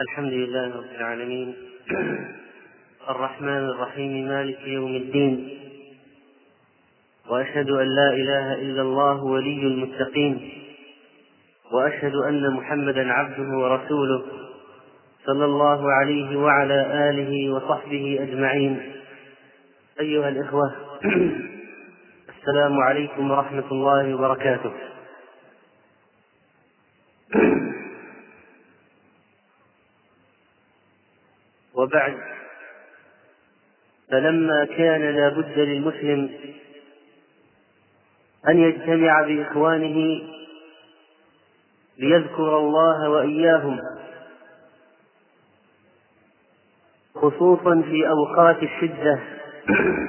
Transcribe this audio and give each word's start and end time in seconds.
الحمد 0.00 0.32
لله 0.32 0.76
رب 0.76 0.90
العالمين. 0.98 1.54
الرحمن 3.10 3.64
الرحيم 3.68 4.28
مالك 4.28 4.58
يوم 4.66 4.96
الدين. 4.96 5.58
وأشهد 7.30 7.70
أن 7.70 7.86
لا 7.86 8.10
إله 8.10 8.54
إلا 8.54 8.82
الله 8.82 9.24
ولي 9.24 9.62
المتقين. 9.66 10.52
وأشهد 11.72 12.14
أن 12.14 12.50
محمدا 12.50 13.12
عبده 13.12 13.58
ورسوله 13.58 14.22
صلى 15.26 15.44
الله 15.44 15.92
عليه 15.92 16.36
وعلى 16.36 17.10
آله 17.10 17.50
وصحبه 17.54 18.18
أجمعين. 18.20 18.92
أيها 20.00 20.28
الإخوة 20.28 20.74
السلام 22.38 22.78
عليكم 22.80 23.30
ورحمة 23.30 23.72
الله 23.72 24.14
وبركاته. 24.14 24.72
وبعد 31.84 32.16
فلما 34.10 34.64
كان 34.64 35.00
لا 35.00 35.28
بد 35.28 35.58
للمسلم 35.58 36.30
أن 38.48 38.58
يجتمع 38.58 39.22
بإخوانه 39.22 40.22
ليذكر 41.98 42.58
الله 42.58 43.10
وإياهم 43.10 43.80
خصوصا 47.14 47.82
في 47.82 48.08
أوقات 48.08 48.62
الشدة 48.62 49.18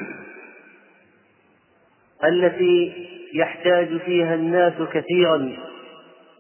التي 2.30 3.08
يحتاج 3.34 3.98
فيها 3.98 4.36
الناس 4.36 4.74
كثيرا 4.94 5.56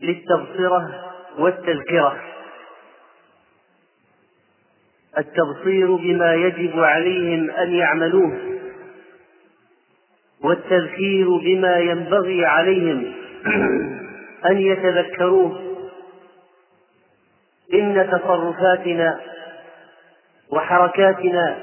للتبصرة 0.01 1.11
والتذكرة. 1.37 2.34
التبصير 5.17 5.95
بما 5.95 6.33
يجب 6.33 6.79
عليهم 6.79 7.51
أن 7.51 7.71
يعملوه 7.71 8.55
والتذكير 10.43 11.37
بما 11.37 11.77
ينبغي 11.77 12.45
عليهم 12.45 13.13
أن 14.49 14.57
يتذكروه. 14.57 15.61
إن 17.73 18.07
تصرفاتنا 18.11 19.19
وحركاتنا 20.49 21.57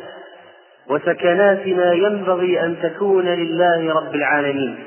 وسكناتنا 0.88 1.92
ينبغي 1.92 2.60
أن 2.60 2.76
تكون 2.82 3.24
لله 3.24 3.94
رب 3.94 4.14
العالمين. 4.14 4.84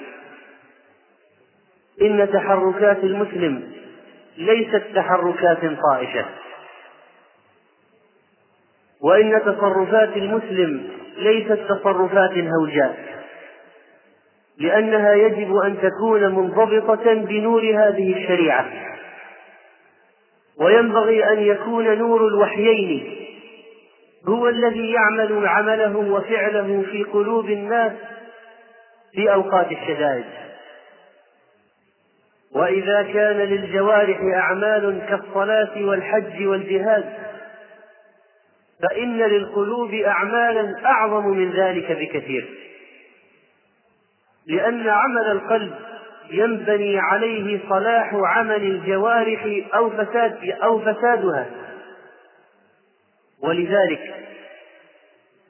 إن 2.01 2.29
تحركات 2.33 3.03
المسلم 3.03 3.63
ليست 4.37 4.83
تحركات 4.95 5.59
طائشة. 5.81 6.25
وإن 9.03 9.41
تصرفات 9.41 10.17
المسلم 10.17 10.89
ليست 11.17 11.59
تصرفات 11.69 12.37
هوجاء 12.37 13.15
لأنها 14.57 15.13
يجب 15.13 15.55
أن 15.55 15.77
تكون 15.81 16.35
منضبطة 16.35 17.13
بنور 17.13 17.61
هذه 17.61 18.17
الشريعة. 18.17 18.65
وينبغي 20.59 21.25
أن 21.31 21.39
يكون 21.39 21.97
نور 21.97 22.27
الوحيين 22.27 23.15
هو 24.27 24.49
الذي 24.49 24.91
يعمل 24.91 25.47
عمله 25.47 25.97
وفعله 25.97 26.83
في 26.91 27.03
قلوب 27.03 27.49
الناس 27.49 27.91
في 29.13 29.33
أوقات 29.33 29.71
الشدائد. 29.71 30.25
وإذا 32.55 33.03
كان 33.03 33.37
للجوارح 33.37 34.19
أعمال 34.35 35.01
كالصلاة 35.09 35.85
والحج 35.85 36.45
والجهاد 36.45 37.24
فإن 38.81 39.17
للقلوب 39.17 39.93
أعمالا 39.93 40.73
أعظم 40.85 41.27
من 41.27 41.51
ذلك 41.51 41.91
بكثير. 41.91 42.49
لأن 44.47 44.89
عمل 44.89 45.31
القلب 45.31 45.73
ينبني 46.29 46.99
عليه 46.99 47.59
صلاح 47.69 48.13
عمل 48.13 48.63
الجوارح 48.63 49.47
أو 49.73 49.89
فساد 49.89 50.49
أو 50.63 50.79
فسادها. 50.79 51.45
ولذلك 53.43 54.15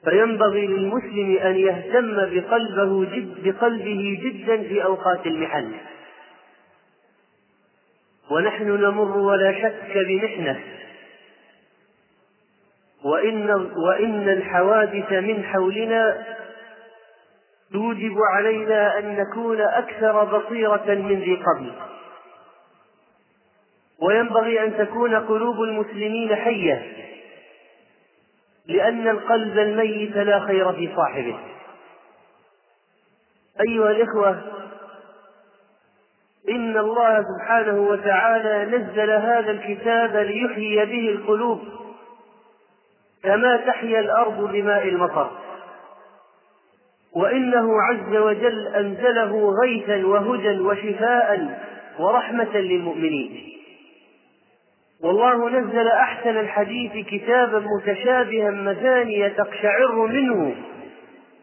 فينبغي 0.04 0.66
للمسلم 0.66 1.36
أن 1.36 1.56
يهتم 1.56 2.16
بقلبه 2.16 3.04
جد 3.04 3.44
بقلبه 3.44 4.20
جدا 4.22 4.56
في 4.68 4.84
أوقات 4.84 5.26
المحن. 5.26 5.72
ونحن 8.30 8.68
نمر 8.68 9.18
ولا 9.18 9.52
شك 9.52 9.98
بمحنة. 10.08 10.60
وإن, 13.12 13.50
وإن 13.76 14.28
الحوادث 14.28 15.12
من 15.12 15.44
حولنا 15.44 16.26
توجب 17.72 18.16
علينا 18.34 18.98
أن 18.98 19.16
نكون 19.16 19.60
أكثر 19.60 20.24
بصيرة 20.24 20.84
من 20.86 21.20
ذي 21.20 21.36
قبل. 21.36 21.72
وينبغي 24.02 24.64
أن 24.64 24.78
تكون 24.78 25.14
قلوب 25.14 25.62
المسلمين 25.62 26.36
حية 26.36 26.92
لأن 28.66 29.08
القلب 29.08 29.58
الميت 29.58 30.16
لا 30.16 30.40
خير 30.40 30.72
في 30.72 30.88
صاحبه. 30.96 31.38
أيها 33.68 33.90
الإخوة 33.90 34.42
إن 36.48 36.76
الله 36.76 37.22
سبحانه 37.22 37.80
وتعالى 37.80 38.76
نزل 38.76 39.10
هذا 39.10 39.50
الكتاب 39.50 40.16
ليحيي 40.16 40.84
به 40.84 41.08
القلوب. 41.08 41.85
كما 43.26 43.56
تحيا 43.56 44.00
الأرض 44.00 44.52
بماء 44.52 44.88
المطر. 44.88 45.30
وإنه 47.16 47.82
عز 47.82 48.16
وجل 48.16 48.66
أنزله 48.66 49.52
غيثا 49.62 50.06
وهدى 50.06 50.60
وشفاء 50.60 51.60
ورحمة 51.98 52.56
للمؤمنين. 52.56 53.52
والله 55.02 55.48
نزل 55.50 55.88
أحسن 55.88 56.36
الحديث 56.40 57.06
كتابا 57.06 57.64
متشابها 57.76 58.50
مثانية 58.50 59.28
تقشعر 59.28 60.06
منه 60.06 60.54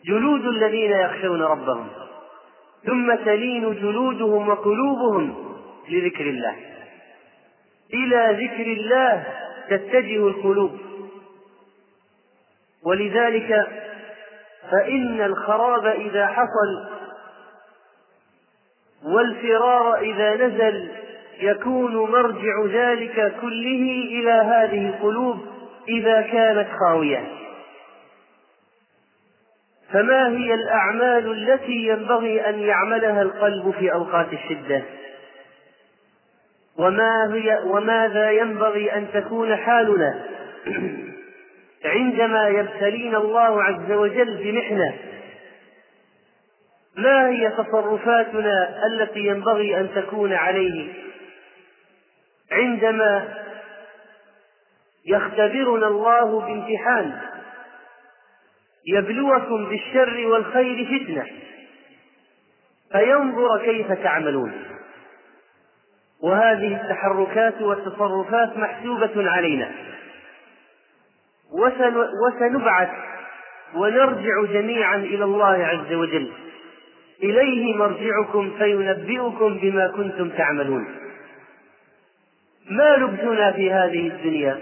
جلود 0.06 0.46
الذين 0.46 0.92
يخشون 0.92 1.42
ربهم. 1.42 1.88
ثم 2.86 3.16
تلين 3.16 3.74
جلودهم 3.74 4.50
وقلوبهم 4.50 5.36
لذكر 5.90 6.26
الله. 6.26 6.56
إلى 7.94 8.46
ذكر 8.46 8.72
الله 8.72 9.24
تتجه 9.70 10.28
القلوب. 10.28 10.72
ولذلك 12.86 13.68
فإن 14.72 15.22
الخراب 15.22 15.86
إذا 15.86 16.28
حصل 16.28 16.94
والفرار 19.04 19.96
إذا 19.96 20.36
نزل 20.36 20.92
يكون 21.40 21.96
مرجع 21.96 22.66
ذلك 22.66 23.34
كله 23.42 24.06
إلى 24.12 24.32
هذه 24.32 24.88
القلوب 24.90 25.38
إذا 25.90 26.22
كانت 26.22 26.68
خاوية. 26.80 27.28
فما 29.94 30.28
هي 30.28 30.54
الأعمال 30.54 31.32
التي 31.32 31.88
ينبغي 31.88 32.50
أن 32.50 32.60
يعملها 32.60 33.22
القلب 33.22 33.74
في 33.80 33.94
أوقات 33.94 34.28
الشدة؟ 34.34 34.84
وما 36.78 37.34
هي 37.34 37.60
وماذا 37.66 38.32
ينبغي 38.32 38.94
أن 38.94 39.08
تكون 39.14 39.56
حالنا؟ 39.56 40.20
عندما 41.86 42.48
يبتلينا 42.48 43.18
الله 43.18 43.64
عز 43.64 43.92
وجل 43.92 44.38
بمحنة 44.38 44.94
ما 46.98 47.30
هي 47.30 47.50
تصرفاتنا 47.50 48.86
التي 48.86 49.20
ينبغي 49.20 49.78
أن 49.78 49.90
تكون 49.96 50.34
عليه؟ 50.34 50.94
عندما 52.52 53.34
يختبرنا 55.06 55.88
الله 55.88 56.40
بامتحان 56.40 57.22
يبلوكم 58.88 59.70
بالشر 59.70 60.28
والخير 60.28 60.86
فتنة 60.86 61.26
فينظر 62.92 63.66
كيف 63.66 63.92
تعملون. 63.92 64.54
وهذه 66.24 66.82
التحركات 66.82 67.62
والتصرفات 67.62 68.58
محسوبة 68.58 69.30
علينا. 69.30 69.72
وسنبعث 71.54 72.90
ونرجع 73.76 74.44
جميعا 74.54 74.96
إلى 74.96 75.24
الله 75.24 75.66
عز 75.66 75.94
وجل. 75.94 76.32
إليه 77.24 77.76
مرجعكم 77.76 78.52
فينبئكم 78.58 79.58
بما 79.58 79.88
كنتم 79.88 80.30
تعملون. 80.30 80.86
ما 82.70 82.96
لبثنا 82.96 83.52
في 83.52 83.72
هذه 83.72 84.08
الدنيا 84.08 84.60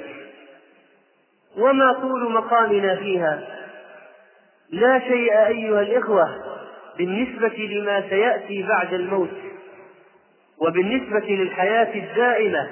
وما 1.58 1.94
طول 1.94 2.32
مقامنا 2.32 2.96
فيها. 2.96 3.48
لا 4.72 5.00
شيء 5.00 5.48
أيها 5.48 5.82
الإخوة 5.82 6.30
بالنسبة 6.98 7.58
لما 7.58 8.10
سيأتي 8.10 8.64
بعد 8.64 8.94
الموت 8.94 9.30
وبالنسبة 10.58 11.26
للحياة 11.30 11.96
الدائمة 11.96 12.72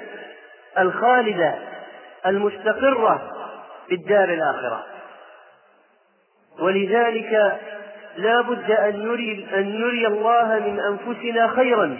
الخالدة 0.78 1.54
المستقرة 2.26 3.39
في 3.90 3.96
الدار 3.96 4.24
الآخرة. 4.24 4.86
ولذلك 6.60 7.60
لا 8.16 8.40
بد 8.40 8.70
أن 8.70 9.06
نري, 9.06 9.46
أن 9.54 9.80
نري 9.80 10.06
الله 10.06 10.58
من 10.58 10.80
أنفسنا 10.80 11.48
خيرا. 11.48 11.98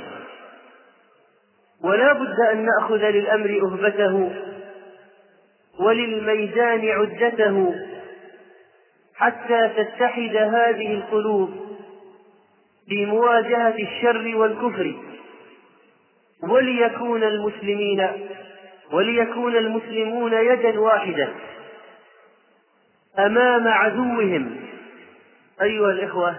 ولا 1.84 2.12
بد 2.12 2.40
أن 2.52 2.66
نأخذ 2.66 3.10
للأمر 3.10 3.60
أهبته 3.62 4.32
وللميدان 5.80 6.88
عدته 6.88 7.74
حتى 9.14 9.68
تتحد 9.76 10.36
هذه 10.36 10.94
القلوب 10.94 11.50
في 12.88 13.06
مواجهة 13.06 13.74
الشر 13.78 14.36
والكفر. 14.36 14.94
وليكون 16.42 17.22
المسلمين 17.22 18.08
وليكون 18.92 19.56
المسلمون 19.56 20.32
يدا 20.32 20.80
واحدة 20.80 21.28
أمام 23.18 23.68
عدوهم. 23.68 24.56
أيها 25.62 25.90
الإخوة 25.90 26.36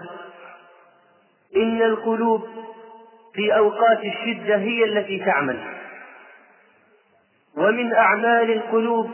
إن 1.56 1.82
القلوب 1.82 2.48
في 3.34 3.56
أوقات 3.56 3.98
الشدة 4.04 4.56
هي 4.56 4.84
التي 4.84 5.18
تعمل. 5.24 5.58
ومن 7.56 7.92
أعمال 7.92 8.52
القلوب 8.52 9.10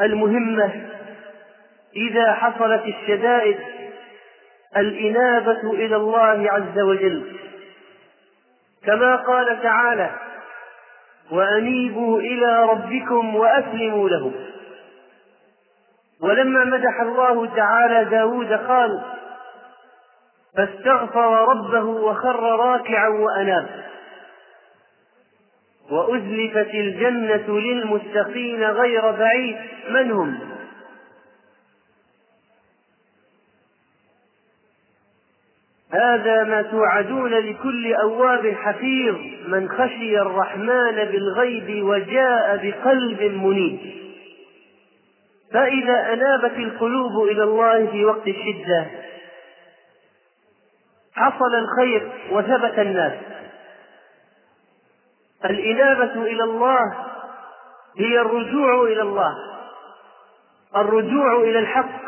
المهمة 0.00 0.90
إذا 1.96 2.32
حصلت 2.32 2.82
الشدائد 2.84 3.58
الإنابة 4.76 5.72
إلى 5.72 5.96
الله 5.96 6.52
عز 6.52 6.78
وجل. 6.78 7.36
كما 8.86 9.16
قال 9.16 9.62
تعالى 9.62 10.10
وأنيبوا 11.30 12.20
إلى 12.20 12.62
ربكم 12.64 13.36
وأسلموا 13.36 14.08
له 14.08 14.32
ولما 16.20 16.64
مدح 16.64 17.00
الله 17.00 17.56
تعالى 17.56 18.04
داود 18.04 18.52
قال 18.52 19.02
فاستغفر 20.56 21.48
ربه 21.48 21.84
وخر 21.84 22.40
راكعا 22.40 23.08
وأناب. 23.08 23.84
وأزلفت 25.90 26.74
الجنة 26.74 27.58
للمتقين 27.58 28.64
غير 28.64 29.10
بعيد 29.10 29.56
من 29.90 30.12
هم 30.12 30.38
هذا 35.92 36.44
ما 36.44 36.62
توعدون 36.62 37.30
لكل 37.34 37.94
أواب 37.94 38.54
حفيظ 38.54 39.16
من 39.46 39.68
خشي 39.68 40.18
الرحمن 40.20 40.94
بالغيب 40.94 41.84
وجاء 41.84 42.56
بقلب 42.62 43.22
منيب. 43.22 44.03
فإذا 45.54 46.12
أنابت 46.12 46.58
القلوب 46.58 47.28
إلى 47.28 47.42
الله 47.42 47.86
في 47.86 48.04
وقت 48.04 48.28
الشدة 48.28 48.86
حصل 51.14 51.54
الخير 51.54 52.12
وثبت 52.30 52.78
الناس. 52.78 53.12
الإنابة 55.44 56.12
إلى 56.22 56.44
الله 56.44 56.80
هي 57.98 58.20
الرجوع 58.20 58.82
إلى 58.82 59.02
الله 59.02 59.34
الرجوع 60.76 61.36
إلى 61.36 61.58
الحق 61.58 62.04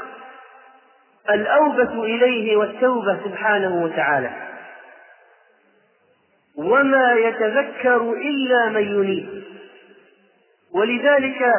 الأوبة 1.31 2.05
إليه 2.05 2.57
والتوبة 2.57 3.21
سبحانه 3.25 3.85
وتعالى. 3.85 4.31
وما 6.57 7.13
يتذكر 7.13 8.13
إلا 8.13 8.69
من 8.69 8.83
ينيب. 8.83 9.45
ولذلك 10.75 11.53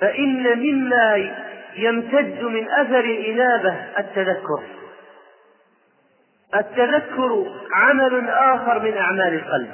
فإن 0.00 0.58
مما 0.58 1.32
يمتد 1.76 2.42
من 2.42 2.68
أثر 2.70 3.00
الإنابة 3.00 3.74
التذكر. 3.98 4.62
التذكر 6.56 7.46
عمل 7.72 8.28
آخر 8.28 8.78
من 8.78 8.96
أعمال 8.96 9.34
القلب. 9.34 9.70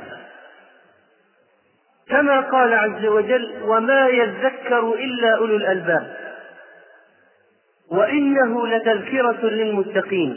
كما 2.08 2.40
قال 2.40 2.74
عز 2.74 3.06
وجل 3.06 3.62
وما 3.62 4.08
يذكر 4.08 4.94
إلا 4.94 5.36
أولو 5.36 5.56
الألباب 5.56 6.16
وإنه 7.90 8.66
لتذكرة 8.66 9.46
للمتقين. 9.46 10.36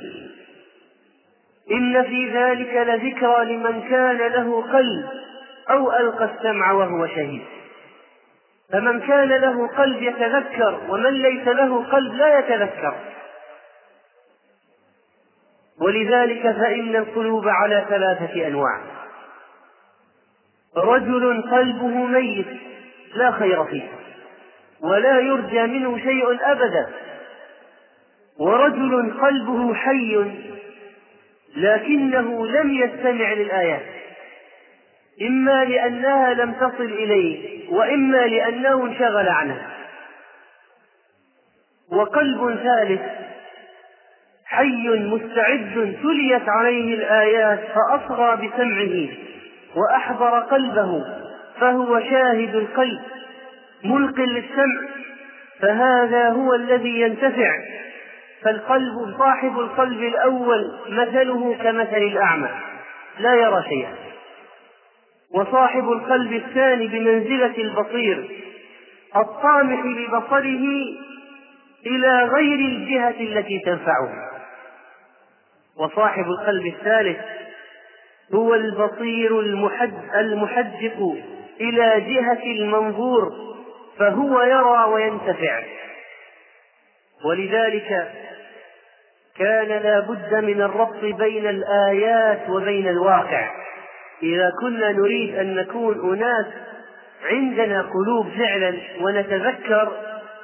إن 1.71 2.03
في 2.03 2.29
ذلك 2.33 2.73
لذكرى 2.73 3.45
لمن 3.45 3.89
كان 3.89 4.17
له 4.17 4.61
قلب 4.61 5.09
أو 5.69 5.91
ألقى 5.91 6.25
السمع 6.25 6.71
وهو 6.71 7.07
شهيد. 7.07 7.58
فمن 8.71 8.99
كان 8.99 9.27
له 9.27 9.67
قلب 9.67 10.01
يتذكر 10.01 10.79
ومن 10.89 11.21
ليس 11.21 11.47
له 11.47 11.83
قلب 11.83 12.13
لا 12.13 12.39
يتذكر. 12.39 12.95
ولذلك 15.81 16.41
فإن 16.41 16.95
القلوب 16.95 17.47
على 17.47 17.85
ثلاثة 17.89 18.47
أنواع. 18.47 18.81
رجل 20.77 21.41
قلبه 21.51 21.87
ميت 21.87 22.47
لا 23.15 23.31
خير 23.31 23.65
فيه 23.65 23.87
ولا 24.81 25.19
يرجى 25.19 25.61
منه 25.61 25.97
شيء 25.97 26.51
أبدا. 26.51 26.89
ورجل 28.39 29.13
قلبه 29.21 29.73
حي 29.73 30.17
لكنه 31.55 32.47
لم 32.47 32.69
يستمع 32.69 33.33
للآيات. 33.33 33.98
إما 35.21 35.65
لأنها 35.65 36.33
لم 36.33 36.51
تصل 36.53 36.83
إليه 36.83 37.59
وإما 37.71 38.17
لأنه 38.17 38.85
انشغل 38.85 39.29
عنها. 39.29 39.69
وقلب 41.91 42.59
ثالث 42.63 43.01
حي 44.45 44.89
مستعد 44.89 45.95
تليت 46.03 46.49
عليه 46.49 46.95
الآيات 46.95 47.59
فأصغى 47.59 48.47
بسمعه 48.47 49.09
وأحضر 49.75 50.39
قلبه 50.39 51.05
فهو 51.59 51.99
شاهد 51.99 52.55
القلب 52.55 53.01
ملق 53.83 54.19
للسمع 54.19 54.81
فهذا 55.61 56.29
هو 56.29 56.53
الذي 56.53 57.01
ينتفع. 57.01 57.51
فالقلب 58.43 59.15
صاحب 59.17 59.59
القلب 59.59 60.03
الأول 60.03 60.71
مثله 60.89 61.55
كمثل 61.63 61.97
الأعمى 61.97 62.49
لا 63.19 63.33
يرى 63.35 63.63
شيئا. 63.69 63.93
وصاحب 65.33 65.91
القلب 65.91 66.33
الثاني 66.33 66.87
بمنزلة 66.87 67.57
البصير 67.57 68.29
الطامح 69.15 69.81
ببصره 69.85 70.65
إلى 71.85 72.23
غير 72.23 72.59
الجهة 72.59 73.15
التي 73.19 73.59
تنفعه. 73.59 74.29
وصاحب 75.77 76.25
القلب 76.25 76.65
الثالث 76.65 77.17
هو 78.33 78.55
البصير 78.55 79.39
المحد 79.39 79.93
المحدق 80.15 81.15
إلى 81.61 82.01
جهة 82.01 82.43
المنظور 82.43 83.31
فهو 83.97 84.41
يرى 84.41 84.83
وينتفع. 84.93 85.63
ولذلك 87.25 88.11
كان 89.37 89.67
لا 89.67 89.99
بد 89.99 90.43
من 90.43 90.61
الربط 90.61 91.01
بين 91.01 91.47
الآيات 91.47 92.49
وبين 92.49 92.87
الواقع. 92.87 93.49
إذا 94.23 94.51
كنا 94.61 94.91
نريد 94.91 95.35
أن 95.35 95.55
نكون 95.55 96.13
أناس 96.13 96.45
عندنا 97.31 97.81
قلوب 97.81 98.27
فعلا 98.37 98.73
ونتذكر 99.01 99.91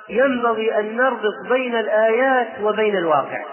ينبغي 0.10 0.79
أن 0.79 0.98
نربط 0.98 1.50
بين 1.50 1.75
الآيات 1.75 2.48
وبين 2.62 2.98
الواقع. 2.98 3.44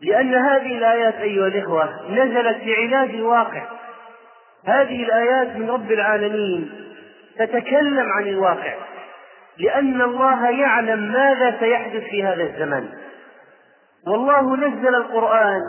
لأن 0.00 0.34
هذه 0.34 0.78
الآيات 0.78 1.14
أيها 1.14 1.46
الإخوة 1.46 2.10
نزلت 2.10 2.58
لعلاج 2.64 3.10
الواقع. 3.10 3.62
هذه 4.66 5.04
الآيات 5.04 5.56
من 5.56 5.70
رب 5.70 5.92
العالمين 5.92 6.70
تتكلم 7.38 8.12
عن 8.12 8.26
الواقع. 8.26 8.74
لأن 9.58 10.02
الله 10.02 10.50
يعلم 10.50 11.12
ماذا 11.12 11.56
سيحدث 11.60 12.02
في 12.04 12.24
هذا 12.24 12.42
الزمان 12.42 12.88
والله 14.06 14.56
نزل 14.56 14.94
القرآن 14.94 15.60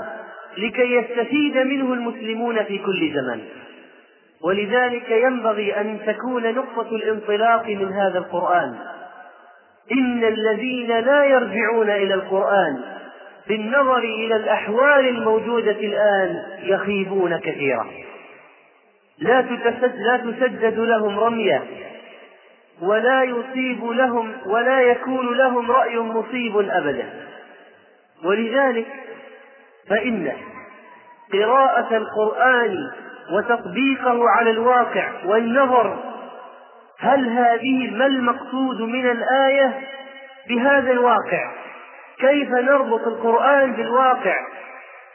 لكي 0.57 0.95
يستفيد 0.95 1.57
منه 1.57 1.93
المسلمون 1.93 2.63
في 2.63 2.77
كل 2.77 3.13
زمان. 3.13 3.41
ولذلك 4.43 5.11
ينبغي 5.11 5.81
أن 5.81 5.99
تكون 6.05 6.55
نقطة 6.55 6.95
الانطلاق 6.95 7.67
من 7.67 7.93
هذا 7.93 8.17
القرآن. 8.17 8.75
إن 9.91 10.23
الذين 10.23 10.99
لا 10.99 11.25
يرجعون 11.25 11.89
إلى 11.89 12.13
القرآن 12.13 12.81
بالنظر 13.47 13.97
إلى 13.97 14.35
الأحوال 14.35 15.07
الموجودة 15.07 15.71
الآن 15.71 16.43
يخيبون 16.63 17.37
كثيرا. 17.37 17.87
لا 19.19 19.41
تسدد, 19.41 19.95
لا 19.95 20.17
تسدد 20.17 20.79
لهم 20.79 21.19
رمية 21.19 21.63
ولا 22.81 23.23
يصيب 23.23 23.85
لهم 23.85 24.33
ولا 24.45 24.81
يكون 24.81 25.37
لهم 25.37 25.71
رأي 25.71 25.99
مصيب 25.99 26.57
أبدا. 26.57 27.09
ولذلك 28.23 28.85
فإن 29.89 30.31
قراءة 31.33 31.97
القرآن 31.97 32.91
وتطبيقه 33.31 34.29
على 34.29 34.49
الواقع 34.51 35.11
والنظر 35.25 35.97
هل 36.99 37.29
هذه 37.29 37.91
ما 37.91 38.05
المقصود 38.05 38.81
من 38.81 39.09
الآية 39.11 39.81
بهذا 40.49 40.91
الواقع؟ 40.91 41.51
كيف 42.19 42.49
نربط 42.49 43.07
القرآن 43.07 43.71
بالواقع؟ 43.71 44.35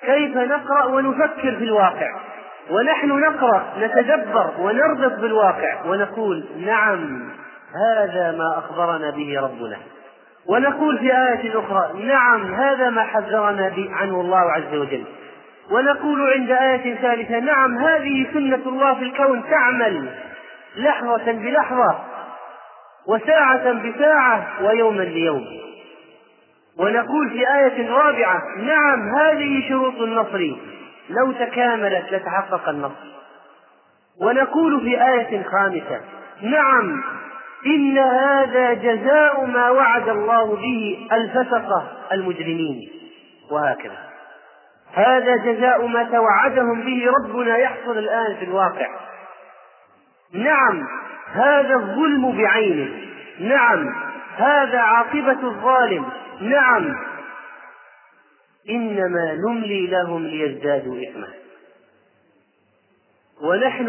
كيف 0.02 0.36
نقرأ 0.36 0.84
ونفكر 0.84 1.56
في 1.56 1.64
الواقع 1.64 2.20
ونحن 2.70 3.08
نقرأ 3.08 3.72
نتدبر 3.78 4.50
ونربط 4.58 5.18
بالواقع 5.18 5.84
ونقول 5.86 6.44
نعم 6.56 7.30
هذا 7.74 8.36
ما 8.38 8.58
أخبرنا 8.58 9.10
به 9.10 9.40
ربنا. 9.40 9.76
ونقول 10.50 10.98
في 10.98 11.12
آية 11.12 11.58
أخرى 11.58 12.02
نعم 12.04 12.54
هذا 12.54 12.90
ما 12.90 13.02
حذرنا 13.04 13.72
عنه 13.90 14.20
الله 14.20 14.52
عز 14.52 14.74
وجل. 14.74 15.04
ونقول 15.70 16.32
عند 16.32 16.50
آية 16.50 16.94
ثالثة 16.94 17.38
نعم 17.38 17.78
هذه 17.78 18.26
سنة 18.32 18.62
الله 18.66 18.94
في 18.94 19.02
الكون 19.02 19.42
تعمل 19.50 20.08
لحظة 20.76 21.32
بلحظة 21.32 21.98
وساعة 23.08 23.72
بساعة 23.72 24.46
ويوما 24.62 25.02
ليوم. 25.02 25.46
ونقول 26.78 27.30
في 27.30 27.54
آية 27.54 27.90
رابعة 27.90 28.42
نعم 28.58 29.08
هذه 29.18 29.68
شروط 29.68 30.00
النصر 30.00 30.56
لو 31.10 31.32
تكاملت 31.32 32.12
لتحقق 32.12 32.68
النصر. 32.68 33.10
ونقول 34.20 34.80
في 34.80 35.04
آية 35.04 35.42
خامسة 35.42 36.00
نعم 36.42 37.02
إن 37.66 37.98
هذا 37.98 38.72
جزاء 38.72 39.44
ما 39.46 39.70
وعد 39.70 40.08
الله 40.08 40.56
به 40.56 41.08
الفسقة 41.12 41.92
المجرمين. 42.12 42.90
وهكذا. 43.50 43.98
هذا 44.94 45.36
جزاء 45.36 45.86
ما 45.86 46.02
توعدهم 46.04 46.80
به 46.80 47.06
ربنا 47.18 47.56
يحصل 47.56 47.98
الآن 47.98 48.36
في 48.36 48.44
الواقع. 48.44 48.88
نعم 50.32 50.88
هذا 51.32 51.74
الظلم 51.74 52.36
بعينه. 52.36 52.90
نعم 53.40 53.94
هذا 54.36 54.78
عاقبة 54.78 55.42
الظالم. 55.42 56.04
نعم. 56.40 56.96
إنما 58.70 59.34
نملي 59.34 59.86
لهم 59.86 60.26
ليزدادوا 60.26 60.96
إثما. 61.02 61.28
ونحن 63.42 63.86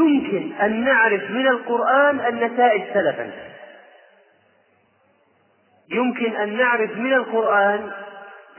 يمكن 0.00 0.52
أن 0.52 0.84
نعرف 0.84 1.30
من 1.30 1.46
القرآن 1.46 2.20
النتائج 2.20 2.82
سلفا. 2.94 3.30
يمكن 5.90 6.36
أن 6.36 6.56
نعرف 6.56 6.96
من 6.96 7.12
القرآن 7.12 7.90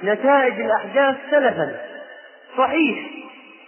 نتائج 0.03 0.61
الأحداث 0.61 1.15
سلفا. 1.31 1.81
صحيح 2.57 2.99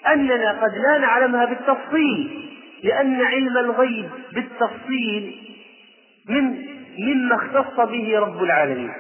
أننا 0.07 0.51
قد 0.51 0.77
لا 0.77 0.97
نعلمها 0.97 1.45
بالتفصيل 1.45 2.49
لأن 2.83 3.21
علم 3.21 3.57
الغيب 3.57 4.09
بالتفصيل 4.33 5.55
من 6.29 6.65
مما 6.99 7.35
اختص 7.35 7.79
به 7.79 8.19
رب 8.19 8.43
العالمين. 8.43 8.93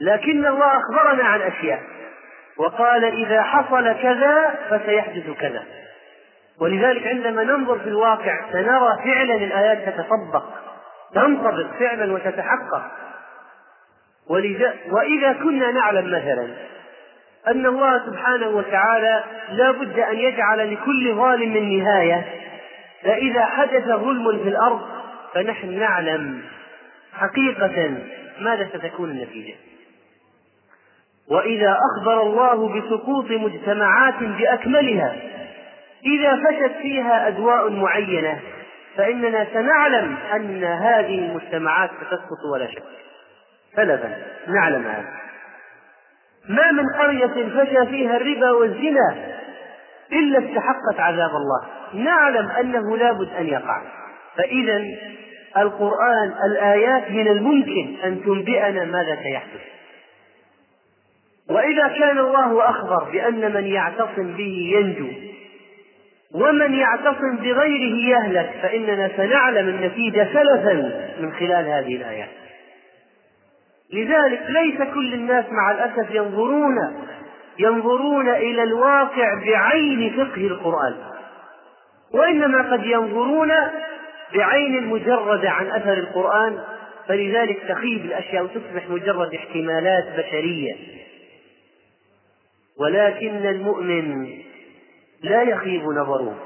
لكن 0.00 0.46
الله 0.46 0.72
أخبرنا 0.78 1.24
عن 1.24 1.40
أشياء 1.40 1.82
وقال 2.56 3.04
إذا 3.04 3.42
حصل 3.42 3.92
كذا 4.02 4.54
فسيحدث 4.70 5.30
كذا. 5.30 5.64
ولذلك 6.60 7.06
عندما 7.06 7.44
ننظر 7.44 7.78
في 7.78 7.88
الواقع 7.88 8.52
سنرى 8.52 8.98
فعلا 9.04 9.34
الآيات 9.34 9.88
تتطبق 9.88 10.44
تنطبق 11.14 11.66
فعلا 11.78 12.12
وتتحقق. 12.12 12.82
ولذا 14.30 14.74
وإذا 14.90 15.32
كنا 15.32 15.70
نعلم 15.70 16.06
مثلا 16.06 16.48
أن 17.48 17.66
الله 17.66 18.06
سبحانه 18.06 18.48
وتعالى 18.48 19.24
لا 19.50 19.70
بد 19.70 19.98
أن 19.98 20.16
يجعل 20.16 20.72
لكل 20.74 21.14
ظالم 21.14 21.56
نهاية 21.56 22.24
فإذا 23.02 23.44
حدث 23.44 23.84
ظلم 23.84 24.42
في 24.42 24.48
الأرض 24.48 24.80
فنحن 25.34 25.78
نعلم 25.78 26.42
حقيقة 27.12 27.94
ماذا 28.40 28.68
ستكون 28.68 29.10
النتيجة. 29.10 29.54
وإذا 31.30 31.76
أخبر 31.90 32.22
الله 32.22 32.68
بسقوط 32.68 33.30
مجتمعات 33.30 34.22
بأكملها 34.22 35.16
إذا 36.06 36.36
فشت 36.36 36.76
فيها 36.82 37.28
أدواء 37.28 37.70
معينة 37.70 38.40
فإننا 38.96 39.46
سنعلم 39.52 40.16
أن 40.34 40.64
هذه 40.64 41.18
المجتمعات 41.18 41.90
ستسقط 41.90 42.52
ولا 42.52 42.66
شك. 42.66 42.82
سلبا 43.76 44.16
نعلم 44.48 44.86
هذا. 44.86 45.14
ما 46.48 46.72
من 46.72 46.84
قرية 46.98 47.48
فشى 47.48 47.86
فيها 47.86 48.16
الربا 48.16 48.50
والزنا 48.50 49.16
إلا 50.12 50.38
استحقت 50.38 51.00
عذاب 51.00 51.30
الله. 51.30 51.66
نعلم 51.94 52.50
أنه 52.50 52.96
لابد 52.96 53.28
أن 53.38 53.46
يقع. 53.46 53.82
فإذا 54.36 54.84
القرآن 55.56 56.34
الآيات 56.44 57.10
من 57.10 57.28
الممكن 57.28 57.96
أن 58.04 58.24
تنبئنا 58.24 58.84
ماذا 58.84 59.18
سيحدث. 59.22 59.60
وإذا 61.50 61.88
كان 61.88 62.18
الله 62.18 62.70
أخبر 62.70 63.04
بأن 63.12 63.54
من 63.54 63.66
يعتصم 63.66 64.36
به 64.36 64.72
ينجو 64.74 65.33
ومن 66.34 66.74
يعتصم 66.74 67.36
بغيره 67.36 68.08
يهلك 68.08 68.50
فإننا 68.62 69.10
سنعلم 69.16 69.68
النتيجة 69.68 70.28
سلفا 70.32 70.74
من 71.20 71.32
خلال 71.32 71.66
هذه 71.66 71.96
الآيات. 71.96 72.28
لذلك 73.92 74.42
ليس 74.48 74.94
كل 74.94 75.14
الناس 75.14 75.44
مع 75.50 75.70
الأسف 75.70 76.10
ينظرون 76.10 76.76
ينظرون 77.58 78.28
إلى 78.28 78.62
الواقع 78.62 79.34
بعين 79.34 80.12
فقه 80.16 80.46
القرآن. 80.46 80.94
وإنما 82.14 82.72
قد 82.72 82.86
ينظرون 82.86 83.52
بعين 84.34 84.86
مجردة 84.86 85.50
عن 85.50 85.66
أثر 85.66 85.92
القرآن 85.92 86.58
فلذلك 87.08 87.58
تخيب 87.68 88.04
الأشياء 88.04 88.44
وتصبح 88.44 88.90
مجرد 88.90 89.34
احتمالات 89.34 90.04
بشرية. 90.18 90.74
ولكن 92.80 93.46
المؤمن 93.46 94.28
لا 95.24 95.42
يخيب 95.42 95.82
نظره. 95.82 96.38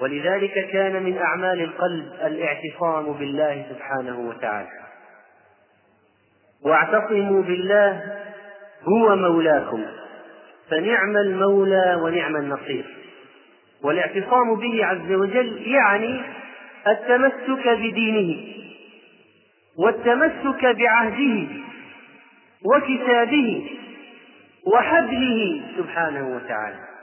ولذلك 0.00 0.70
كان 0.72 1.02
من 1.02 1.18
أعمال 1.18 1.60
القلب 1.60 2.12
الاعتصام 2.26 3.12
بالله 3.12 3.66
سبحانه 3.70 4.28
وتعالى. 4.28 4.68
واعتصموا 6.62 7.42
بالله 7.42 8.18
هو 8.82 9.16
مولاكم. 9.16 9.84
فنعم 10.70 11.16
المولى 11.16 12.00
ونعم 12.02 12.36
النصير. 12.36 12.84
والاعتصام 13.82 14.54
به 14.54 14.84
عز 14.84 15.12
وجل 15.12 15.66
يعني 15.66 16.20
التمسك 16.86 17.68
بدينه 17.68 18.54
والتمسك 19.78 20.66
بعهده 20.66 21.46
وكتابه 22.64 23.70
وحبله 24.66 25.62
سبحانه 25.76 26.36
وتعالى. 26.36 26.93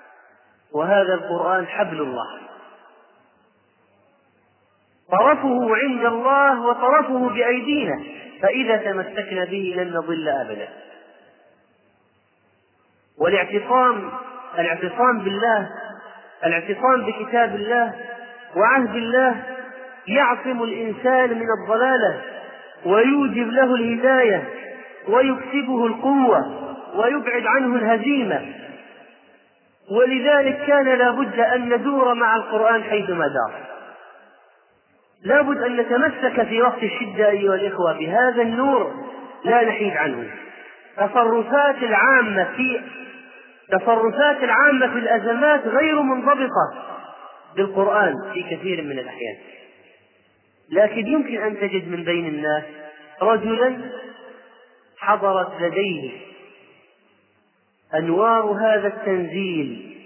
وهذا 0.73 1.13
القرآن 1.13 1.67
حبل 1.67 2.01
الله. 2.01 2.39
طرفه 5.11 5.75
عند 5.75 6.05
الله 6.05 6.61
وطرفه 6.61 7.29
بأيدينا 7.29 8.03
فإذا 8.41 8.77
تمسكنا 8.77 9.45
به 9.45 9.73
لن 9.77 9.93
نضل 9.93 10.29
أبدا. 10.29 10.67
والاعتصام 13.17 14.11
الاعتصام 14.59 15.19
بالله 15.19 15.69
الاعتصام 16.45 17.05
بكتاب 17.05 17.55
الله 17.55 17.95
وعهد 18.55 18.95
الله 18.95 19.43
يعصم 20.07 20.63
الإنسان 20.63 21.39
من 21.39 21.47
الضلالة 21.61 22.21
ويوجب 22.85 23.47
له 23.47 23.75
الهداية 23.75 24.49
ويكسبه 25.07 25.85
القوة 25.85 26.39
ويبعد 26.95 27.45
عنه 27.45 27.75
الهزيمة. 27.75 28.53
ولذلك 29.91 30.65
كان 30.67 30.97
لا 30.97 31.11
بد 31.11 31.39
أن 31.39 31.73
ندور 31.73 32.13
مع 32.13 32.35
القرآن 32.35 32.83
حيثما 32.83 33.27
دار. 33.27 33.51
لا 35.23 35.41
بد 35.41 35.57
أن 35.57 35.77
نتمسك 35.77 36.43
في 36.43 36.61
وقت 36.61 36.83
الشدة 36.83 37.29
أيها 37.29 37.55
الإخوة 37.55 37.93
بهذا 37.93 38.41
النور 38.41 38.93
لا 39.45 39.63
نحيد 39.63 39.97
عنه. 39.97 40.31
تصرفات 40.97 41.75
العامة 41.83 42.43
في 42.55 42.81
تصرفات 43.71 44.43
العامة 44.43 44.87
في 44.87 44.99
الأزمات 44.99 45.67
غير 45.67 46.01
منضبطة 46.01 46.73
بالقرآن 47.55 48.13
في 48.33 48.43
كثير 48.43 48.81
من 48.81 48.99
الأحيان. 48.99 49.37
لكن 50.71 51.07
يمكن 51.07 51.41
أن 51.43 51.59
تجد 51.59 51.87
من 51.87 52.03
بين 52.03 52.25
الناس 52.25 52.63
رجلا 53.21 53.77
حضرت 54.99 55.61
لديه 55.61 56.30
أنوار 57.95 58.51
هذا 58.51 58.87
التنزيل 58.87 59.97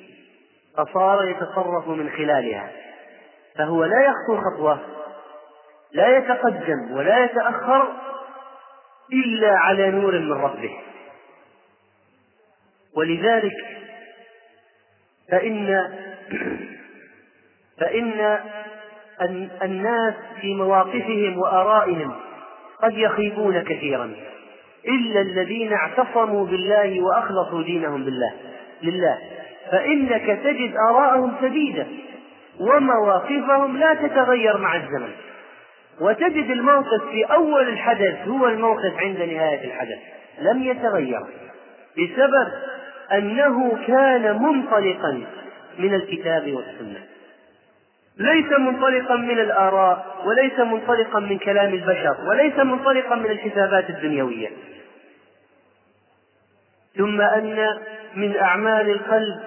فصار 0.78 1.30
يتصرف 1.30 1.88
من 1.88 2.10
خلالها. 2.10 2.72
فهو 3.58 3.86
لا 3.86 4.02
يخطو 4.02 4.42
خطوة 4.42 4.80
لا 5.92 6.18
يتقدم 6.18 6.92
ولا 6.92 7.24
يتأخر 7.26 7.94
إلا 9.14 9.58
على 9.58 9.92
نور 9.92 10.20
من 10.20 10.34
ربه. 10.34 10.78
ولذلك 12.98 13.54
فإن 15.32 15.90
فإن 17.80 18.40
الناس 19.64 20.14
في 20.42 20.56
مواقفهم 20.56 21.40
وآرائهم 21.40 22.16
قد 22.82 22.94
يخيبون 22.94 23.64
كثيرا. 23.64 24.16
إلا 24.88 25.22
الذين 25.22 25.74
اعتصموا 25.74 26.46
بالله 26.46 27.02
وأخلصوا 27.02 27.64
دينهم 27.64 28.04
بالله 28.04 28.32
لله. 28.84 29.18
فإنك 29.72 30.40
تجد 30.44 30.76
آراءهم 30.90 31.34
سديدة 31.42 31.86
ومواقفهم 32.60 33.78
لا 33.78 33.94
تتغير 33.94 34.58
مع 34.58 34.76
الزمن. 34.76 35.12
وتجد 36.02 36.52
الموقف 36.52 37.04
في 37.12 37.24
أول 37.24 37.70
الحدث 37.70 38.28
هو 38.28 38.48
الموقف 38.48 38.94
عند 38.98 39.18
نهاية 39.18 39.66
الحدث 39.66 40.00
لم 40.42 40.64
يتغير. 40.64 41.22
بسبب 41.98 42.48
أنه 43.14 43.86
كان 43.88 44.42
منطلقا 44.42 45.24
من 45.80 45.94
الكتاب 45.94 46.54
والسنة. 46.54 47.00
ليس 48.20 48.52
منطلقا 48.60 49.16
من 49.16 49.40
الآراء 49.40 50.16
وليس 50.26 50.60
منطلقا 50.60 51.20
من 51.20 51.38
كلام 51.38 51.74
البشر 51.74 52.18
وليس 52.28 52.58
منطلقا 52.58 53.16
من 53.16 53.32
الحسابات 53.32 53.90
الدنيوية. 53.90 54.50
ثم 56.98 57.22
أن 57.22 57.78
من 58.16 58.38
أعمال 58.38 58.90
القلب 58.90 59.40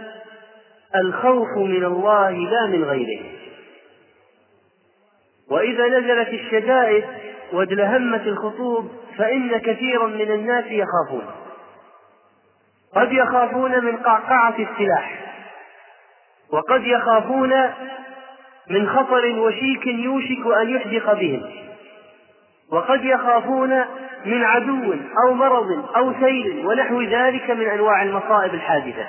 الخوف 0.96 1.56
من 1.56 1.84
الله 1.84 2.30
لا 2.30 2.66
من 2.66 2.84
غيره. 2.84 3.24
وإذا 5.50 5.86
نزلت 5.86 6.28
الشدائد 6.28 7.04
وادلهمت 7.52 8.26
الخطوب 8.26 8.90
فإن 9.18 9.58
كثيرا 9.58 10.06
من 10.06 10.32
الناس 10.32 10.64
يخافون. 10.64 11.26
قد 12.94 13.12
يخافون 13.12 13.84
من 13.84 13.96
قعقعة 13.96 14.54
السلاح 14.58 15.18
وقد 16.52 16.86
يخافون 16.86 17.52
من 18.70 18.88
خطر 18.88 19.38
وشيك 19.38 19.86
يوشك 19.86 20.46
أن 20.62 20.70
يحدق 20.70 21.12
بهم. 21.12 21.42
وقد 22.72 23.04
يخافون 23.04 23.84
من 24.24 24.44
عدو 24.44 24.94
أو 25.26 25.34
مرض 25.34 25.96
أو 25.96 26.12
سيل 26.20 26.66
ونحو 26.66 27.02
ذلك 27.02 27.50
من 27.50 27.66
أنواع 27.66 28.02
المصائب 28.02 28.54
الحادثة. 28.54 29.08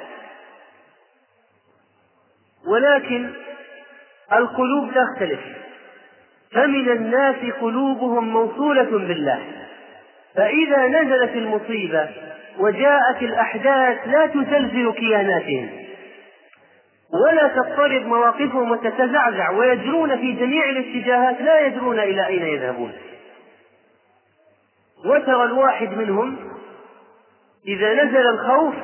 ولكن 2.68 3.30
القلوب 4.34 4.92
تختلف. 4.94 5.40
فمن 6.52 6.90
الناس 6.90 7.36
قلوبهم 7.62 8.30
موصولة 8.34 8.90
بالله. 8.92 9.40
فإذا 10.36 10.88
نزلت 10.88 11.36
المصيبة 11.36 12.10
وجاءت 12.60 13.22
الأحداث 13.22 14.08
لا 14.08 14.26
تزلزل 14.26 14.92
كياناتهم. 14.92 15.79
ولا 17.14 17.48
تضطرب 17.48 18.06
مواقفهم 18.06 18.72
وتتزعزع 18.72 19.50
ويجرون 19.52 20.18
في 20.18 20.32
جميع 20.32 20.70
الاتجاهات 20.70 21.42
لا 21.42 21.60
يدرون 21.60 22.00
إلى 22.00 22.28
أين 22.28 22.46
يذهبون. 22.46 22.94
وترى 25.06 25.44
الواحد 25.44 25.98
منهم 25.98 26.38
إذا 27.68 28.04
نزل 28.04 28.28
الخوف 28.28 28.76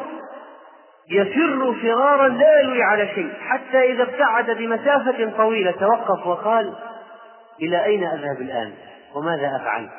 يفر 1.10 1.74
فرارا 1.82 2.28
لا 2.28 2.60
يلوي 2.60 2.84
على 2.84 3.08
شيء 3.16 3.34
حتى 3.40 3.92
إذا 3.92 4.04
ابتعد 4.04 4.52
بمسافة 4.52 5.38
طويلة 5.38 5.72
توقف 5.72 6.28
وقال 6.28 6.74
إلى 7.62 7.86
أين 7.86 8.04
أذهب 8.04 8.42
الآن؟ 8.42 8.74
وماذا 9.16 9.56
أفعل؟ 9.56 9.90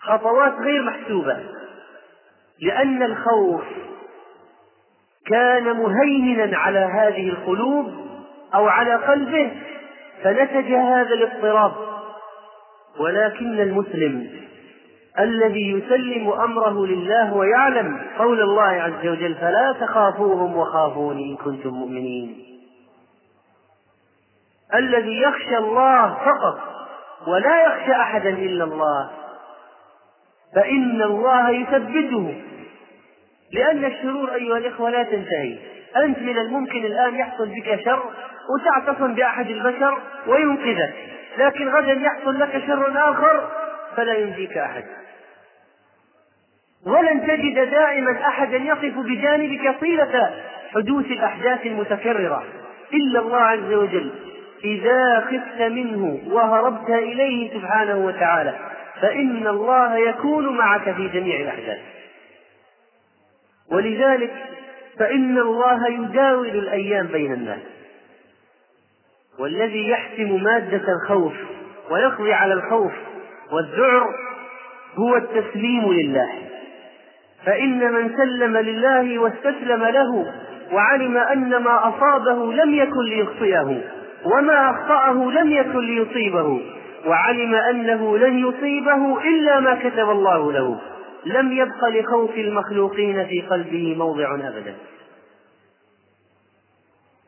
خطوات 0.00 0.52
غير 0.52 0.82
محسوبة 0.82 1.38
لأن 2.60 3.02
الخوف 3.02 3.64
كان 5.28 5.64
مهيمنا 5.64 6.58
على 6.58 6.78
هذه 6.78 7.28
القلوب 7.28 7.92
أو 8.54 8.68
على 8.68 8.94
قلبه 8.94 9.52
فنتج 10.22 10.72
هذا 10.72 11.14
الاضطراب. 11.14 11.72
ولكن 13.00 13.60
المسلم 13.60 14.30
الذي 15.18 15.70
يسلم 15.70 16.32
أمره 16.32 16.86
لله 16.86 17.34
ويعلم 17.34 18.00
قول 18.18 18.40
الله 18.40 18.62
عز 18.62 19.06
وجل 19.06 19.34
فلا 19.34 19.74
تخافوهم 19.80 20.56
وخافوني 20.56 21.30
إن 21.30 21.36
كنتم 21.36 21.70
مؤمنين 21.70 22.44
الذي 24.74 25.22
يخشى 25.22 25.58
الله 25.58 26.14
فقط 26.14 26.58
ولا 27.26 27.66
يخشى 27.66 27.92
أحدا 27.92 28.28
إلا 28.28 28.64
الله 28.64 29.10
فإن 30.54 31.02
الله 31.02 31.50
يثبته. 31.50 32.42
لأن 33.52 33.84
الشرور 33.84 34.34
أيها 34.34 34.58
الإخوة 34.58 34.90
لا 34.90 35.02
تنتهي. 35.02 35.58
أنت 35.96 36.18
من 36.18 36.38
الممكن 36.38 36.84
الآن 36.84 37.14
يحصل 37.14 37.48
بك 37.48 37.80
شر 37.84 38.02
وتعتصم 38.54 39.14
بأحد 39.14 39.50
البشر 39.50 39.98
وينقذك. 40.26 40.94
لكن 41.38 41.68
غدا 41.68 41.92
يحصل 41.92 42.40
لك 42.40 42.62
شر 42.66 43.10
آخر 43.10 43.50
فلا 43.96 44.14
ينجيك 44.14 44.58
أحد. 44.58 44.84
ولن 46.86 47.26
تجد 47.26 47.70
دائما 47.70 48.12
أحدا 48.28 48.56
يقف 48.56 48.98
بجانبك 48.98 49.80
طيلة 49.80 50.30
حدوث 50.74 51.06
الأحداث 51.06 51.66
المتكررة. 51.66 52.44
إلا 52.94 53.20
الله 53.20 53.40
عز 53.40 53.72
وجل. 53.72 54.10
إذا 54.64 55.20
خفت 55.20 55.62
منه 55.62 56.20
وهربت 56.26 56.90
إليه 56.90 57.54
سبحانه 57.54 57.96
وتعالى. 57.96 58.54
فإن 59.02 59.46
الله 59.46 59.96
يكون 59.96 60.56
معك 60.56 60.90
في 60.90 61.08
جميع 61.08 61.40
الأحداث. 61.40 61.78
ولذلك 63.72 64.32
فإن 64.98 65.38
الله 65.38 65.88
يداول 65.88 66.48
الأيام 66.48 67.06
بين 67.06 67.32
الناس. 67.32 67.60
والذي 69.38 69.88
يحسم 69.88 70.42
مادة 70.42 70.92
الخوف 70.92 71.32
ويقضي 71.90 72.32
على 72.32 72.54
الخوف 72.54 72.92
والذعر 73.52 74.14
هو 74.96 75.16
التسليم 75.16 75.92
لله. 75.92 76.28
فإن 77.46 77.92
من 77.92 78.16
سلم 78.16 78.56
لله 78.56 79.18
واستسلم 79.18 79.84
له 79.84 80.32
وعلم 80.72 81.16
أن 81.16 81.56
ما 81.56 81.88
أصابه 81.88 82.52
لم 82.52 82.74
يكن 82.74 83.04
ليخطئه 83.04 83.80
وما 84.24 84.70
أخطأه 84.70 85.12
لم 85.12 85.52
يكن 85.52 85.78
ليصيبه 85.80 86.60
وعلم 87.06 87.54
أنه 87.54 88.18
لن 88.18 88.38
يصيبه 88.38 89.22
إلا 89.22 89.60
ما 89.60 89.74
كتب 89.74 90.10
الله 90.10 90.52
له. 90.52 90.80
لم 91.26 91.52
يبق 91.52 91.84
لخوف 91.84 92.30
المخلوقين 92.30 93.26
في 93.26 93.40
قلبه 93.40 93.94
موضع 93.94 94.34
أبدا. 94.34 94.74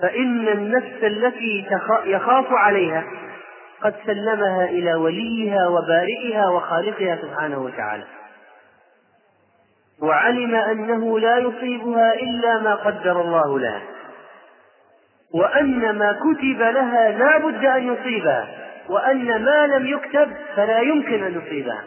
فإن 0.02 0.48
النفس 0.48 1.02
التي 1.02 1.66
يخاف 2.04 2.46
عليها 2.52 3.04
قد 3.82 3.94
سلمها 4.06 4.64
إلى 4.64 4.94
وليها 4.94 5.68
وبارئها 5.68 6.48
وخالقها 6.48 7.18
سبحانه 7.22 7.58
وتعالى. 7.58 8.04
وعلم 10.02 10.54
أنه 10.54 11.18
لا 11.18 11.38
يصيبها 11.38 12.14
إلا 12.14 12.58
ما 12.58 12.74
قدر 12.74 13.20
الله 13.20 13.58
لها. 13.58 13.82
وأن 15.34 15.98
ما 15.98 16.12
كتب 16.12 16.60
لها 16.60 17.10
لا 17.10 17.38
بد 17.38 17.64
أن 17.64 17.92
يصيبها 17.92 18.48
وأن 18.88 19.44
ما 19.44 19.66
لم 19.66 19.86
يكتب 19.86 20.32
فلا 20.56 20.80
يمكن 20.80 21.24
أن 21.24 21.42
يصيبها. 21.42 21.84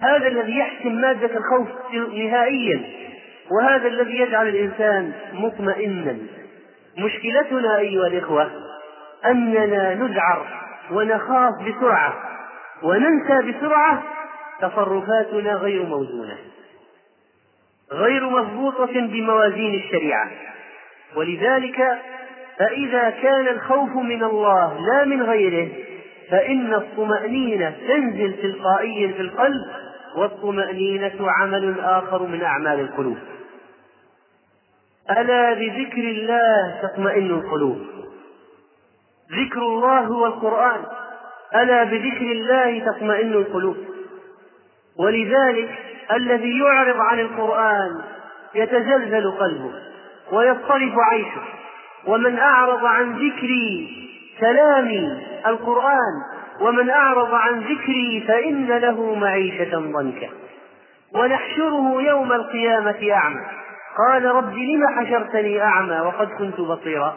هذا 0.00 0.28
الذي 0.28 0.58
يحسم 0.58 0.92
مادة 0.92 1.30
الخوف 1.36 1.68
نهائيا 1.92 2.82
وهذا 3.50 3.88
الذي 3.88 4.18
يجعل 4.18 4.48
الإنسان 4.48 5.12
مطمئنا. 5.32 6.16
مشكلتنا 6.98 7.78
أيها 7.78 8.06
الإخوة 8.06 8.50
أننا 9.26 9.94
نذعر 9.94 10.46
ونخاف 10.90 11.52
بسرعة 11.68 12.14
وننسى 12.82 13.52
بسرعة 13.52 14.02
تصرفاتنا 14.60 15.54
غير 15.54 15.82
موزونة 15.82 16.36
غير 17.92 18.28
مضبوطة 18.30 18.92
بموازين 18.92 19.74
الشريعة. 19.74 20.30
ولذلك 21.16 21.98
فإذا 22.58 23.10
كان 23.10 23.48
الخوف 23.48 23.96
من 23.96 24.24
الله 24.24 24.80
لا 24.80 25.04
من 25.04 25.22
غيره 25.22 25.68
فإن 26.30 26.74
الطمأنينة 26.74 27.74
تنزل 27.88 28.34
تلقائيا 28.42 29.12
في 29.12 29.20
القلب 29.20 29.83
والطمأنينة 30.16 31.30
عمل 31.30 31.80
آخر 31.80 32.22
من 32.22 32.42
أعمال 32.42 32.80
القلوب. 32.80 33.18
ألا 35.10 35.54
بذكر 35.54 35.98
الله 35.98 36.80
تطمئن 36.82 37.30
القلوب. 37.30 37.78
ذكر 39.32 39.62
الله 39.62 40.00
هو 40.00 40.26
القرآن 40.26 40.80
ألا 41.54 41.84
بذكر 41.84 42.32
الله 42.32 42.92
تطمئن 42.92 43.32
القلوب. 43.32 43.76
ولذلك 44.98 45.78
الذي 46.12 46.58
يعرض 46.58 46.96
عن 47.00 47.20
القرآن 47.20 48.02
يتزلزل 48.54 49.30
قلبه 49.30 49.72
ويضطرب 50.32 50.94
عيشه. 51.12 51.42
ومن 52.06 52.38
أعرض 52.38 52.84
عن 52.84 53.12
ذكري 53.12 53.96
كلامي 54.40 55.22
القرآن 55.46 56.33
ومن 56.60 56.90
أعرض 56.90 57.34
عن 57.34 57.60
ذكري 57.60 58.24
فإن 58.28 58.66
له 58.66 59.14
معيشة 59.14 59.78
ضنكا. 59.78 60.28
ونحشره 61.14 62.02
يوم 62.02 62.32
القيامة 62.32 63.12
أعمى. 63.12 63.46
قال 63.98 64.24
رب 64.24 64.54
لم 64.54 64.88
حشرتني 64.88 65.62
أعمى 65.62 66.00
وقد 66.00 66.28
كنت 66.28 66.60
بصيرا؟ 66.60 67.16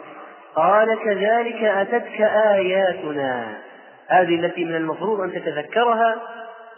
قال 0.56 0.98
كذلك 1.04 1.62
أتتك 1.62 2.20
آياتنا. 2.20 3.58
هذه 4.08 4.34
التي 4.34 4.64
من 4.64 4.74
المفروض 4.74 5.20
أن 5.20 5.32
تتذكرها 5.32 6.16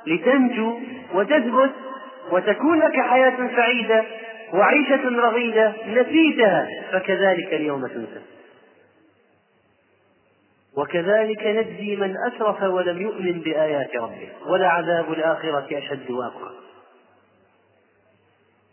لتنجو 0.06 0.78
وتثبت 1.14 1.70
وتكون 2.30 2.78
لك 2.78 3.00
حياة 3.00 3.50
سعيدة 3.56 4.04
وعيشة 4.52 5.08
رغيدة 5.08 5.72
نسيتها 5.88 6.68
فكذلك 6.92 7.54
اليوم 7.54 7.86
تنسى. 7.86 8.20
وكذلك 10.76 11.46
نجزي 11.46 11.96
من 11.96 12.14
أسرف 12.26 12.62
ولم 12.62 13.02
يؤمن 13.02 13.40
بآيات 13.40 13.96
ربه 13.96 14.28
ولعذاب 14.46 15.12
الآخرة 15.12 15.66
أشد 15.78 16.10
وأبقى 16.10 16.52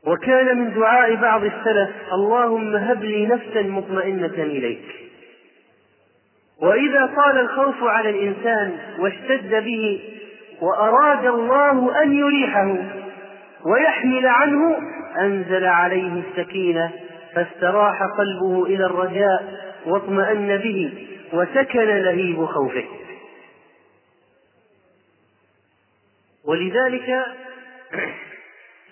وكان 0.06 0.58
من 0.58 0.74
دعاء 0.74 1.16
بعض 1.16 1.44
السلف 1.44 1.90
اللهم 2.14 2.76
هب 2.76 3.04
لي 3.04 3.26
نفسا 3.26 3.62
مطمئنة 3.62 4.26
إليك. 4.44 4.86
وإذا 6.62 7.14
طال 7.16 7.40
الخوف 7.40 7.84
على 7.84 8.10
الإنسان 8.10 8.78
واشتد 9.00 9.64
به 9.64 10.00
وأراد 10.62 11.26
الله 11.26 12.04
أن 12.04 12.14
يريحه 12.14 12.76
ويحمل 13.66 14.28
عنه 14.28 14.78
أنزل 15.20 15.66
عليه 15.66 16.24
السكينة 16.30 16.92
فاستراح 17.36 18.04
قلبه 18.18 18.66
إلى 18.66 18.86
الرجاء 18.86 19.60
واطمأن 19.86 20.58
به. 20.58 21.08
وسكن 21.34 21.88
لهيب 21.88 22.46
خوفه. 22.46 22.86
ولذلك 26.46 27.26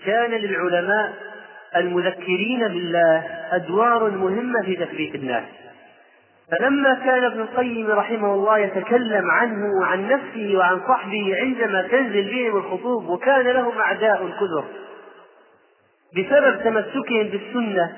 كان 0.05 0.31
للعلماء 0.31 1.13
المذكرين 1.75 2.67
بالله 2.67 3.17
أدوار 3.51 4.09
مهمة 4.09 4.61
في 4.65 4.75
تثبيت 4.75 5.15
الناس. 5.15 5.43
فلما 6.51 6.93
كان 6.93 7.23
ابن 7.23 7.41
القيم 7.41 7.91
رحمه 7.91 8.33
الله 8.33 8.57
يتكلم 8.57 9.31
عنه 9.31 9.65
وعن 9.81 10.07
نفسه 10.07 10.57
وعن 10.57 10.79
صحبه 10.87 11.35
عندما 11.35 11.81
تنزل 11.81 12.23
بهم 12.23 12.57
الخطوب 12.57 13.09
وكان 13.09 13.47
لهم 13.47 13.77
أعداء 13.77 14.27
كثر 14.27 14.65
بسبب 16.13 16.63
تمسكهم 16.63 17.23
بالسنة 17.23 17.97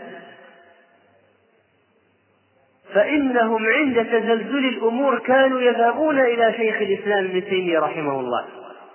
فإنهم 2.97 3.65
عند 3.65 4.05
تزلزل 4.05 4.65
الأمور 4.65 5.19
كانوا 5.19 5.61
يذهبون 5.61 6.19
إلى 6.19 6.53
شيخ 6.53 6.75
الإسلام 6.75 7.25
ابن 7.25 7.45
تيمية 7.45 7.79
رحمه 7.79 8.19
الله 8.19 8.45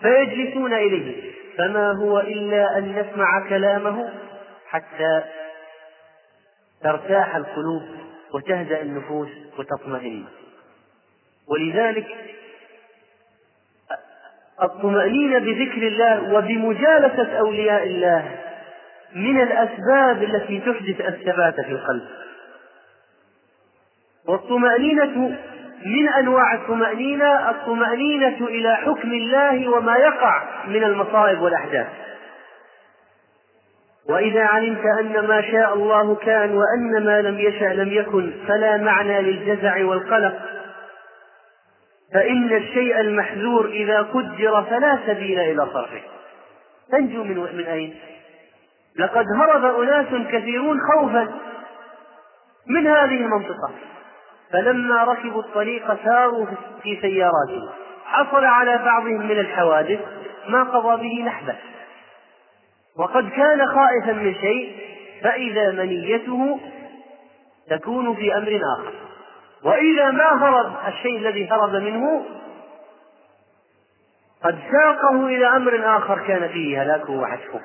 فيجلسون 0.03 0.75
إليه 0.75 1.33
فما 1.59 1.93
هو 1.93 2.21
إلا 2.21 2.79
أن 2.79 2.93
نسمع 2.93 3.49
كلامه 3.49 4.13
حتى 4.67 5.23
ترتاح 6.83 7.37
القلوب 7.37 7.83
وتهدأ 8.35 8.83
النفوس 8.83 9.29
وتطمئن. 9.59 10.25
ولذلك 11.49 12.07
الطمأنينة 14.63 15.39
بذكر 15.39 15.83
الله 15.87 16.35
وبمجالسة 16.35 17.39
أولياء 17.39 17.87
الله 17.87 18.39
من 19.15 19.43
الأسباب 19.43 20.23
التي 20.23 20.59
تحدث 20.59 21.01
الثبات 21.01 21.55
في 21.55 21.73
القلب. 21.73 22.03
والطمأنينة 24.29 25.39
من 25.87 26.09
أنواع 26.09 26.55
الطمأنينة 26.55 27.51
الطمأنينة 27.51 28.47
إلى 28.47 28.77
حكم 28.77 29.13
الله 29.13 29.69
وما 29.69 29.97
يقع 29.97 30.43
من 30.67 30.85
المصائب 30.85 31.41
والأحداث. 31.41 31.87
وإذا 34.09 34.45
علمت 34.45 34.85
أن 35.01 35.27
ما 35.27 35.43
شاء 35.43 35.75
الله 35.75 36.15
كان 36.15 36.57
وأن 36.57 37.05
ما 37.05 37.23
لم 37.23 37.39
يشأ 37.39 37.65
لم 37.65 37.93
يكن 37.93 38.33
فلا 38.49 38.77
معنى 38.77 39.23
للجزع 39.23 39.85
والقلق. 39.85 40.35
فإن 42.15 42.57
الشيء 42.57 43.01
المحذور 43.01 43.67
إذا 43.67 44.03
قدر 44.03 44.63
فلا 44.71 44.99
سبيل 45.07 45.41
إلى 45.41 45.67
صرفه. 45.73 46.01
تنجو 46.93 47.25
من 47.25 47.37
من 47.37 47.65
أين؟ 47.65 47.95
لقد 48.99 49.25
هرب 49.41 49.83
أناس 49.83 50.29
كثيرون 50.33 50.79
خوفا 50.81 51.29
من 52.67 52.87
هذه 52.87 53.17
المنطقة. 53.17 53.71
فلما 54.53 55.05
ركبوا 55.05 55.43
الطريق 55.43 56.05
ساروا 56.05 56.47
في 56.83 56.99
سياراتهم. 57.01 57.69
حصل 58.05 58.45
على 58.45 58.79
بعضهم 58.79 59.27
من 59.27 59.39
الحوادث 59.39 60.01
ما 60.49 60.63
قضى 60.63 61.03
به 61.03 61.25
نحبه. 61.25 61.57
وقد 62.99 63.29
كان 63.31 63.67
خائفا 63.67 64.13
من 64.13 64.35
شيء 64.35 64.77
فإذا 65.23 65.71
منيته 65.71 66.61
تكون 67.71 68.15
في 68.15 68.37
أمر 68.37 68.61
آخر. 68.79 68.93
وإذا 69.65 70.11
ما 70.11 70.45
هرب 70.45 70.73
الشيء 70.89 71.19
الذي 71.19 71.51
هرب 71.51 71.75
منه 71.75 72.25
قد 74.45 74.59
ساقه 74.73 75.27
إلى 75.27 75.47
أمر 75.47 75.97
آخر 75.97 76.19
كان 76.27 76.49
فيه 76.49 76.83
هلاكه 76.83 77.13
وحتفه 77.13 77.61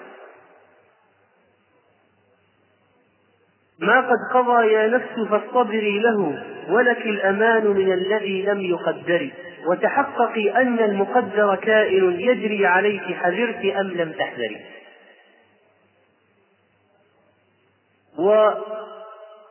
ما 3.79 3.99
قد 3.99 4.17
قضى 4.33 4.73
يا 4.73 4.87
نفس 4.87 5.29
فاصطبري 5.29 5.99
له 5.99 6.43
ولك 6.69 7.01
الأمان 7.05 7.67
من 7.67 7.91
الذي 7.93 8.41
لم 8.41 8.61
يقدر. 8.61 9.29
وتحققي 9.67 10.61
أن 10.61 10.79
المقدر 10.79 11.55
كائن 11.55 12.19
يجري 12.19 12.65
عليك 12.65 13.01
حذرت 13.01 13.65
أم 13.65 13.87
لم 13.87 14.11
تحذري 14.11 14.61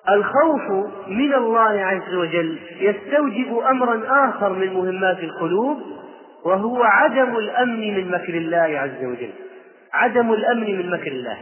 والخوف 0.09 0.71
من 1.09 1.35
الله 1.35 1.85
عز 1.85 2.15
وجل 2.15 2.59
يستوجب 2.81 3.59
أمرا 3.59 4.29
آخر 4.29 4.53
من 4.53 4.73
مهمات 4.73 5.19
القلوب 5.19 5.83
وهو 6.45 6.83
عدم 6.83 7.37
الأمن 7.37 7.95
من 7.95 8.11
مكر 8.11 8.35
الله 8.35 8.79
عز 8.79 9.05
وجل. 9.05 9.31
عدم 9.93 10.33
الأمن 10.33 10.79
من 10.79 10.91
مكر 10.91 11.13
الله. 11.13 11.39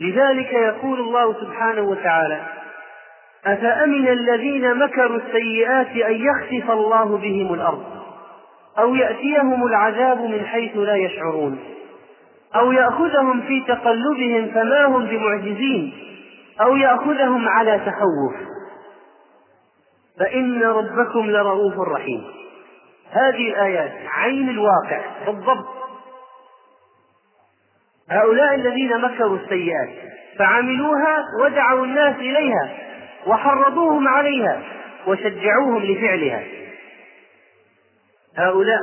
لذلك 0.00 0.52
يقول 0.52 1.00
الله 1.00 1.40
سبحانه 1.40 1.82
وتعالى 1.82 2.42
أفأمن 3.46 4.08
الذين 4.08 4.74
مكروا 4.74 5.16
السيئات 5.16 5.90
أن 5.90 6.14
يخسف 6.14 6.70
الله 6.70 7.16
بهم 7.18 7.54
الأرض؟ 7.54 7.84
أو 8.78 8.94
يأتيهم 8.94 9.66
العذاب 9.66 10.20
من 10.20 10.44
حيث 10.46 10.76
لا 10.76 10.96
يشعرون؟ 10.96 11.58
أو 12.56 12.72
يأخذهم 12.72 13.40
في 13.40 13.64
تقلبهم 13.68 14.50
فما 14.54 14.84
هم 14.84 15.06
بمعجزين؟ 15.06 15.92
أو 16.60 16.76
يأخذهم 16.76 17.48
على 17.48 17.78
تخوف؟ 17.78 18.34
فإن 20.20 20.62
ربكم 20.62 21.30
لرؤوف 21.30 21.78
رحيم. 21.78 22.24
هذه 23.10 23.48
الآيات 23.50 23.92
عين 24.08 24.48
الواقع 24.48 25.00
بالضبط. 25.26 25.83
هؤلاء 28.10 28.54
الذين 28.54 29.00
مكروا 29.00 29.38
السيئات 29.38 29.88
فعملوها 30.38 31.24
ودعوا 31.42 31.84
الناس 31.86 32.16
إليها 32.16 32.70
وحرضوهم 33.26 34.08
عليها 34.08 34.62
وشجعوهم 35.06 35.84
لفعلها. 35.84 36.42
هؤلاء 38.36 38.80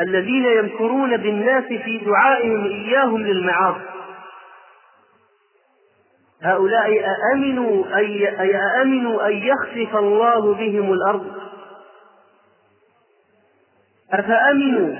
الذين 0.00 0.44
يمكرون 0.44 1.16
بالناس 1.16 1.64
في 1.64 1.98
دعائهم 1.98 2.64
إياهم 2.64 3.22
للمعاصي. 3.22 3.80
هؤلاء 6.42 7.04
أأمنوا 7.06 7.96
أي 7.96 8.28
أأمنوا 8.56 9.26
أن 9.26 9.32
يخسف 9.32 9.96
الله 9.96 10.54
بهم 10.54 10.92
الأرض. 10.92 11.32
أفأمنوا 14.12 14.96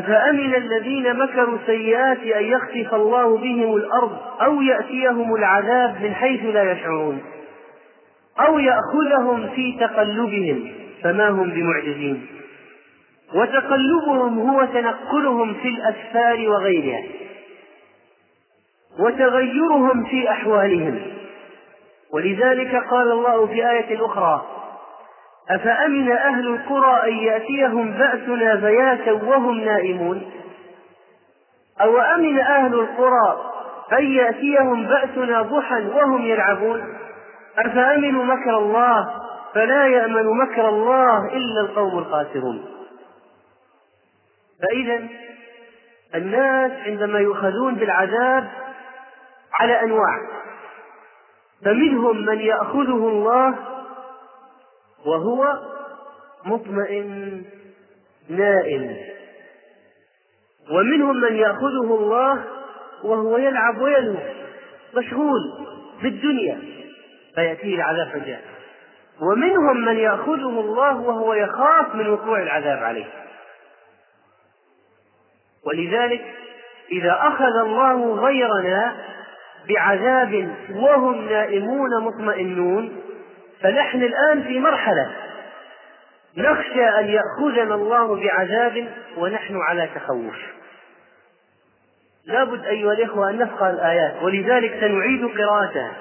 أفأمن 0.00 0.54
الذين 0.54 1.16
مكروا 1.16 1.58
السيئات 1.58 2.18
أن 2.18 2.44
يخسف 2.44 2.94
الله 2.94 3.38
بهم 3.38 3.76
الأرض 3.76 4.18
أو 4.42 4.62
يأتيهم 4.62 5.34
العذاب 5.34 6.02
من 6.02 6.14
حيث 6.14 6.44
لا 6.44 6.72
يشعرون 6.72 7.22
أو 8.40 8.58
يأخذهم 8.58 9.48
في 9.48 9.78
تقلبهم 9.80 10.72
فما 11.02 11.28
هم 11.28 11.50
بمعجزين 11.50 12.26
وتقلبهم 13.34 14.50
هو 14.50 14.64
تنقلهم 14.64 15.54
في 15.54 15.68
الأسفار 15.68 16.48
وغيرها 16.48 17.02
وتغيرهم 18.98 20.04
في 20.04 20.30
أحوالهم 20.30 21.00
ولذلك 22.12 22.76
قال 22.90 23.12
الله 23.12 23.46
في 23.46 23.70
آية 23.70 24.06
أخرى 24.06 24.61
أفأمن 25.54 26.12
أهل 26.12 26.46
القرى 26.46 27.10
أن 27.10 27.16
يأتيهم 27.16 27.92
بأسنا 27.92 28.54
بياتا 28.54 29.12
وهم 29.12 29.60
نائمون؟ 29.60 30.30
أو 31.80 31.98
أمن 32.00 32.38
أهل 32.38 32.74
القرى 32.74 33.52
أن 33.92 34.04
يأتيهم 34.04 34.86
بأسنا 34.86 35.42
ضحى 35.42 35.86
وهم 35.86 36.22
يلعبون؟ 36.22 36.98
أفأمنوا 37.58 38.24
مكر 38.24 38.58
الله 38.58 39.14
فلا 39.54 39.86
يأمن 39.86 40.26
مكر 40.26 40.68
الله 40.68 41.26
إلا 41.26 41.60
القوم 41.60 41.98
الخاسرون. 41.98 42.64
فإذا 44.62 45.08
الناس 46.14 46.72
عندما 46.86 47.18
يؤخذون 47.18 47.74
بالعذاب 47.74 48.48
على 49.60 49.82
أنواع 49.82 50.18
فمنهم 51.64 52.16
من 52.16 52.38
يأخذه 52.38 53.08
الله 53.08 53.54
وهو 55.06 55.58
مطمئن 56.44 57.42
نائم. 58.28 58.96
ومنهم 60.70 61.16
من 61.16 61.36
يأخذه 61.36 61.94
الله 61.94 62.44
وهو 63.04 63.38
يلعب 63.38 63.80
ويلهو 63.80 64.16
مشغول 64.94 65.40
بالدنيا 66.02 66.60
فيأتيه 67.34 67.74
العذاب 67.74 68.08
فجأة 68.12 68.40
ومنهم 69.20 69.84
من 69.84 69.96
يأخذه 69.96 70.60
الله 70.60 71.00
وهو 71.00 71.34
يخاف 71.34 71.94
من 71.94 72.08
وقوع 72.08 72.42
العذاب 72.42 72.78
عليه. 72.78 73.06
ولذلك 75.66 76.24
إذا 76.92 77.18
أخذ 77.20 77.56
الله 77.56 78.14
غيرنا 78.14 78.96
بعذاب 79.68 80.56
وهم 80.70 81.24
نائمون 81.28 82.02
مطمئنون 82.02 83.02
فنحن 83.62 84.02
الآن 84.02 84.42
في 84.42 84.58
مرحلة 84.58 85.12
نخشى 86.36 86.88
أن 86.88 87.08
يأخذنا 87.08 87.74
الله 87.74 88.16
بعذاب 88.16 88.88
ونحن 89.16 89.56
على 89.56 89.88
تخوف. 89.94 90.36
لابد 92.26 92.64
أيها 92.64 92.92
الإخوة 92.92 93.30
أن 93.30 93.38
نفقه 93.38 93.70
الآيات 93.70 94.22
ولذلك 94.22 94.80
سنعيد 94.80 95.24
قراءتها. 95.24 95.92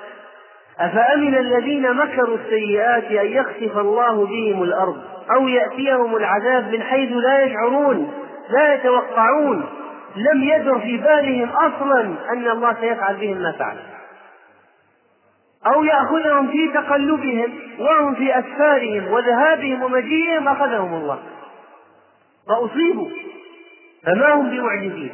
أفأمن 0.80 1.38
الذين 1.38 1.94
مكروا 1.94 2.38
السيئات 2.38 3.04
أن 3.04 3.28
يخسف 3.28 3.78
الله 3.78 4.26
بهم 4.26 4.64
الأرض 4.64 5.04
أو 5.36 5.48
يأتيهم 5.48 6.16
العذاب 6.16 6.72
من 6.72 6.84
حيث 6.84 7.12
لا 7.12 7.42
يشعرون 7.42 8.14
لا 8.50 8.74
يتوقعون؟ 8.74 9.70
لم 10.16 10.44
يدر 10.44 10.80
في 10.80 10.98
بالهم 10.98 11.50
أصلا 11.50 12.02
أن 12.32 12.48
الله 12.48 12.76
سيفعل 12.82 13.16
بهم 13.16 13.38
ما 13.38 13.52
فعل. 13.52 13.78
أو 15.68 15.84
يأخذهم 15.84 16.52
في 16.52 16.68
تقلبهم 16.74 17.60
وهم 17.80 18.16
في 18.16 18.40
أسفارهم 18.40 19.08
وذهابهم 19.08 19.84
ومجيئهم 19.84 20.48
أخذهم 20.48 20.94
الله. 20.94 21.24
فأصيبوا 22.48 23.10
فما 24.06 24.34
هم 24.34 24.50
بمعجزين. 24.50 25.14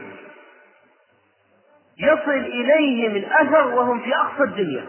يصل 1.99 2.31
إليهم 2.31 3.15
الأثر 3.15 3.67
وهم 3.67 3.99
في 3.99 4.15
أقصى 4.15 4.43
الدنيا. 4.43 4.85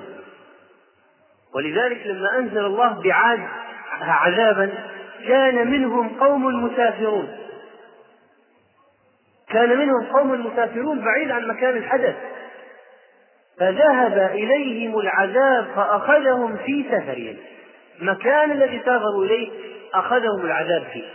ولذلك 1.55 2.07
لما 2.07 2.39
أنزل 2.39 2.65
الله 2.65 3.03
بعاد 3.03 3.41
عذابا 4.01 4.73
كان 5.29 5.71
منهم 5.71 6.09
قوم 6.09 6.65
مسافرون 6.65 7.39
كان 9.49 9.79
منهم 9.79 10.07
قوم 10.07 10.47
مسافرون 10.47 11.01
بعيد 11.01 11.31
عن 11.31 11.49
مكان 11.49 11.77
الحدث. 11.77 12.17
فذهب 13.61 14.31
إليهم 14.35 14.99
العذاب 14.99 15.67
فأخذهم 15.77 16.57
في 16.57 16.85
سفرهم. 16.91 17.37
مكان 18.01 18.51
الذي 18.51 18.79
سافروا 18.85 19.25
إليه 19.25 19.49
أخذهم 19.95 20.41
العذاب 20.41 20.83
فيه. 20.93 21.09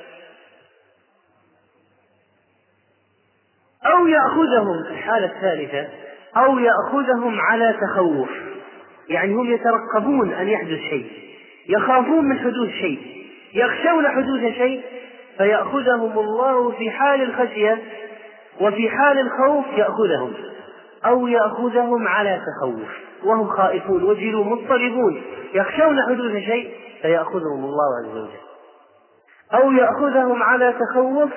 أو 3.86 4.08
يأخذهم 4.08 4.73
الحالة 4.91 5.25
الثالثة 5.25 5.88
أو 6.38 6.60
يأخذهم 6.60 7.39
على 7.39 7.75
تخوف. 7.82 8.29
يعني 9.10 9.34
هم 9.34 9.53
يترقبون 9.53 10.34
أن 10.34 10.47
يحدث 10.47 10.79
شيء 10.89 11.08
يخافون 11.69 12.25
من 12.25 12.39
حدوث 12.39 12.69
شيء 12.69 12.99
يخشون 13.53 14.08
حدوث 14.08 14.58
شيء 14.58 14.82
فيأخذهم 15.38 16.19
الله 16.19 16.71
في 16.71 16.91
حال 16.91 17.21
الخشية 17.21 17.82
وفي 18.62 18.89
حال 18.89 19.19
الخوف 19.19 19.65
يأخذهم. 19.77 20.34
أو 21.05 21.27
يأخذهم 21.27 22.07
على 22.07 22.41
تخوف. 22.45 22.89
وهم 23.23 23.49
خائفون 23.49 24.03
وجلوا 24.03 24.43
مضطربون. 24.43 25.21
يخشون 25.53 25.97
حدوث 26.09 26.43
شيء 26.43 26.73
فيأخذهم 27.01 27.65
الله 27.65 27.85
عز 28.03 28.17
وجل. 28.17 28.43
أو 29.53 29.71
يأخذهم 29.71 30.43
على 30.43 30.73
تخوف 30.73 31.31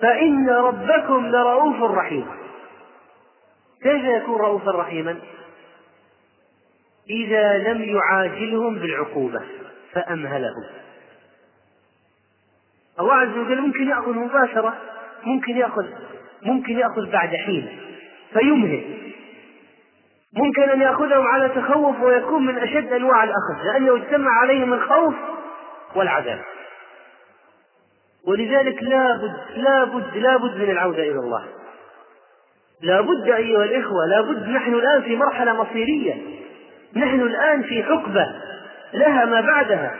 فإن 0.00 0.50
ربكم 0.50 1.26
لرؤوف 1.26 1.82
رحيم. 1.82 2.26
كيف 3.82 4.04
يكون 4.04 4.36
رؤوفا 4.40 4.70
رحيما؟ 4.70 5.18
إذا 7.10 7.58
لم 7.58 7.82
يعاجلهم 7.82 8.78
بالعقوبة 8.78 9.42
فأمهلهم. 9.92 10.64
الله 13.00 13.14
عز 13.14 13.38
وجل 13.38 13.60
ممكن 13.60 13.88
يأخذ 13.88 14.12
مباشرة 14.12 14.74
ممكن 15.24 15.56
يأخذ 15.56 15.86
ممكن 16.42 16.78
يأخذ 16.78 17.10
بعد 17.12 17.28
حين. 17.28 17.87
فيمهل. 18.32 18.98
ممكن 20.32 20.62
أن 20.62 20.80
يأخذهم 20.80 21.26
على 21.26 21.48
تخوف 21.48 22.00
ويكون 22.00 22.46
من 22.46 22.58
أشد 22.58 22.92
أنواع 22.92 23.24
الأخذ 23.24 23.64
لأنه 23.64 23.96
اجتمع 23.96 24.30
عليهم 24.30 24.72
الخوف 24.72 25.14
والعذاب. 25.94 26.40
ولذلك 28.26 28.82
لابد 28.82 29.36
لابد 29.56 30.16
لابد 30.16 30.56
من 30.56 30.70
العودة 30.70 31.02
إلى 31.02 31.18
الله. 31.18 31.44
لابد 32.82 33.28
أيها 33.30 33.64
الإخوة 33.64 34.06
لابد 34.06 34.48
نحن 34.48 34.74
الآن 34.74 35.02
في 35.02 35.16
مرحلة 35.16 35.52
مصيرية. 35.52 36.14
نحن 36.96 37.20
الآن 37.20 37.62
في 37.62 37.82
حقبة 37.82 38.26
لها 38.94 39.24
ما 39.24 39.40
بعدها. 39.40 39.94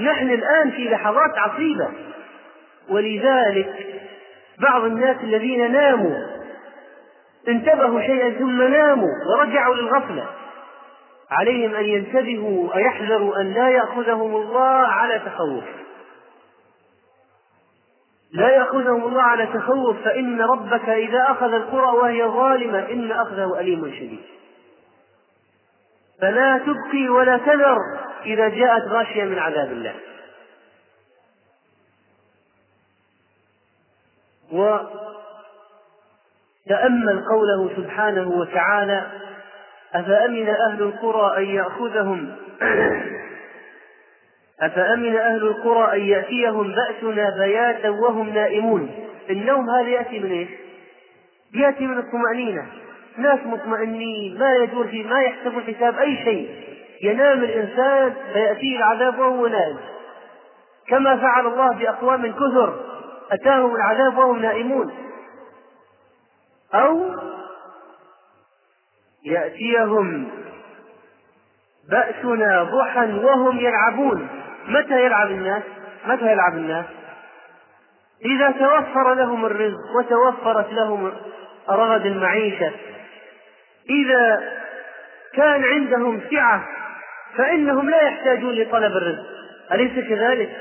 نحن 0.00 0.30
الآن 0.30 0.70
في 0.70 0.88
لحظات 0.88 1.38
عصيبة. 1.38 1.88
ولذلك 2.88 3.86
بعض 4.58 4.84
الناس 4.84 5.16
الذين 5.22 5.72
ناموا 5.72 6.37
انتبهوا 7.48 8.00
شيئا 8.00 8.30
ثم 8.30 8.62
ناموا 8.62 9.08
ورجعوا 9.30 9.74
للغفلة. 9.74 10.26
عليهم 11.30 11.74
أن 11.74 11.84
ينتبهوا 11.84 12.74
ويحذروا 12.74 13.40
أن 13.40 13.52
لا 13.52 13.68
يأخذهم 13.68 14.36
الله 14.36 14.86
على 14.86 15.18
تخوف. 15.18 15.64
لا 18.32 18.50
يأخذهم 18.50 19.04
الله 19.04 19.22
على 19.22 19.46
تخوف 19.46 19.96
فإن 20.04 20.40
ربك 20.40 20.88
إذا 20.88 21.26
أخذ 21.28 21.52
القرى 21.52 21.96
وهي 21.96 22.24
ظالمة 22.24 22.78
إن 22.78 23.12
أخذه 23.12 23.60
أليم 23.60 23.90
شديد. 23.90 24.24
فلا 26.20 26.58
تبقي 26.58 27.08
ولا 27.08 27.38
تذر 27.38 27.78
إذا 28.26 28.48
جاءت 28.48 28.82
غاشية 28.88 29.24
من 29.24 29.38
عذاب 29.38 29.72
الله. 29.72 29.94
وتأمل 36.68 37.24
قوله 37.24 37.70
سبحانه 37.76 38.28
وتعالى 38.28 39.06
أفأمن 39.94 40.48
أهل 40.48 40.82
القرى 40.82 41.38
أن 41.38 41.54
يأخذهم؟ 41.54 42.36
أفأمن 44.62 45.16
أهل 45.16 45.42
القرى 45.42 45.96
أن 45.96 46.00
يأتيهم 46.00 46.72
بأسنا 46.72 47.30
بياتا 47.38 47.88
وهم 47.88 48.28
نائمون؟ 48.28 48.90
النوم 49.30 49.70
هذا 49.70 49.88
يأتي 49.88 50.18
من 50.18 50.30
إيش؟ 50.30 50.48
يأتي 51.54 51.86
من 51.86 51.98
الطمأنينة. 51.98 52.66
ناس 53.16 53.38
مطمئنين 53.46 54.38
ما 54.38 54.56
يدور 54.56 54.86
في 54.86 55.02
ما 55.02 55.22
يحسب 55.22 55.60
حساب 55.60 55.98
أي 55.98 56.16
شيء. 56.24 56.50
ينام 57.02 57.44
الإنسان 57.44 58.14
فيأتيه 58.32 58.76
العذاب 58.76 59.18
وهو 59.18 59.46
نائم. 59.46 59.76
كما 60.88 61.16
فعل 61.16 61.46
الله 61.46 61.72
بأقوام 61.72 62.32
كثر 62.32 62.80
أتاهم 63.32 63.74
العذاب 63.74 64.18
وهم 64.18 64.42
نائمون. 64.42 65.07
أو 66.74 67.14
يأتيهم 69.24 70.30
بأسنا 71.90 72.62
ضحى 72.62 73.12
وهم 73.12 73.58
يلعبون 73.58 74.28
متى 74.68 75.04
يلعب 75.04 75.30
الناس؟ 75.30 75.62
متى 76.06 76.32
يلعب 76.32 76.54
الناس؟ 76.54 76.84
إذا 78.24 78.50
توفر 78.50 79.14
لهم 79.14 79.46
الرزق 79.46 79.96
وتوفرت 79.96 80.72
لهم 80.72 81.12
رغد 81.70 82.06
المعيشة 82.06 82.72
إذا 83.90 84.42
كان 85.34 85.64
عندهم 85.64 86.20
سعة 86.30 86.68
فإنهم 87.36 87.90
لا 87.90 88.02
يحتاجون 88.02 88.54
لطلب 88.54 88.92
الرزق 88.96 89.26
أليس 89.72 90.08
كذلك؟ 90.08 90.56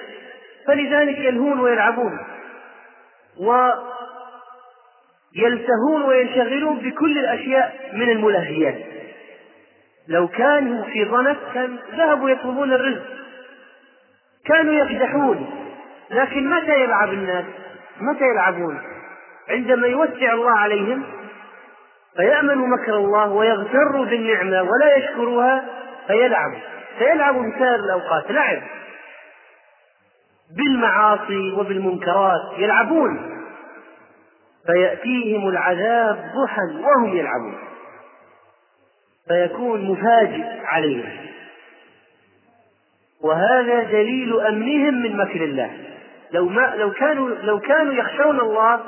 فلذلك 0.67 1.17
يلهون 1.17 1.59
ويلعبون 1.59 2.19
ويلتهون 5.35 6.03
وينشغلون 6.03 6.79
بكل 6.79 7.17
الأشياء 7.17 7.89
من 7.93 8.09
الملهيات. 8.09 8.75
لو 10.07 10.27
كانوا 10.27 10.83
في 10.83 11.03
ضنك 11.03 11.37
كان 11.53 11.77
ذهبوا 11.95 12.29
يطلبون 12.29 12.73
الرزق. 12.73 13.05
كانوا 14.45 14.73
يكدحون. 14.73 15.49
لكن 16.11 16.49
متى 16.49 16.83
يلعب 16.83 17.09
الناس؟ 17.09 17.45
متى 18.01 18.23
يلعبون؟ 18.23 18.81
عندما 19.49 19.87
يوسع 19.87 20.33
الله 20.33 20.59
عليهم 20.59 21.03
فيأمنوا 22.17 22.67
مكر 22.67 22.95
الله 22.95 23.29
ويغتروا 23.29 24.05
بالنعمة 24.05 24.61
ولا 24.61 24.97
يشكروها 24.97 25.65
فيلعبوا 26.07 26.59
فيلعبوا 26.97 27.43
بسائر 27.43 27.75
الأوقات. 27.75 28.31
لعب. 28.31 28.61
بالمعاصي 30.57 31.51
وبالمنكرات. 31.51 32.57
يلعبون. 32.57 33.36
فيأتيهم 34.67 35.47
العذاب 35.47 36.15
ضحى 36.15 36.61
وهم 36.83 37.17
يلعبون. 37.17 37.57
فيكون 39.27 39.85
مفاجئ 39.85 40.45
عليهم. 40.65 41.27
وهذا 43.23 43.83
دليل 43.83 44.41
أمنهم 44.41 44.93
من 44.93 45.17
مكر 45.17 45.43
الله. 45.43 45.71
لو 46.31 46.49
ما 46.49 46.75
لو 46.75 46.91
كانوا 46.91 47.29
لو 47.29 47.59
كانوا 47.59 47.93
يخشون 47.93 48.39
الله 48.39 48.79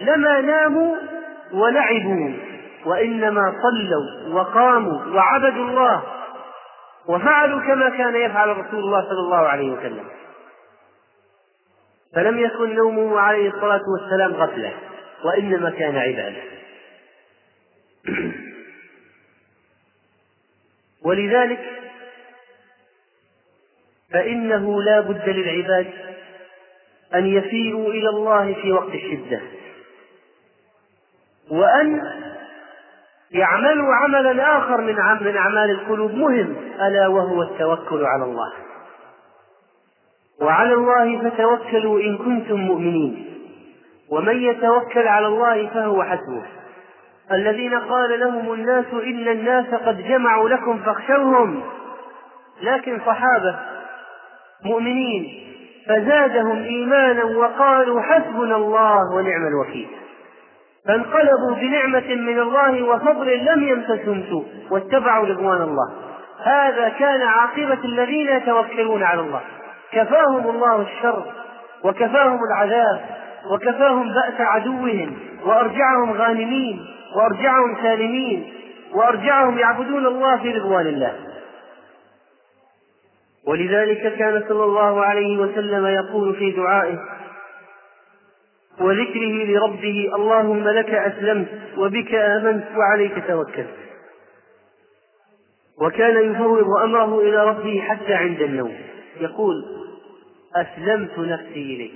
لما 0.00 0.40
ناموا 0.40 0.96
ولعبوا. 1.52 2.32
وإنما 2.86 3.54
صلوا 3.62 4.34
وقاموا 4.40 5.04
وعبدوا 5.14 5.64
الله. 5.64 6.02
وفعلوا 7.08 7.60
كما 7.60 7.88
كان 7.88 8.16
يفعل 8.16 8.48
رسول 8.48 8.80
الله 8.80 9.00
صلى 9.00 9.20
الله 9.20 9.48
عليه 9.48 9.70
وسلم. 9.70 10.04
فلم 12.14 12.38
يكن 12.38 12.74
نومه 12.74 13.20
عليه 13.20 13.48
الصلاة 13.48 13.82
والسلام 13.92 14.32
غفلة 14.34 14.72
وإنما 15.24 15.70
كان 15.70 15.96
عبادة. 15.96 16.42
ولذلك 21.06 21.60
فإنه 24.12 24.82
لا 24.82 25.00
بد 25.00 25.28
للعباد 25.28 25.90
أن 27.14 27.26
يفيئوا 27.26 27.90
إلى 27.90 28.08
الله 28.08 28.54
في 28.54 28.72
وقت 28.72 28.94
الشدة. 28.94 29.40
وأن 31.50 32.02
يعملوا 33.30 33.94
عملا 33.94 34.58
آخر 34.58 34.80
من 34.80 34.94
من 35.20 35.36
أعمال 35.36 35.70
القلوب. 35.70 36.14
مهم 36.14 36.56
ألا 36.80 37.06
وهو 37.06 37.42
التوكل 37.42 38.04
على 38.04 38.24
الله. 38.24 38.52
وعلى 40.42 40.74
الله 40.74 41.30
فتوكلوا 41.30 42.00
إن 42.00 42.18
كنتم 42.18 42.60
مؤمنين. 42.60 43.24
ومن 44.10 44.42
يتوكل 44.42 45.08
على 45.08 45.26
الله 45.26 45.66
فهو 45.66 46.02
حسبه. 46.02 46.42
الذين 47.32 47.78
قال 47.78 48.20
لهم 48.20 48.52
الناس 48.52 48.86
إن 48.92 49.28
الناس 49.28 49.66
قد 49.66 50.08
جمعوا 50.08 50.48
لكم 50.48 50.78
فاخشوهم. 50.78 51.62
لكن 52.62 52.98
صحابة 53.06 53.58
مؤمنين 54.64 55.44
فزادهم 55.88 56.62
إيمانا 56.62 57.24
وقالوا 57.24 58.00
حسبنا 58.00 58.56
الله 58.56 59.14
ونعم 59.14 59.46
الوكيل. 59.46 59.88
فانقلبوا 60.86 61.54
بنعمة 61.60 62.14
من 62.14 62.38
الله 62.38 62.82
وفضل 62.82 63.44
لم 63.44 63.68
يمسسهم 63.68 64.24
سوء 64.30 64.44
واتبعوا 64.70 65.26
رضوان 65.26 65.62
الله. 65.62 65.92
هذا 66.44 66.88
كان 66.88 67.22
عاقبة 67.22 67.84
الذين 67.84 68.28
يتوكلون 68.28 69.02
على 69.02 69.20
الله. 69.20 69.40
كفاهم 69.92 70.50
الله 70.50 70.82
الشر 70.82 71.32
وكفاهم 71.84 72.38
العذاب 72.50 73.00
وكفاهم 73.52 74.14
بأس 74.14 74.40
عدوهم 74.40 75.18
وأرجعهم 75.44 76.12
غانمين 76.12 76.86
وأرجعهم 77.16 77.76
سالمين 77.82 78.52
وأرجعهم 78.94 79.58
يعبدون 79.58 80.06
الله 80.06 80.36
في 80.42 80.52
رضوان 80.52 80.86
الله. 80.86 81.12
ولذلك 83.46 84.16
كان 84.18 84.44
صلى 84.48 84.64
الله 84.64 85.04
عليه 85.04 85.38
وسلم 85.38 85.86
يقول 85.86 86.34
في 86.36 86.50
دعائه 86.50 86.98
وذكره 88.80 89.44
لربه 89.44 90.10
اللهم 90.14 90.68
لك 90.68 90.90
أسلمت 90.90 91.48
وبك 91.76 92.14
آمنت 92.14 92.64
وعليك 92.76 93.24
توكلت. 93.28 93.74
وكان 95.80 96.32
يفوض 96.32 96.68
أمره 96.84 97.20
إلى 97.20 97.44
ربه 97.44 97.80
حتى 97.88 98.14
عند 98.14 98.40
النوم. 98.40 98.76
يقول 99.20 99.64
أسلمت 100.56 101.18
نفسي 101.18 101.62
إليك 101.74 101.94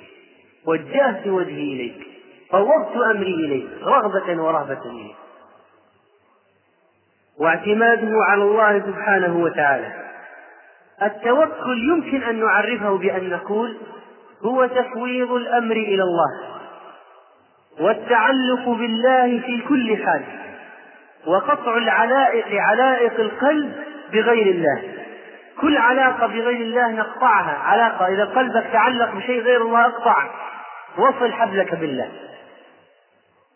وجهت 0.66 1.26
وجهي 1.26 1.72
إليك 1.72 2.06
فوضت 2.50 2.96
أمري 2.96 3.35
إليك 3.35 3.68
رغبة 3.82 4.42
ورهبة 4.42 4.90
إليك. 4.90 5.16
واعتماده 7.38 8.24
على 8.28 8.42
الله 8.42 8.80
سبحانه 8.80 9.37
وتعالى. 9.37 9.92
التوكل 11.02 11.88
يمكن 11.88 12.22
أن 12.22 12.40
نعرفه 12.40 12.98
بأن 12.98 13.28
نقول 13.28 13.76
هو 14.42 14.66
تفويض 14.66 15.32
الأمر 15.32 15.76
إلى 15.76 16.02
الله 16.02 16.58
والتعلق 17.80 18.68
بالله 18.68 19.40
في 19.40 19.62
كل 19.68 19.96
حال 19.96 20.22
وقطع 21.26 21.76
العلائق 21.76 22.61
علائق 22.61 23.20
القلب 23.20 23.72
بغير 24.12 24.46
الله. 24.46 25.01
كل 25.60 25.76
علاقة 25.76 26.26
بغير 26.26 26.60
الله 26.60 26.92
نقطعها. 26.92 27.58
علاقة 27.58 28.06
إذا 28.06 28.24
قلبك 28.24 28.66
تعلق 28.72 29.14
بشيء 29.14 29.42
غير 29.42 29.62
الله 29.62 29.86
اقطعه 29.86 30.30
وصل 30.98 31.32
حبلك 31.32 31.74
بالله. 31.74 32.08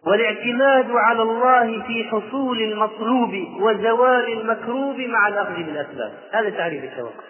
والاعتماد 0.07 0.91
على 0.91 1.23
الله 1.23 1.83
في 1.83 2.05
حصول 2.05 2.63
المطلوب 2.63 3.35
وزوال 3.61 4.33
المكروب 4.41 5.01
مع 5.01 5.29
الأخذ 5.29 5.55
بالأسباب. 5.55 6.13
هذا 6.33 6.51
تعريف 6.51 6.85
التوكل 6.85 7.27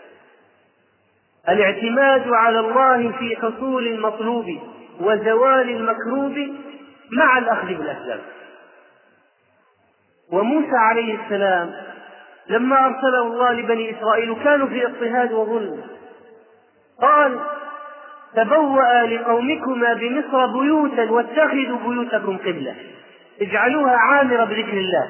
الاعتماد 1.48 2.28
على 2.32 2.60
الله 2.60 3.12
في 3.18 3.36
حصول 3.36 3.86
المطلوب 3.86 4.46
وزوال 5.00 5.70
المكروب 5.70 6.38
مع 7.12 7.38
الأخذ 7.38 7.66
بالأسباب. 7.66 8.20
وموسى 10.32 10.76
عليه 10.76 11.18
السلام 11.24 11.72
لما 12.48 12.86
أرسله 12.86 13.22
الله 13.22 13.52
لبني 13.52 13.98
إسرائيل 13.98 14.36
كانوا 14.44 14.66
في 14.66 14.86
اضطهاد 14.86 15.32
وظلم. 15.32 15.80
قال 17.02 17.40
تبوأ 18.34 19.06
لقومكما 19.06 19.94
بمصر 19.94 20.46
بيوتا 20.46 21.10
واتخذوا 21.10 21.78
بيوتكم 21.78 22.38
قبلة. 22.38 22.74
اجعلوها 23.40 23.96
عامرة 23.96 24.44
بذكر 24.44 24.72
الله. 24.72 25.08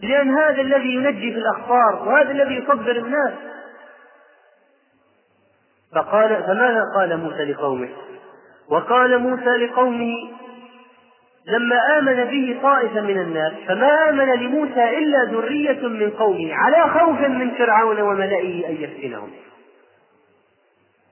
لأن 0.00 0.38
هذا 0.38 0.60
الذي 0.60 0.94
ينجي 0.94 1.32
في 1.32 1.38
الأخبار 1.38 2.08
وهذا 2.08 2.30
الذي 2.30 2.54
يصبر 2.54 2.96
الناس. 2.96 3.32
فقال 5.94 6.42
فماذا 6.42 6.82
قال 6.96 7.16
موسى 7.16 7.44
لقومه؟ 7.44 7.88
وقال 8.70 9.18
موسى 9.18 9.50
لقومه 9.50 10.14
لما 11.48 11.98
آمن 11.98 12.24
به 12.24 12.58
طائفة 12.62 13.00
من 13.00 13.20
الناس 13.20 13.52
فما 13.68 14.08
آمن 14.08 14.32
لموسى 14.32 14.98
إلا 14.98 15.24
ذرية 15.24 15.88
من 15.88 16.10
قومه 16.10 16.54
على 16.54 16.90
خوف 17.00 17.20
من 17.20 17.50
فرعون 17.50 18.00
وملئه 18.00 18.68
أن 18.68 18.76
يفتنهم. 18.80 19.30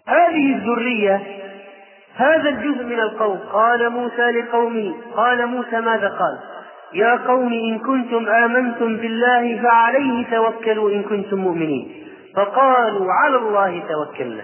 هذه 0.08 0.54
الذرية 0.54 1.22
هذا 2.16 2.48
الجزء 2.48 2.84
من 2.84 3.00
القوم 3.00 3.38
قال 3.52 3.90
موسى 3.90 4.30
لقومه 4.30 4.94
قال 5.16 5.46
موسى 5.46 5.80
ماذا 5.80 6.08
قال؟ 6.08 6.38
يا 6.94 7.16
قوم 7.16 7.52
إن 7.52 7.78
كنتم 7.78 8.28
آمنتم 8.28 8.96
بالله 8.96 9.62
فعليه 9.62 10.26
توكلوا 10.30 10.90
إن 10.90 11.02
كنتم 11.02 11.38
مؤمنين. 11.38 12.06
فقالوا 12.36 13.12
على 13.12 13.36
الله 13.36 13.82
توكلنا. 13.88 14.42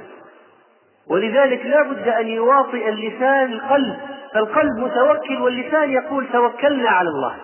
ولذلك 1.10 1.66
لا 1.66 1.82
بد 1.82 2.08
أن 2.08 2.28
يواطئ 2.28 2.88
اللسان 2.88 3.52
القلب. 3.52 3.96
فالقلب 4.34 4.78
متوكل 4.78 5.36
واللسان 5.42 5.90
يقول 5.90 6.26
توكلنا 6.32 6.90
على 6.90 7.08
الله. 7.08 7.36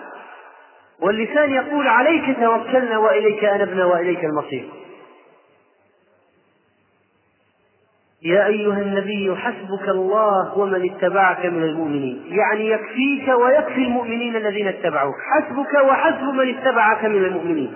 واللسان 1.01 1.53
يقول 1.53 1.89
عليك 1.89 2.37
توكلنا 2.41 2.99
وإليك 2.99 3.45
أنبنا 3.45 3.85
وإليك 3.85 4.25
المصير. 4.25 4.69
يا 8.23 8.47
أيها 8.47 8.79
النبي 8.83 9.37
حسبك 9.37 9.89
الله 9.89 10.59
ومن 10.59 10.91
اتبعك 10.91 11.47
من 11.47 11.63
المؤمنين. 11.63 12.25
يعني 12.27 12.69
يكفيك 12.69 13.29
ويكفي 13.29 13.83
المؤمنين 13.85 14.37
الذين 14.37 14.69
اتبعوك. 14.69 15.15
حسبك 15.21 15.75
وحسب 15.75 16.23
من 16.23 16.59
اتبعك 16.59 17.05
من 17.05 17.25
المؤمنين. 17.25 17.75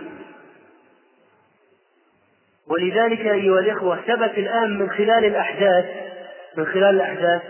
ولذلك 2.68 3.20
أيها 3.20 3.58
الإخوة 3.58 3.96
ثبت 3.96 4.38
الآن 4.38 4.78
من 4.78 4.90
خلال 4.90 5.24
الأحداث 5.24 5.84
من 6.56 6.66
خلال 6.66 6.94
الأحداث 6.94 7.42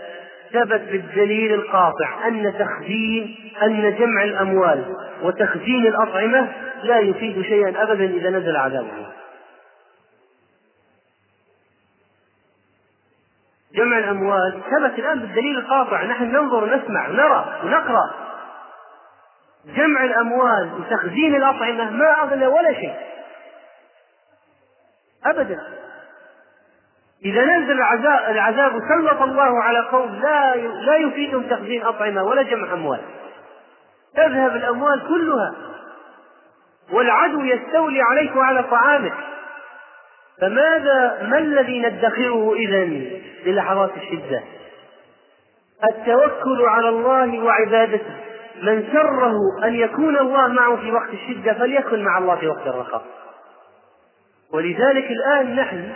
ثبت 0.51 0.81
بالدليل 0.81 1.53
القاطع 1.53 2.27
أن 2.27 2.53
تخزين 2.59 3.35
أن 3.63 3.95
جمع 3.95 4.23
الأموال 4.23 4.95
وتخزين 5.21 5.87
الأطعمة 5.87 6.47
لا 6.83 6.99
يفيد 6.99 7.41
شيئا 7.41 7.83
أبدا 7.83 8.05
إذا 8.05 8.29
نزل 8.29 8.55
عذاب 8.55 8.85
الله 8.85 9.13
جمع 13.73 13.97
الأموال 13.97 14.61
ثبت 14.71 14.99
الآن 14.99 15.19
بالدليل 15.19 15.57
القاطع. 15.57 16.03
نحن 16.03 16.23
ننظر 16.23 16.63
ونسمع 16.63 17.09
ونرى 17.09 17.59
ونقرأ. 17.63 18.13
جمع 19.65 20.03
الأموال 20.03 20.73
وتخزين 20.73 21.35
الأطعمة 21.35 21.89
ما 21.89 22.21
أغنى 22.21 22.47
ولا 22.47 22.73
شيء. 22.73 22.95
أبدا. 25.25 25.82
إذا 27.25 27.45
نزل 27.45 27.71
العذاب, 27.71 28.31
العذاب 28.31 28.71
سلط 28.71 29.21
الله 29.21 29.63
على 29.63 29.79
قوم 29.79 30.19
لا 30.23 30.55
لا 30.55 30.95
يفيدهم 30.95 31.43
تخزين 31.43 31.83
أطعمة 31.83 32.23
ولا 32.23 32.41
جمع 32.41 32.73
أموال. 32.73 32.99
تذهب 34.15 34.55
الأموال 34.55 35.01
كلها. 35.07 35.53
والعدو 36.91 37.41
يستولي 37.41 38.01
عليك 38.01 38.35
وعلى 38.35 38.63
طعامك. 38.63 39.13
فماذا 40.41 41.27
ما 41.29 41.37
الذي 41.37 41.79
ندخره 41.79 42.53
إذا 42.53 42.83
للحظات 43.45 43.91
الشدة؟ 43.97 44.43
التوكل 45.83 46.65
على 46.65 46.89
الله 46.89 47.43
وعبادته. 47.43 48.15
من 48.61 48.87
سره 48.93 49.35
أن 49.63 49.75
يكون 49.75 50.17
الله 50.17 50.47
معه 50.47 50.75
في 50.75 50.91
وقت 50.91 51.09
الشدة 51.13 51.53
فليكن 51.53 52.03
مع 52.03 52.17
الله 52.17 52.35
في 52.35 52.47
وقت 52.47 52.67
الرخاء. 52.67 53.05
ولذلك 54.53 55.11
الآن 55.11 55.55
نحن 55.55 55.91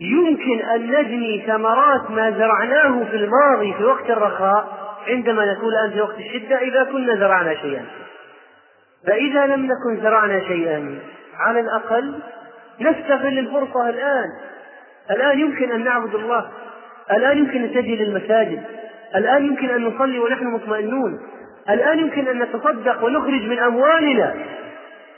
يمكن 0.00 0.60
أن 0.60 0.86
نجني 0.86 1.42
ثمرات 1.46 2.10
ما 2.10 2.30
زرعناه 2.30 3.04
في 3.04 3.16
الماضي 3.16 3.74
في 3.74 3.84
وقت 3.84 4.10
الرخاء 4.10 4.68
عندما 5.08 5.52
نكون 5.52 5.68
الآن 5.68 5.90
في 5.90 6.00
وقت 6.00 6.18
الشدة 6.18 6.58
إذا 6.58 6.84
كنا 6.84 7.16
زرعنا 7.16 7.54
شيئا. 7.54 7.84
فإذا 9.06 9.46
لم 9.46 9.66
نكن 9.66 10.02
زرعنا 10.02 10.40
شيئا 10.40 10.98
على 11.38 11.60
الأقل 11.60 12.14
نستغل 12.80 13.38
الفرصة 13.38 13.88
الآن. 13.88 14.28
الآن 15.10 15.40
يمكن 15.40 15.72
أن 15.72 15.84
نعبد 15.84 16.14
الله. 16.14 16.50
الآن 17.10 17.38
يمكن 17.38 17.62
أن 17.62 17.74
تجي 17.74 17.96
للمساجد. 17.96 18.62
الآن 19.16 19.46
يمكن 19.46 19.70
أن 19.70 19.84
نصلي 19.84 20.18
ونحن 20.18 20.46
مطمئنون. 20.46 21.20
الآن 21.70 21.98
يمكن 21.98 22.28
أن 22.28 22.42
نتصدق 22.42 23.04
ونخرج 23.04 23.42
من 23.48 23.58
أموالنا. 23.58 24.34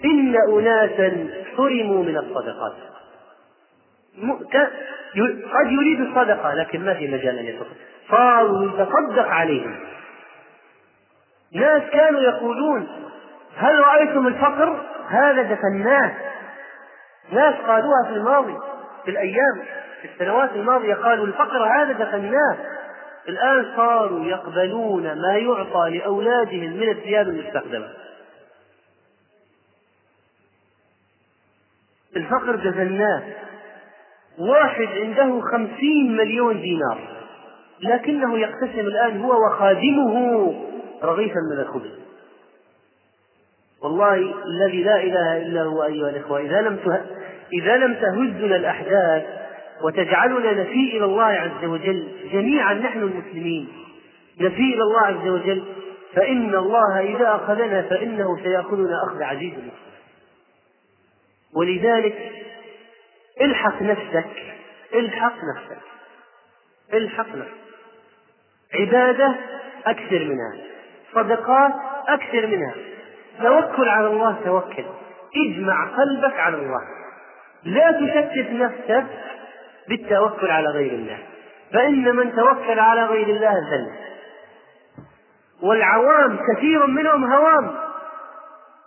إن 0.04 0.36
أناسا 0.48 1.28
حرموا 1.56 2.04
من 2.04 2.16
الصدقات. 2.16 2.91
قد 5.52 5.72
يريد 5.72 6.00
الصدقة 6.00 6.54
لكن 6.54 6.84
ما 6.84 6.94
في 6.94 7.08
مجال 7.08 7.38
أن 7.38 7.46
يتصدق 7.46 7.76
صاروا 8.10 8.66
يتصدق 8.66 9.28
عليهم. 9.28 9.80
ناس 11.52 11.82
كانوا 11.92 12.20
يقولون 12.20 12.88
هل 13.56 13.78
رأيتم 13.78 14.26
الفقر؟ 14.26 14.86
هذا 15.08 15.42
دفناه. 15.42 16.12
ناس 17.32 17.54
قالوها 17.54 18.04
في 18.08 18.12
الماضي 18.12 18.58
في 19.04 19.10
الأيام 19.10 19.64
في 20.02 20.08
السنوات 20.08 20.50
الماضية 20.52 20.94
قالوا 20.94 21.26
الفقر 21.26 21.64
هذا 21.64 21.92
دفناه. 21.92 22.56
الآن 23.28 23.76
صاروا 23.76 24.24
يقبلون 24.26 25.02
ما 25.02 25.36
يعطى 25.36 25.98
لأولادهم 25.98 26.76
من 26.76 26.88
الثياب 26.88 27.28
المستخدمة. 27.28 27.88
الفقر 32.16 32.56
دفناه. 32.56 33.22
واحد 34.38 34.88
عنده 34.88 35.40
خمسين 35.40 36.16
مليون 36.16 36.60
دينار 36.60 36.98
لكنه 37.80 38.38
يقتسم 38.38 38.80
الآن 38.80 39.20
هو 39.20 39.46
وخادمه 39.46 40.54
رغيفا 41.02 41.40
من 41.52 41.60
الخبز 41.60 41.90
والله 43.82 44.14
الذي 44.46 44.82
لا 44.82 45.02
إله 45.02 45.36
إلا 45.36 45.62
هو 45.62 45.84
أيها 45.84 46.10
الإخوة 46.10 46.40
إذا 46.40 46.60
لم. 46.60 46.78
إذا 47.52 47.76
لم 47.76 47.94
تهزنا 47.94 48.56
الأحداث 48.56 49.24
وتجعلنا 49.84 50.52
نفي 50.52 50.96
إلى 50.96 51.04
الله 51.04 51.24
عز 51.24 51.64
وجل 51.64 52.08
جميعا 52.32 52.74
نحن 52.74 52.98
المسلمين 52.98 53.68
نفي 54.40 54.74
إلى 54.74 54.82
الله 54.82 55.00
عز 55.00 55.28
وجل 55.28 55.62
فإن 56.14 56.54
الله 56.54 57.00
إذا 57.00 57.34
أخذنا 57.34 57.82
فإنه 57.82 58.38
سيأخذنا 58.42 59.04
أخذ 59.08 59.22
عزيز 59.22 59.52
ولذلك 61.54 62.32
الحق 63.40 63.82
نفسك 63.82 64.54
الحق 64.94 65.34
نفسك 65.56 65.82
الحق 66.94 67.28
نفسك. 67.28 67.62
عبادة 68.74 69.34
أكثر 69.86 70.18
منها 70.18 70.52
صدقات 71.14 71.72
أكثر 72.08 72.46
منها. 72.46 72.74
توكل 73.42 73.88
على 73.88 74.06
الله 74.06 74.36
توكل. 74.44 74.84
اجمع 75.36 75.86
قلبك 75.96 76.38
على 76.38 76.56
الله. 76.56 76.80
لا 77.64 77.92
تشتت 77.92 78.50
نفسك 78.50 79.06
بالتوكل 79.88 80.50
على 80.50 80.68
غير 80.68 80.92
الله. 80.92 81.18
فإن 81.72 82.16
من 82.16 82.36
توكل 82.36 82.78
على 82.78 83.04
غير 83.04 83.26
الله 83.26 83.52
ذل. 83.52 83.92
والعوام 85.62 86.38
كثير 86.52 86.86
منهم 86.86 87.32
هوام. 87.32 87.74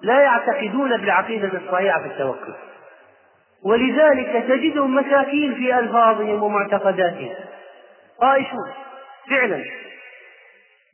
لا 0.02 0.22
يعتقدون 0.22 0.98
بالعقيدة 0.98 1.58
الصحيحة 1.58 2.00
في 2.00 2.08
التوكل. 2.08 2.54
ولذلك 3.66 4.46
تجدهم 4.48 4.96
مساكين 4.96 5.56
في 5.56 5.80
ألفاظهم 5.80 6.44
ومعتقداتهم. 6.44 7.36
طائشون 8.22 8.74
فعلا. 9.30 9.64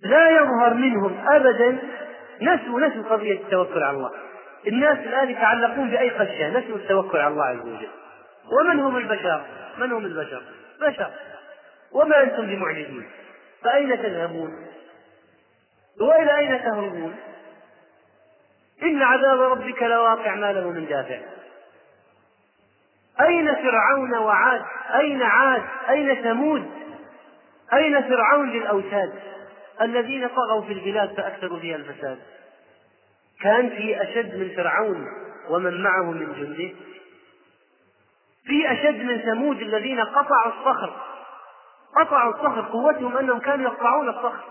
لا 0.03 0.29
يظهر 0.29 0.73
منهم 0.73 1.27
أبدا. 1.27 1.77
نسوا 2.41 2.79
نسوا 2.79 3.03
قضية 3.03 3.33
التوكل 3.33 3.83
على 3.83 3.97
الله. 3.97 4.11
الناس 4.67 4.97
الآن 4.97 5.29
يتعلقون 5.29 5.89
بأي 5.89 6.09
خشية؟ 6.09 6.49
نسوا 6.49 6.75
التوكل 6.75 7.17
على 7.17 7.27
الله 7.27 7.45
عز 7.45 7.59
وجل. 7.59 7.89
ومن 8.59 8.79
هم 8.79 8.97
البشر؟ 8.97 9.41
من 9.77 9.91
هم 9.91 10.05
البشر؟ 10.05 10.41
بشر. 10.81 11.09
وما 11.91 12.23
أنتم 12.23 12.47
بمعجزين؟ 12.47 13.09
فأين 13.63 13.97
تذهبون؟ 13.97 14.67
وإلى 16.01 16.37
أين 16.37 16.61
تهربون؟ 16.63 17.15
إن 18.83 19.01
عذاب 19.01 19.41
ربك 19.41 19.83
لواقع 19.83 20.35
ما 20.35 20.53
له 20.53 20.69
من 20.69 20.85
دافع. 20.85 21.19
أين 23.19 23.55
فرعون 23.55 24.17
وعاد؟ 24.17 24.61
أين 24.95 25.23
عاد؟ 25.23 25.63
أين 25.89 26.15
ثمود؟ 26.15 26.71
أين 27.73 28.01
فرعون 28.01 28.49
للأوتاد؟ 28.49 29.13
الذين 29.81 30.27
طغوا 30.27 30.61
في 30.61 30.73
البلاد 30.73 31.13
فأكثروا 31.17 31.59
فيها 31.59 31.75
الفساد. 31.75 32.19
كان 33.41 33.69
في 33.69 34.01
أشد 34.01 34.35
من 34.35 34.55
فرعون 34.55 35.07
ومن 35.49 35.83
معه 35.83 36.11
من 36.11 36.33
جنده. 36.33 36.75
في 38.45 38.71
أشد 38.71 39.03
من 39.03 39.17
ثمود 39.17 39.61
الذين 39.61 39.99
قطعوا 39.99 40.51
الصخر. 40.59 40.93
قطعوا 41.95 42.33
الصخر. 42.33 42.61
قوتهم 42.61 43.17
أنهم 43.17 43.39
كانوا 43.39 43.71
يقطعون 43.71 44.09
الصخر. 44.09 44.43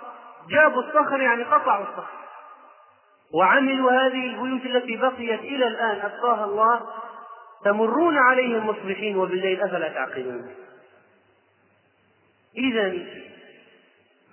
جابوا 0.49 0.83
الصخر 0.83 1.21
يعني 1.21 1.43
قطعوا 1.43 1.85
الصخر. 1.85 2.21
وعملوا 3.35 3.93
هذه 3.93 4.27
البيوت 4.27 4.67
التي 4.67 4.97
بقيت 4.97 5.41
إلى 5.41 5.67
الآن. 5.67 6.01
أبقاها 6.01 6.45
الله. 6.45 6.81
تمرون 7.65 8.19
عليهم 8.19 8.67
مصبحين 8.67 9.17
وبالليل 9.17 9.63
أفلا 9.63 9.89
تعقلون. 9.89 10.51
إذا 12.57 12.93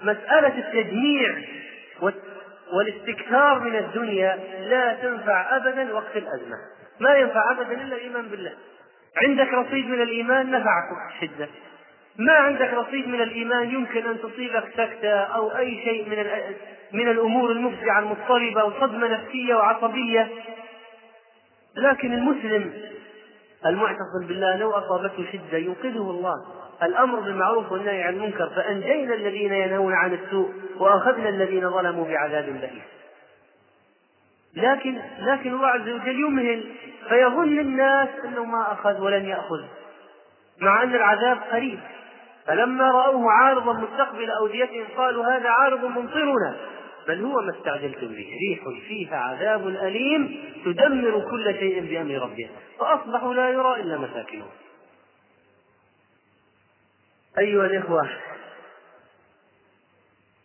مسألة 0.01 0.57
التجميع 0.57 1.43
والاستكثار 2.73 3.59
من 3.59 3.75
الدنيا 3.75 4.39
لا 4.69 4.93
تنفع 4.93 5.57
أبدا 5.57 5.93
وقت 5.93 6.17
الأزمة. 6.17 6.57
ما 6.99 7.15
ينفع 7.15 7.51
أبدا 7.51 7.71
إلا 7.71 7.95
الإيمان 7.95 8.27
بالله. 8.27 8.53
عندك 9.21 9.53
رصيد 9.53 9.87
من 9.87 10.01
الإيمان 10.01 10.51
نفعك 10.51 10.83
في 11.19 11.25
الشدة. 11.25 11.49
ما 12.17 12.33
عندك 12.33 12.73
رصيد 12.73 13.07
من 13.07 13.21
الإيمان 13.21 13.69
يمكن 13.69 14.05
أن 14.05 14.21
تصيبك 14.21 14.63
سكتة 14.77 15.19
أو 15.19 15.57
أي 15.57 15.81
شيء 15.83 16.09
من 16.09 16.25
من 16.91 17.07
الأمور 17.07 17.51
المفزعة 17.51 17.99
المضطربة 17.99 18.63
وصدمة 18.63 19.07
نفسية 19.07 19.55
وعصبية. 19.55 20.29
لكن 21.75 22.13
المسلم 22.13 22.73
المعتصم 23.65 24.27
بالله 24.27 24.55
لو 24.55 24.71
أصابته 24.71 25.25
شدة 25.31 25.57
ينقذه 25.57 26.11
الله. 26.11 26.45
الأمر 26.83 27.19
بالمعروف 27.19 27.71
والنهي 27.71 28.03
عن 28.03 28.13
المنكر 28.13 28.49
فأنجينا 28.55 29.13
الذين 29.13 29.53
ينهون 29.53 29.93
عن 29.93 30.13
السوء 30.13 30.53
وأخذنا 30.79 31.29
الذين 31.29 31.69
ظلموا 31.69 32.07
بعذاب 32.07 32.45
بئيس. 32.45 32.83
لكن 34.55 35.01
لكن 35.19 35.53
الله 35.53 35.67
عز 35.67 35.89
وجل 35.89 36.19
يمهل 36.19 36.63
فيظن 37.09 37.59
الناس 37.59 38.09
أنه 38.25 38.43
ما 38.43 38.71
أخذ 38.71 39.01
ولن 39.01 39.25
يأخذ 39.25 39.63
مع 40.61 40.83
أن 40.83 40.95
العذاب 40.95 41.37
قريب. 41.51 41.79
فلما 42.47 42.91
رأوه 42.91 43.31
عارضا 43.31 43.73
مستقبل 43.73 44.31
أوديتهم 44.31 44.85
قالوا 44.97 45.25
هذا 45.25 45.49
عارض 45.49 45.85
ممطرنا. 45.85 46.55
بل 47.07 47.25
هو 47.25 47.41
ما 47.41 47.57
استعجلتم 47.57 48.07
به. 48.07 48.29
ريح 48.49 48.87
فيها 48.87 49.17
عذاب 49.17 49.67
أليم 49.67 50.43
تدمر 50.65 51.29
كل 51.31 51.53
شيء 51.59 51.81
بأمر 51.81 52.21
ربها. 52.23 52.49
فأصبحوا 52.79 53.33
لا 53.33 53.49
يرى 53.49 53.81
إلا 53.81 53.97
مساكنهم 53.97 54.49
أيها 57.37 57.65
الإخوة 57.65 58.09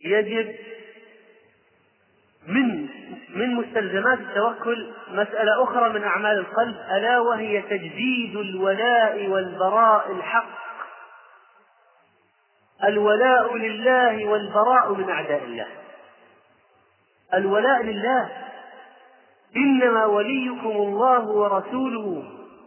يجب 0.04 0.54
من 2.46 2.88
من 3.34 3.54
مستلزمات 3.54 4.18
التوكل 4.18 4.92
مسألة 5.08 5.62
أخرى 5.62 5.88
من 5.88 6.02
أعمال 6.02 6.38
القلب 6.38 6.76
ألا 6.96 7.18
وهي 7.18 7.62
تجديد 7.62 8.36
الولاء 8.36 9.26
والبراء 9.26 10.12
الحق. 10.12 10.62
الولاء 12.84 13.56
لله 13.56 14.26
والبراء 14.26 14.94
من 14.94 15.10
أعداء 15.10 15.44
الله. 15.44 15.66
الولاء 17.34 17.82
لله. 17.82 18.28
إنما 19.56 20.04
وليكم 20.04 20.70
الله 20.70 21.28
ورسوله 21.28 22.24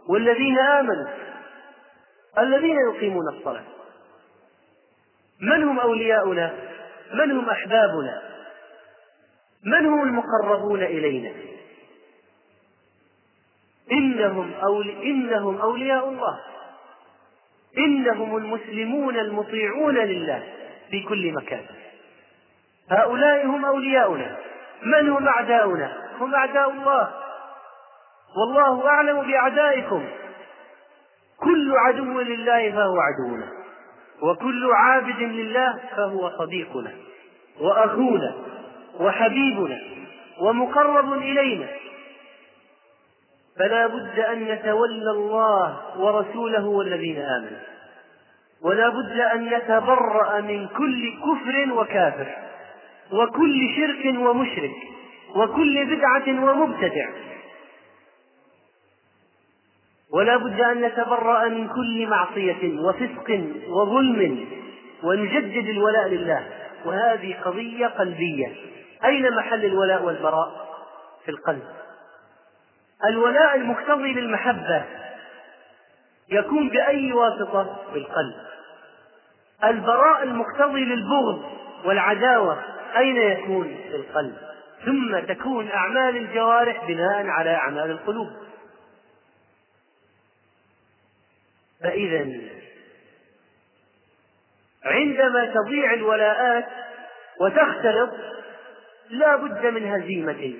والذين 0.08 0.58
آمنوا 0.58 1.08
الذين 2.38 2.76
يقيمون 2.90 3.28
الصلاة. 3.36 3.64
من 5.40 5.62
هم 5.62 5.80
أولياؤنا؟ 5.80 6.54
من 7.14 7.30
هم 7.30 7.50
أحبابنا؟ 7.50 8.22
من 9.64 9.86
هم 9.86 10.02
المقربون 10.02 10.82
إلينا؟ 10.82 11.32
إنهم, 13.92 14.52
أولي 14.54 15.10
إنهم 15.10 15.60
أولياء 15.60 16.08
الله. 16.08 16.40
إنهم 17.78 18.36
المسلمون 18.36 19.18
المطيعون 19.18 19.94
لله 19.94 20.42
في 20.90 21.02
كل 21.02 21.32
مكان. 21.32 21.64
هؤلاء 22.90 23.46
هم 23.46 23.64
أولياؤنا. 23.64 24.36
من 24.82 25.08
هم 25.08 25.28
أعداؤنا؟ 25.28 25.92
هم 26.20 26.34
أعداء 26.34 26.70
الله. 26.70 27.10
والله 28.36 28.88
أعلم 28.88 29.22
بأعدائكم. 29.22 30.08
كل 31.40 31.72
عدو 31.76 32.20
لله 32.20 32.70
فهو 32.70 32.96
عدونا. 33.00 33.48
وكل 34.22 34.70
عابد 34.72 35.20
لله 35.20 35.78
فهو 35.96 36.30
صديقنا 36.38 36.92
وأخونا 37.60 38.34
وحبيبنا 39.00 39.78
ومقرب 40.40 41.12
إلينا. 41.12 41.66
فلا 43.58 43.86
بد 43.86 44.18
أن 44.18 44.44
نتولى 44.44 45.10
الله 45.10 45.98
ورسوله 45.98 46.66
والذين 46.66 47.22
آمنوا. 47.22 47.60
ولا 48.62 48.88
بد 48.88 49.20
أن 49.20 49.44
نتبرأ 49.54 50.40
من 50.40 50.68
كل 50.68 51.12
كفر 51.12 51.72
وكافر. 51.72 52.45
وكل 53.12 53.68
شرك 53.76 54.18
ومشرك 54.18 54.76
وكل 55.36 55.96
بدعة 55.96 56.44
ومبتدع. 56.44 57.08
ولا 60.12 60.36
بد 60.36 60.60
أن 60.60 60.80
نتبرأ 60.80 61.48
من 61.48 61.68
كل 61.68 62.06
معصية 62.06 62.78
وفسق 62.80 63.40
وظلم 63.68 64.48
ونجدد 65.02 65.68
الولاء 65.68 66.08
لله. 66.08 66.46
وهذه 66.84 67.36
قضية 67.44 67.86
قلبية. 67.86 68.52
أين 69.04 69.36
محل 69.36 69.64
الولاء 69.64 70.02
والبراء؟ 70.02 70.66
في 71.24 71.30
القلب. 71.30 71.62
الولاء 73.04 73.56
المقتضي 73.56 74.12
للمحبة 74.12 74.84
يكون 76.32 76.68
بأي 76.68 77.12
واسطة؟ 77.12 77.76
في 77.92 77.98
القلب. 77.98 78.34
البراء 79.64 80.22
المقتضي 80.22 80.84
للبغض 80.84 81.42
والعداوة 81.84 82.62
أين 82.96 83.16
يكون 83.16 83.76
في 83.90 83.96
القلب؟ 83.96 84.36
ثم 84.84 85.18
تكون 85.34 85.70
أعمال 85.70 86.16
الجوارح 86.16 86.84
بناء 86.84 87.26
على 87.26 87.54
أعمال 87.54 87.90
القلوب. 87.90 88.28
فإذا 91.82 92.26
عندما 94.84 95.54
تضيع 95.54 95.94
الولاءات 95.94 96.66
وتختلط 97.40 98.10
لا 99.10 99.36
بد 99.36 99.66
من 99.66 99.92
هزيمة. 99.92 100.54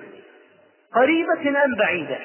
قريبة 0.93 1.63
أم 1.65 1.75
بعيدة؟ 1.75 2.19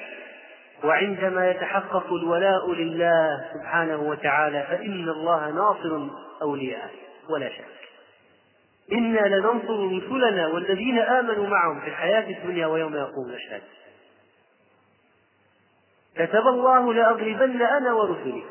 وعندما 0.85 1.51
يتحقق 1.51 2.13
الولاء 2.13 2.73
لله 2.73 3.45
سبحانه 3.55 3.97
وتعالى 3.97 4.63
فإن 4.63 5.09
الله 5.09 5.51
ناصر 5.51 6.09
أولياءه 6.43 6.91
ولا 7.29 7.49
شك. 7.49 7.92
إنا 8.93 9.21
لننصر 9.21 9.97
رسلنا 9.97 10.47
والذين 10.47 10.99
آمنوا 10.99 11.47
معهم 11.47 11.81
في 11.81 11.87
الحياة 11.89 12.31
الدنيا 12.31 12.67
ويوم 12.67 12.97
يقوم 12.97 13.31
الأشهاد. 13.31 13.63
كتب 16.15 16.47
الله 16.47 16.95
لأغلبن 16.95 17.63
أنا 17.63 17.93
ورسلي. 17.93 18.43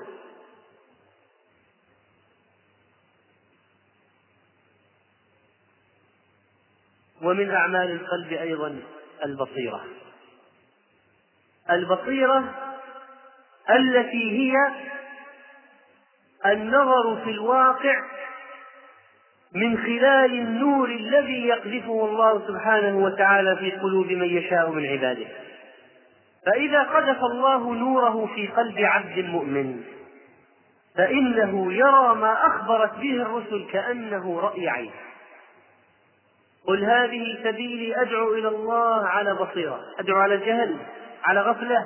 ومن 7.21 7.51
أعمال 7.51 7.91
القلب 7.91 8.33
أيضا 8.33 8.79
البصيرة. 9.25 9.85
البصيرة 11.69 12.55
التي 13.69 14.31
هي 14.31 14.53
النظر 16.45 17.21
في 17.23 17.29
الواقع 17.29 18.01
من 19.55 19.77
خلال 19.77 20.33
النور 20.33 20.89
الذي 20.89 21.47
يقذفه 21.47 22.05
الله 22.05 22.47
سبحانه 22.47 22.97
وتعالى 22.97 23.55
في 23.55 23.71
قلوب 23.71 24.11
من 24.11 24.37
يشاء 24.37 24.69
من 24.69 24.85
عباده. 24.85 25.25
فإذا 26.45 26.83
قذف 26.83 27.23
الله 27.23 27.73
نوره 27.73 28.29
في 28.35 28.47
قلب 28.47 28.79
عبد 28.79 29.19
مؤمن 29.19 29.83
فإنه 30.97 31.73
يرى 31.73 32.15
ما 32.15 32.47
أخبرت 32.47 32.97
به 32.97 33.21
الرسل 33.21 33.65
كأنه 33.71 34.39
رأي 34.39 34.69
عين. 34.69 34.91
قل 36.67 36.83
هذه 36.83 37.37
سبيلي 37.43 38.01
أدعو 38.01 38.33
إلى 38.33 38.47
الله 38.47 39.07
على 39.07 39.33
بصيرة 39.33 39.79
أدعو 39.99 40.17
على 40.17 40.35
الجهل 40.35 40.77
على 41.23 41.41
غفلة 41.41 41.85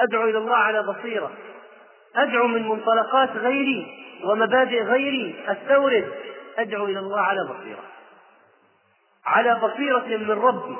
أدعو 0.00 0.28
إلى 0.28 0.38
الله 0.38 0.56
على 0.56 0.82
بصيرة. 0.82 1.30
أدعو 2.16 2.46
من 2.46 2.68
منطلقات 2.68 3.30
غيري 3.36 3.86
ومبادئ 4.24 4.82
غيري 4.82 5.34
أستورد. 5.48 6.27
أدعو 6.58 6.84
إلى 6.84 6.98
الله 6.98 7.20
على 7.20 7.44
بصيرة. 7.44 7.84
على 9.24 9.54
بصيرة 9.54 10.16
من 10.16 10.30
ربي. 10.30 10.76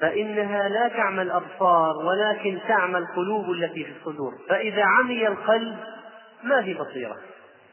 فإنها 0.00 0.68
لا 0.68 0.88
تعمى 0.88 1.22
الأبصار 1.22 1.96
ولكن 1.96 2.60
تعمى 2.68 2.98
القلوب 2.98 3.50
التي 3.50 3.84
في 3.84 3.92
الصدور. 3.98 4.38
فإذا 4.48 4.84
عمي 4.84 5.28
القلب 5.28 5.78
ما 6.42 6.62
في 6.62 6.74
بصيرة. 6.74 7.16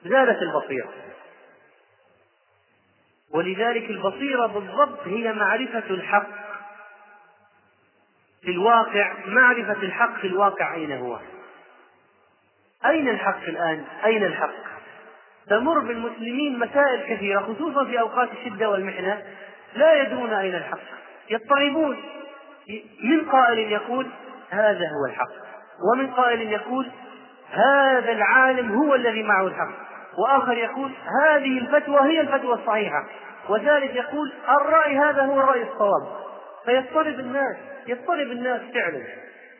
زالت 0.03 0.41
البصيرة. 0.41 0.89
ولذلك 3.33 3.89
البصيرة 3.89 4.47
بالضبط 4.47 4.99
هي 5.07 5.33
معرفة 5.33 5.89
الحق 5.89 6.27
في 8.41 8.51
الواقع 8.51 9.13
معرفة 9.25 9.83
الحق 9.83 10.19
في 10.21 10.27
الواقع 10.27 10.73
أين 10.73 10.91
هو؟ 10.91 11.19
أين 12.85 13.09
الحق 13.09 13.43
الآن؟ 13.43 13.85
أين 14.05 14.23
الحق؟ 14.23 14.68
تمر 15.49 15.79
بالمسلمين 15.79 16.59
مسائل 16.59 17.15
كثيرة 17.15 17.39
خصوصا 17.39 17.85
في 17.85 17.99
أوقات 17.99 18.29
الشدة 18.31 18.69
والمحنة 18.69 19.23
لا 19.75 20.01
يدرون 20.01 20.33
أين 20.33 20.55
الحق. 20.55 20.79
يضطربون. 21.29 21.97
من 23.03 23.29
قائل 23.29 23.71
يقول 23.71 24.07
هذا 24.49 24.89
هو 24.89 25.05
الحق 25.09 25.31
ومن 25.91 26.07
قائل 26.07 26.41
يقول 26.41 26.91
هذا 27.51 28.11
العالم 28.11 28.71
هو 28.71 28.95
الذي 28.95 29.23
معه 29.23 29.47
الحق 29.47 29.89
وآخر 30.17 30.57
يقول 30.57 30.91
هذه 31.23 31.57
الفتوى 31.57 32.01
هي 32.01 32.21
الفتوى 32.21 32.53
الصحيحة 32.53 33.05
وثالث 33.49 33.95
يقول 33.95 34.33
الرأي 34.49 34.97
هذا 34.97 35.21
هو 35.25 35.39
الرأي 35.39 35.63
الصواب. 35.63 36.07
فيضطرب 36.65 37.19
الناس 37.19 37.57
يضطرب 37.87 38.31
الناس 38.31 38.61
فعلا. 38.73 39.03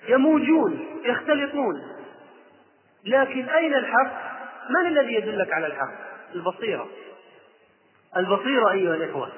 يموجون 0.08 0.86
يختلطون. 1.06 1.82
لكن 3.06 3.50
أين 3.50 3.74
الحق؟ 3.74 4.29
من 4.70 4.88
الذي 4.88 5.14
يدلك 5.14 5.54
على 5.54 5.68
الحق؟ 5.68 5.94
البصيرة. 6.36 6.88
البصيرة 8.18 8.72
أيها 8.72 8.96
الإخوة 8.96 9.30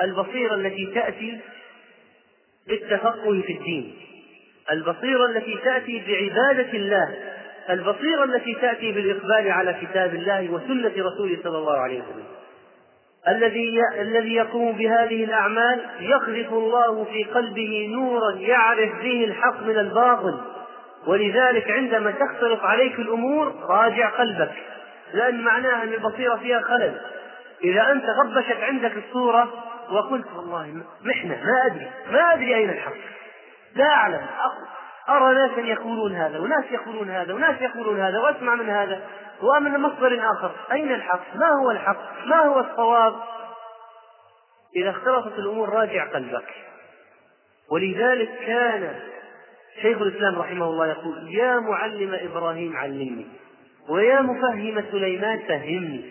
البصيرة 0.00 0.54
التي 0.54 0.86
تأتي 0.94 1.40
بالتفقه 2.68 3.42
في 3.46 3.52
الدين. 3.52 3.94
البصيرة 4.70 5.26
التي 5.26 5.58
تأتي 5.64 6.02
بعبادة 6.08 6.72
الله. 6.72 7.14
البصيرة 7.70 8.24
التي 8.24 8.54
تأتي 8.54 8.92
بالإقبال 8.92 9.50
على 9.50 9.76
كتاب 9.82 10.14
الله 10.14 10.50
وسنة 10.50 10.92
رسوله 10.96 11.38
صلى 11.44 11.58
الله 11.58 11.76
عليه 11.76 12.00
وسلم. 12.02 12.24
الذي 13.28 13.80
الذي 14.00 14.34
يقوم 14.34 14.72
بهذه 14.72 15.24
الأعمال 15.24 15.80
يقذف 16.00 16.52
الله 16.52 17.04
في 17.04 17.24
قلبه 17.24 17.88
نورا 17.92 18.32
يعرف 18.32 19.02
به 19.02 19.24
الحق 19.24 19.62
من 19.62 19.78
الباطل. 19.78 20.40
ولذلك 21.06 21.70
عندما 21.70 22.10
تختلط 22.10 22.60
عليك 22.60 22.98
الأمور 22.98 23.54
راجع 23.68 24.08
قلبك. 24.08 24.52
لأن 25.14 25.40
معناها 25.40 25.82
أن 25.82 25.92
البصيرة 25.92 26.36
فيها 26.36 26.60
خلل. 26.60 27.00
إذا 27.64 27.92
أنت 27.92 28.04
غبشت 28.04 28.62
عندك 28.62 28.96
الصورة 28.96 29.52
وقلت 29.90 30.26
والله 30.36 30.82
محنة 31.02 31.44
ما 31.44 31.66
أدري 31.66 31.90
ما 32.10 32.32
أدري 32.32 32.56
أين 32.56 32.70
الحق. 32.70 32.92
لا 33.74 33.84
أعلم. 33.84 34.26
أرى 35.08 35.34
ناسا 35.34 35.60
يقولون 35.60 36.14
هذا 36.14 36.38
وناس 36.38 36.64
يقولون 36.70 37.10
هذا 37.10 37.34
وناس 37.34 37.60
يقولون 37.60 38.00
هذا 38.00 38.18
وأسمع 38.18 38.54
من 38.54 38.68
هذا. 38.68 39.00
ومن 39.42 39.80
مصدر 39.80 40.20
آخر 40.32 40.52
أين 40.72 40.92
الحق؟ 40.92 41.36
ما 41.36 41.48
هو 41.62 41.70
الحق؟ 41.70 42.26
ما 42.26 42.36
هو 42.36 42.60
الصواب؟ 42.60 43.14
إذا 44.76 44.90
اختلطت 44.90 45.38
الأمور 45.38 45.68
راجع 45.68 46.04
قلبك. 46.04 46.54
ولذلك 47.70 48.30
كان 48.46 49.00
شيخ 49.82 50.02
الإسلام 50.02 50.38
رحمه 50.38 50.66
الله 50.66 50.86
يقول 50.86 51.34
يا 51.34 51.60
معلم 51.60 52.14
إبراهيم 52.14 52.76
علمني 52.76 53.26
ويا 53.88 54.20
مفهم 54.20 54.84
سليمان 54.90 55.38
فهمني. 55.48 56.04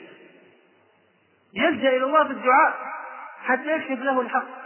يلجأ 1.53 1.89
إلى 1.89 2.03
الله 2.03 2.24
بالدعاء 2.24 2.74
حتى 3.43 3.76
يكشف 3.76 4.03
له 4.03 4.22
الحق. 4.22 4.60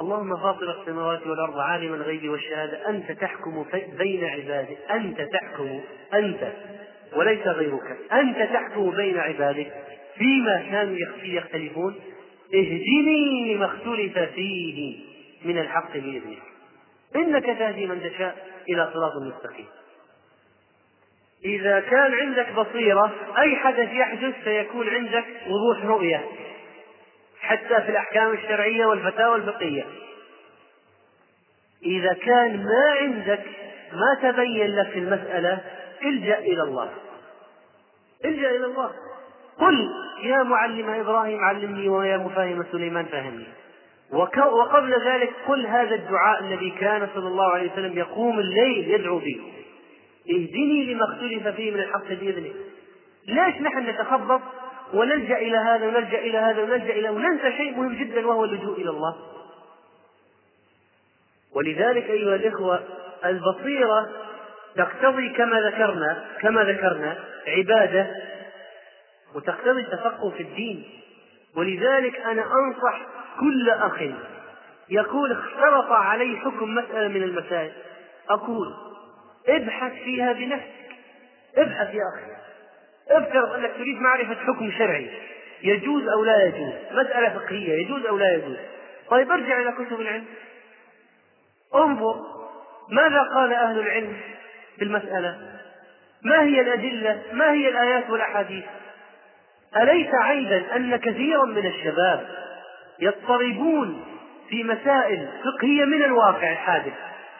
اللهم 0.00 0.36
فاطر 0.36 0.80
السماوات 0.80 1.26
والأرض 1.26 1.58
عالم 1.58 1.94
الغيب 1.94 2.30
والشهادة 2.30 2.88
أنت 2.88 3.12
تحكم 3.12 3.64
بين 3.98 4.24
عبادك 4.24 4.78
أنت 4.90 5.20
تحكم 5.20 5.80
أنت 6.14 6.52
وليس 7.16 7.46
غيرك 7.46 8.12
أنت 8.12 8.36
تحكم 8.36 8.90
بين 8.90 9.18
عبادك 9.18 9.72
فيما 10.18 10.56
كانوا 10.70 10.96
يختلفون 11.22 11.94
اهدني 12.54 13.54
لما 13.54 13.66
اختلف 13.66 14.18
فيه. 14.18 15.05
من 15.46 15.58
الحق 15.58 15.92
بإذنك. 15.92 16.42
إنك 17.16 17.44
تهدي 17.44 17.86
من 17.86 18.00
تشاء 18.00 18.46
إلى 18.68 18.90
صراط 18.94 19.12
مستقيم. 19.22 19.66
إذا 21.44 21.80
كان 21.80 22.14
عندك 22.14 22.52
بصيرة 22.52 23.12
أي 23.38 23.56
حدث 23.56 23.92
يحدث 23.92 24.34
سيكون 24.44 24.88
عندك 24.88 25.24
وضوح 25.46 25.84
رؤية. 25.84 26.24
حتى 27.40 27.82
في 27.82 27.88
الأحكام 27.88 28.32
الشرعية 28.32 28.86
والفتاوى 28.86 29.36
الفقهية. 29.36 29.84
إذا 31.84 32.12
كان 32.12 32.64
ما 32.64 32.90
عندك 33.00 33.42
ما 33.92 34.30
تبين 34.30 34.76
لك 34.76 34.96
المسألة 34.96 35.60
إلجأ 36.02 36.38
إلى 36.38 36.62
الله. 36.62 36.90
إلجأ 38.24 38.50
إلى 38.50 38.64
الله. 38.64 38.92
قل 39.58 39.90
يا 40.22 40.42
معلم 40.42 40.90
إبراهيم 40.90 41.44
علمني 41.44 41.88
ويا 41.88 42.16
مفاهم 42.16 42.64
سليمان 42.72 43.04
فهمني. 43.04 43.46
وقبل 44.12 44.94
ذلك 45.06 45.32
قل 45.48 45.66
هذا 45.66 45.94
الدعاء 45.94 46.40
الذي 46.40 46.70
كان 46.70 47.08
صلى 47.14 47.28
الله 47.28 47.52
عليه 47.52 47.72
وسلم 47.72 47.98
يقوم 47.98 48.38
الليل 48.38 48.90
يدعو 48.90 49.18
به. 49.18 49.40
اهدني 50.30 50.94
لما 50.94 51.04
اختلف 51.04 51.48
فيه 51.48 51.70
من 51.70 51.80
الحق 51.80 52.08
بإذنه. 52.08 52.54
ليش 53.28 53.60
نحن 53.60 53.88
نتخبط 53.88 54.40
ونلجأ 54.94 55.38
إلى 55.38 55.56
هذا 55.56 55.86
ونلجأ 55.86 56.18
إلى 56.18 56.38
هذا 56.38 56.62
ونلجأ 56.62 56.92
إلى 56.92 57.08
وننسى 57.08 57.56
شيء 57.56 57.76
مهم 57.76 57.94
جدا 57.94 58.26
وهو 58.26 58.44
اللجوء 58.44 58.80
إلى 58.80 58.90
الله. 58.90 59.16
ولذلك 61.54 62.10
أيها 62.10 62.34
الإخوة 62.34 62.82
البصيرة 63.24 64.10
تقتضي 64.76 65.28
كما 65.28 65.60
ذكرنا 65.60 66.24
كما 66.40 66.64
ذكرنا 66.64 67.18
عبادة 67.46 68.06
وتقتضي 69.34 69.80
التفقه 69.80 70.30
في 70.30 70.42
الدين. 70.42 70.84
ولذلك 71.56 72.20
أنا 72.20 72.42
أنصح 72.42 73.00
كل 73.40 73.70
أخ 73.70 74.00
يقول 74.88 75.32
اختلط 75.32 75.90
علي 75.90 76.36
حكم 76.36 76.74
مسألة 76.74 77.08
من 77.08 77.22
المسائل. 77.22 77.72
أقول 78.30 78.74
ابحث 79.48 79.92
فيها 79.92 80.32
بنفسك. 80.32 80.96
ابحث 81.56 81.94
يا 81.94 82.02
أخي. 82.14 82.36
افترض 83.10 83.52
أنك 83.52 83.72
تريد 83.76 84.00
معرفة 84.00 84.34
حكم 84.34 84.70
شرعي. 84.78 85.10
يجوز 85.62 86.08
أو 86.08 86.24
لا 86.24 86.44
يجوز؟ 86.44 86.72
مسألة 86.90 87.38
فقهية 87.38 87.82
يجوز 87.82 88.06
أو 88.06 88.18
لا 88.18 88.34
يجوز؟ 88.34 88.56
طيب 89.10 89.30
ارجع 89.30 89.60
إلى 89.60 89.72
كتب 89.72 90.00
العلم. 90.00 90.24
انظر 91.74 92.16
ماذا 92.90 93.22
قال 93.34 93.52
أهل 93.52 93.78
العلم 93.78 94.16
في 94.76 94.84
المسألة. 94.84 95.38
ما 96.22 96.42
هي 96.42 96.60
الأدلة؟ 96.60 97.22
ما 97.32 97.52
هي 97.52 97.68
الآيات 97.68 98.10
والأحاديث؟ 98.10 98.64
أليس 99.76 100.08
عيبا 100.14 100.76
أن 100.76 100.96
كثيرا 100.96 101.44
من 101.44 101.66
الشباب 101.66 102.45
يضطربون 103.00 104.04
في 104.48 104.64
مسائل 104.64 105.28
فقهية 105.44 105.84
من 105.84 106.02
الواقع 106.02 106.52
الحادث 106.52 106.92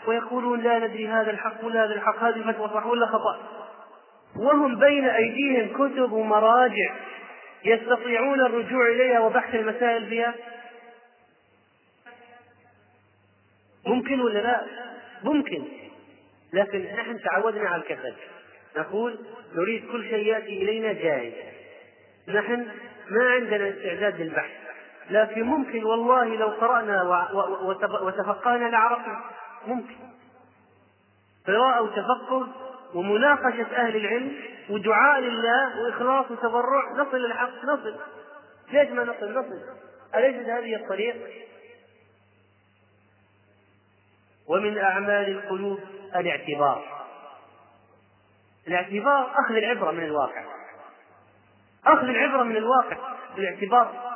ويقولون 0.07 0.61
لا 0.61 0.79
ندري 0.79 1.09
هذا 1.09 1.31
الحق 1.31 1.65
ولا 1.65 1.85
هذا 1.85 1.95
الحق 1.95 2.23
هذه 2.23 2.37
الفتوى 2.37 2.69
صح 2.69 2.87
ولا 2.87 3.07
خطأ؟ 3.07 3.39
وهم 4.37 4.79
بين 4.79 5.09
أيديهم 5.09 5.69
كتب 5.75 6.13
ومراجع 6.13 6.95
يستطيعون 7.65 8.41
الرجوع 8.41 8.89
إليها 8.89 9.21
وبحث 9.21 9.55
المسائل 9.55 10.07
فيها؟ 10.07 10.35
ممكن 13.87 14.21
ولا 14.21 14.39
لا؟ 14.39 14.67
ممكن. 15.23 15.65
لكن 16.53 16.79
نحن 16.83 17.21
تعودنا 17.21 17.69
على 17.69 17.83
الكسل 17.83 18.15
نقول 18.77 19.19
نريد 19.55 19.85
كل 19.93 20.05
شيء 20.05 20.27
يأتي 20.27 20.63
إلينا 20.63 20.93
جاهز 20.93 21.33
نحن 22.29 22.69
ما 23.11 23.31
عندنا 23.31 23.69
استعداد 23.69 24.21
للبحث. 24.21 24.66
لكن 25.11 25.43
ممكن 25.43 25.85
والله 25.85 26.25
لو 26.25 26.49
قرأنا 26.49 27.03
وتفقهنا 28.03 28.69
لعرفنا 28.69 29.21
ممكن. 29.67 29.97
قراءة 31.47 31.83
وتفقه 31.83 32.49
ومناقشة 32.95 33.77
أهل 33.77 33.97
العلم 33.97 34.37
ودعاء 34.71 35.21
لله 35.21 35.83
وإخلاص 35.83 36.31
وتضرع 36.31 36.93
نصل 36.93 37.17
للحق 37.17 37.65
نصل. 37.65 37.97
ليش 38.73 38.91
ما 38.91 39.05
نصل؟ 39.05 39.39
نصل. 39.39 39.63
أليست 40.15 40.49
هذه 40.49 40.77
الطريق 40.77 41.17
ومن 44.49 44.79
أعمال 44.79 45.31
القلوب 45.31 45.81
الاعتبار. 46.17 47.07
الاعتبار 48.69 49.31
أخذ 49.45 49.55
العبرة 49.55 49.91
من 49.91 50.05
الواقع. 50.05 50.45
أخذ 51.87 52.09
العبرة 52.09 52.43
من 52.43 52.57
الواقع 52.57 52.97
الاعتبار. 53.39 54.16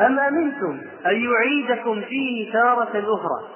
أم 0.00 0.18
أمنتم 0.18 0.80
أن 1.06 1.24
يعيدكم 1.24 2.02
فيه 2.02 2.52
تارة 2.52 3.14
أخرى؟ 3.14 3.54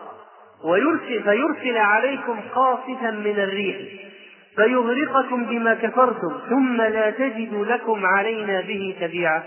ويرسل 0.64 1.22
فيرسل 1.22 1.76
عليكم 1.76 2.41
قاصفا 2.41 3.11
من 3.11 3.41
الريح 3.41 4.09
فيغرقكم 4.57 5.47
بما 5.47 5.74
كفرتم 5.74 6.41
ثم 6.49 6.82
لا 6.82 7.11
تجدوا 7.11 7.66
لكم 7.66 8.07
علينا 8.07 8.61
به 8.61 8.97
تبيعا. 9.01 9.43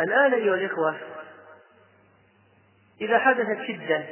الآن 0.00 0.34
أيها 0.34 0.54
الإخوة 0.54 0.96
إذا 3.00 3.18
حدثت 3.18 3.58
شدة 3.68 4.04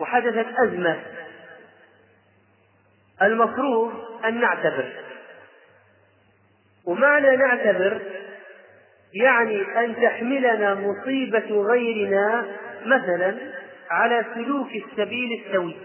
وحدثت 0.00 0.46
أزمة 0.58 1.02
المفروض 3.22 3.92
أن 4.24 4.40
نعتبر. 4.40 4.92
ومعنى 6.86 7.36
نعتبر 7.36 8.00
يعني 9.14 9.84
أن 9.84 9.96
تحملنا 9.96 10.74
مصيبة 10.74 11.62
غيرنا 11.62 12.46
مثلا 12.86 13.36
على 13.90 14.24
سلوك 14.34 14.68
السبيل 14.74 15.44
السوي. 15.46 15.76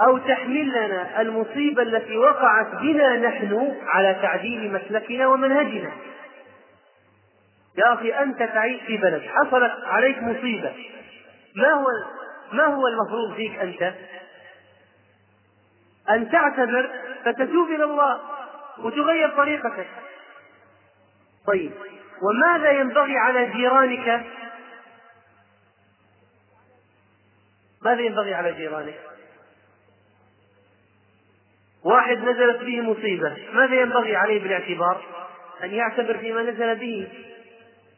أو 0.00 0.18
تحمل 0.18 0.68
لنا 0.68 1.20
المصيبة 1.20 1.82
التي 1.82 2.16
وقعت 2.16 2.74
بنا 2.74 3.16
نحن 3.16 3.76
على 3.86 4.16
تعديل 4.22 4.72
مسلكنا 4.72 5.26
ومنهجنا. 5.26 5.92
يا 7.78 7.94
أخي 7.94 8.12
أنت 8.12 8.38
تعيش 8.38 8.82
في 8.82 8.96
بلد 8.96 9.22
حصلت 9.22 9.72
عليك 9.84 10.22
مصيبة. 10.22 10.72
ما 11.56 11.72
هو 11.72 11.86
ما 12.52 12.64
هو 12.64 12.86
المفروض 12.86 13.34
فيك 13.36 13.58
أنت؟ 13.58 13.94
أن 16.10 16.30
تعتذر 16.30 16.90
فتتوب 17.24 17.68
إلى 17.68 17.84
الله 17.84 18.20
وتغير 18.78 19.28
طريقتك. 19.28 19.86
طيب. 21.46 21.72
وماذا 22.22 22.70
ينبغي 22.70 23.16
على 23.16 23.50
جيرانك؟ 23.50 24.24
ماذا 27.82 28.00
ينبغي 28.00 28.34
على 28.34 28.52
جيرانك؟ 28.52 28.94
واحد 31.84 32.18
نزلت 32.18 32.60
به 32.60 32.80
مصيبة 32.80 33.36
ماذا 33.52 33.74
ينبغي 33.74 34.16
عليه 34.16 34.42
بالاعتبار؟ 34.42 35.04
أن 35.64 35.70
يعتبر 35.70 36.18
فيما 36.18 36.42
نزل 36.42 36.74
به 36.74 37.08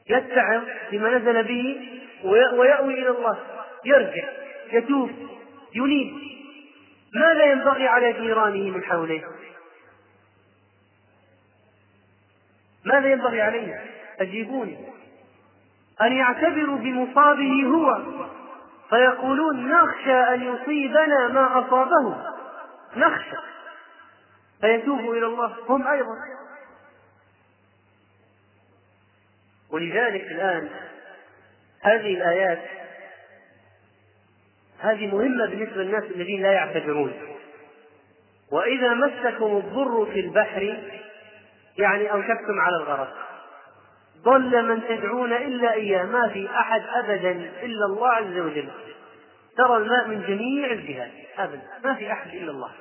يتعظ 0.08 0.62
بما 0.92 1.18
نزل 1.18 1.42
به 1.42 1.88
ويأوي 2.24 2.94
إلى 2.94 3.08
الله 3.08 3.38
يرجع 3.84 4.28
يتوب 4.72 5.10
ينيب. 5.74 6.14
ماذا 7.14 7.44
ينبغي 7.44 7.86
على 7.88 8.12
جيرانه 8.12 8.70
من 8.70 8.84
حوله؟ 8.84 9.22
ماذا 12.86 13.12
ينبغي 13.12 13.40
عليه 13.40 13.84
أجيبوني. 14.20 14.78
أن 16.02 16.12
يعتبروا 16.12 16.78
بمصابه 16.78 17.64
هو. 17.64 18.02
فيقولون 18.90 19.68
نخشى 19.68 20.34
أن 20.34 20.54
يصيبنا 20.54 21.28
ما 21.28 21.58
أصابه. 21.60 22.16
نخشى. 22.96 23.36
فيتوبوا 24.60 25.14
إلى 25.14 25.26
الله. 25.26 25.54
هم 25.68 25.86
أيضا. 25.86 26.14
ولذلك 29.70 30.22
الآن 30.22 30.70
هذه 31.80 32.14
الآيات 32.14 32.62
هذه 34.80 35.06
مهمة 35.06 35.46
بالنسبة 35.46 35.82
للناس 35.82 36.04
الذين 36.04 36.42
لا 36.42 36.52
يعتبرون. 36.52 37.12
وإذا 38.50 38.94
مسكم 38.94 39.56
الضر 39.56 40.06
في 40.12 40.20
البحر 40.20 40.76
يعني 41.78 42.12
أوشكتم 42.12 42.60
على 42.60 42.76
الغرق 42.76 43.26
ضل 44.22 44.68
من 44.68 44.82
تدعون 44.88 45.32
إلا 45.32 45.72
إياه 45.72 46.04
ما 46.04 46.28
في 46.28 46.48
أحد 46.50 46.82
أبدا 46.94 47.30
إلا 47.62 47.86
الله 47.86 48.08
عز 48.08 48.38
وجل. 48.38 48.68
ترى 49.56 49.76
الماء 49.76 50.08
من 50.08 50.22
جميع 50.22 50.72
الجهات 50.72 51.10
أبدا 51.38 51.62
ما 51.84 51.94
في 51.94 52.12
أحد 52.12 52.34
إلا 52.34 52.50
الله. 52.50 52.72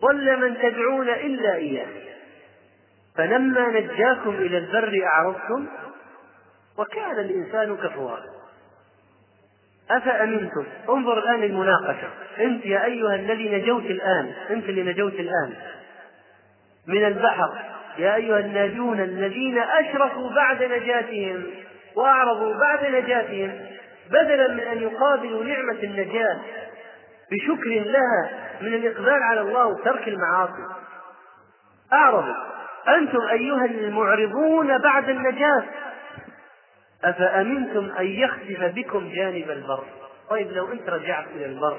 ضل 0.00 0.40
من 0.40 0.58
تدعون 0.58 1.08
إلا 1.08 1.54
إياه. 1.54 1.88
فلما 3.16 3.68
نجاكم 3.68 4.30
إلى 4.30 4.58
البر 4.58 5.06
أعرضتم 5.06 5.66
وكان 6.78 7.18
الإنسان 7.18 7.76
كفورا. 7.76 8.22
أفأمنتم؟ 9.90 10.64
انظر 10.88 11.18
الآن 11.18 11.42
المناقشة 11.42 12.08
أنت 12.40 12.66
يا 12.66 12.84
أيها 12.84 13.14
الذي 13.14 13.56
نجوت 13.56 13.84
الآن 13.84 14.32
أنت 14.50 14.68
اللي 14.68 14.82
نجوت 14.82 15.14
الآن. 15.14 15.52
من 16.88 17.04
البحر. 17.04 17.52
يا 17.98 18.14
أيها 18.14 18.38
الناجون 18.38 19.00
الذين 19.00 19.58
أشركوا 19.58 20.30
بعد 20.30 20.62
نجاتهم 20.62 21.46
وأعرضوا 21.96 22.54
بعد 22.54 22.86
نجاتهم 22.86 23.60
بدلا 24.10 24.54
من 24.54 24.60
أن 24.60 24.82
يقابلوا 24.82 25.44
نعمة 25.44 25.78
النجاة 25.82 26.36
بشكر 27.32 27.70
لها 27.70 28.30
من 28.60 28.74
الإقبال 28.74 29.22
على 29.22 29.40
الله 29.40 29.66
وترك 29.66 30.08
المعاصي. 30.08 30.74
أعرضوا. 31.92 32.34
أنتم 32.88 33.20
أيها 33.32 33.64
المعرضون 33.64 34.78
بعد 34.78 35.08
النجاة. 35.08 35.64
أفأمنتم 37.04 37.90
أن 37.98 38.06
يخسف 38.06 38.74
بكم 38.74 39.08
جانب 39.08 39.50
البر؟ 39.50 39.84
طيب 40.30 40.52
لو 40.52 40.72
أنت 40.72 40.88
رجعت 40.88 41.26
إلى 41.26 41.46
البر 41.46 41.78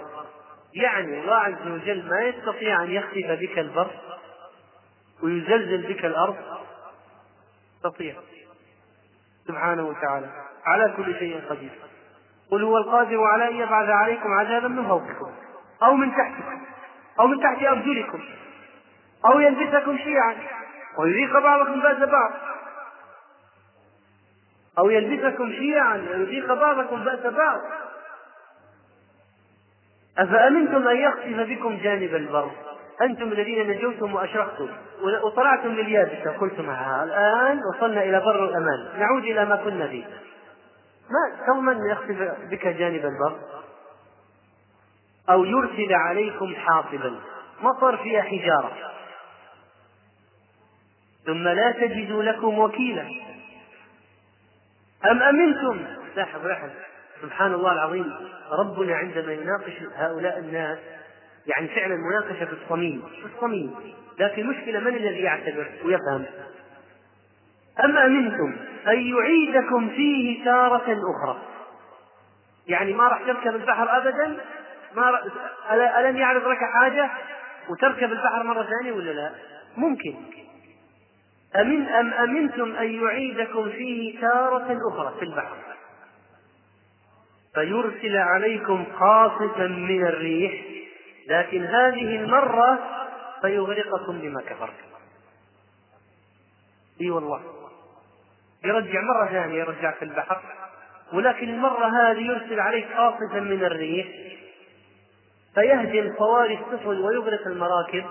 يعني 0.73 1.19
الله 1.19 1.35
عز 1.35 1.67
وجل 1.67 2.09
ما 2.09 2.21
يستطيع 2.21 2.83
أن 2.83 2.91
يخسف 2.91 3.31
بك 3.41 3.59
البر 3.59 3.91
ويزلزل 5.23 5.93
بك 5.93 6.05
الأرض؟ 6.05 6.35
يستطيع. 7.75 8.15
سبحانه 9.47 9.87
وتعالى. 9.87 10.29
على 10.65 10.93
كل 10.97 11.19
شيء 11.19 11.41
قدير. 11.49 11.71
قل 12.51 12.63
هو 12.63 12.77
القادر 12.77 13.23
على 13.23 13.49
أن 13.49 13.55
يبعث 13.55 13.89
عليكم 13.89 14.29
عذابا 14.39 14.67
من 14.67 14.87
فوقكم 14.87 15.31
أو 15.83 15.93
من 15.93 16.11
تحتكم 16.11 16.61
أو 17.19 17.27
من 17.27 17.39
تحت 17.39 17.63
أرجلكم 17.63 18.19
أو 19.25 19.39
يلبسكم 19.39 19.97
شيعا 19.97 20.35
ويذيق 20.97 21.39
بعضكم 21.39 21.79
بأس 21.79 22.09
بعض. 22.09 22.31
أو 24.77 24.89
يلبسكم 24.89 25.51
شيعا 25.51 25.97
ويذيق 25.97 26.53
بعضكم 26.53 27.03
بأس 27.03 27.19
بعض. 27.19 27.61
أفأمنتم 30.17 30.87
أن 30.87 30.97
يخسف 30.97 31.49
بكم 31.49 31.77
جانب 31.77 32.15
البر؟ 32.15 32.51
أنتم 33.01 33.31
الذين 33.31 33.67
نجوتم 33.67 34.15
وأشركتم 34.15 34.69
وطلعتم 35.23 35.69
لليابسة. 35.69 36.37
قلتم 36.37 36.69
الآن 36.69 37.59
وصلنا 37.73 38.03
إلى 38.03 38.19
بر 38.19 38.45
الأمان. 38.45 38.99
نعود 38.99 39.23
إلى 39.23 39.45
ما 39.45 39.55
كنا 39.55 39.87
فيه. 39.87 40.05
ما 41.09 41.61
من 41.61 41.77
يخسف 41.91 42.37
بك 42.51 42.67
جانب 42.67 43.05
البر؟ 43.05 43.39
أو 45.29 45.45
يرسل 45.45 45.93
عليكم 45.93 46.55
حاصبا 46.55 47.19
مطر 47.61 47.97
فيها 47.97 48.21
حجارة. 48.21 48.71
ثم 51.25 51.47
لا 51.47 51.71
تجدوا 51.71 52.23
لكم 52.23 52.59
وكيلا. 52.59 53.24
أم 55.11 55.23
أمنتم؟ 55.23 55.85
لاحظ 56.15 56.45
لاحظ 56.45 56.69
سبحان 57.21 57.53
الله 57.53 57.71
العظيم. 57.71 58.13
ربنا 58.51 58.95
عندما 58.95 59.33
يناقش 59.33 59.73
هؤلاء 59.95 60.39
الناس 60.39 60.79
يعني 61.47 61.67
فعلا 61.67 61.95
مناقشة 61.95 62.45
في 62.45 62.53
الصميم 62.63 63.01
في 63.21 63.35
الصميم. 63.35 63.75
لكن 64.19 64.41
المشكلة 64.41 64.79
من 64.79 64.95
الذي 64.95 65.19
يعتبر 65.19 65.67
ويفهم؟ 65.85 66.25
أم 67.83 67.97
أمنتم؟ 67.97 68.55
أن 68.87 69.15
يعيدكم 69.15 69.89
فيه 69.89 70.45
تارة 70.45 70.99
أخرى. 71.15 71.41
يعني 72.67 72.93
ما 72.93 73.07
راح 73.07 73.21
تركب 73.21 73.55
البحر 73.55 73.97
أبدا؟ 73.97 74.37
ما. 74.95 75.19
ألم 75.99 76.17
يعرض 76.17 76.47
لك 76.47 76.59
حاجة 76.73 77.09
وتركب 77.69 78.11
البحر 78.11 78.43
مرة 78.43 78.63
ثانية 78.63 78.91
ولا 78.91 79.11
لا؟ 79.11 79.31
ممكن. 79.77 80.15
أمن 81.55 81.87
أم 81.87 82.13
أمنتم 82.13 82.75
أن 82.75 83.03
يعيدكم 83.03 83.69
فيه 83.69 84.21
تارة 84.21 84.79
أخرى 84.91 85.13
في 85.19 85.25
البحر؟ 85.25 85.57
فيرسل 87.53 88.17
عليكم 88.17 88.85
قاصفا 88.99 89.67
من 89.67 90.07
الريح 90.07 90.63
لكن 91.27 91.65
هذه 91.65 92.15
المرة 92.15 92.79
فيغرقكم 93.41 94.19
بما 94.19 94.41
كفرتم. 94.41 94.85
إي 97.01 97.09
والله. 97.09 97.41
يرجع 98.63 99.01
مرة 99.01 99.27
ثانية 99.27 99.59
يرجع 99.59 99.91
في 99.91 100.05
البحر 100.05 100.41
ولكن 101.13 101.49
المرة 101.49 101.85
هذه 101.85 102.19
يرسل 102.19 102.59
عليك 102.59 102.93
قاصفا 102.93 103.39
من 103.39 103.63
الريح 103.63 104.07
فيهدم 105.55 106.13
صواري 106.17 106.59
السفن 106.59 106.87
ويغرق 106.87 107.47
المراكب. 107.47 108.05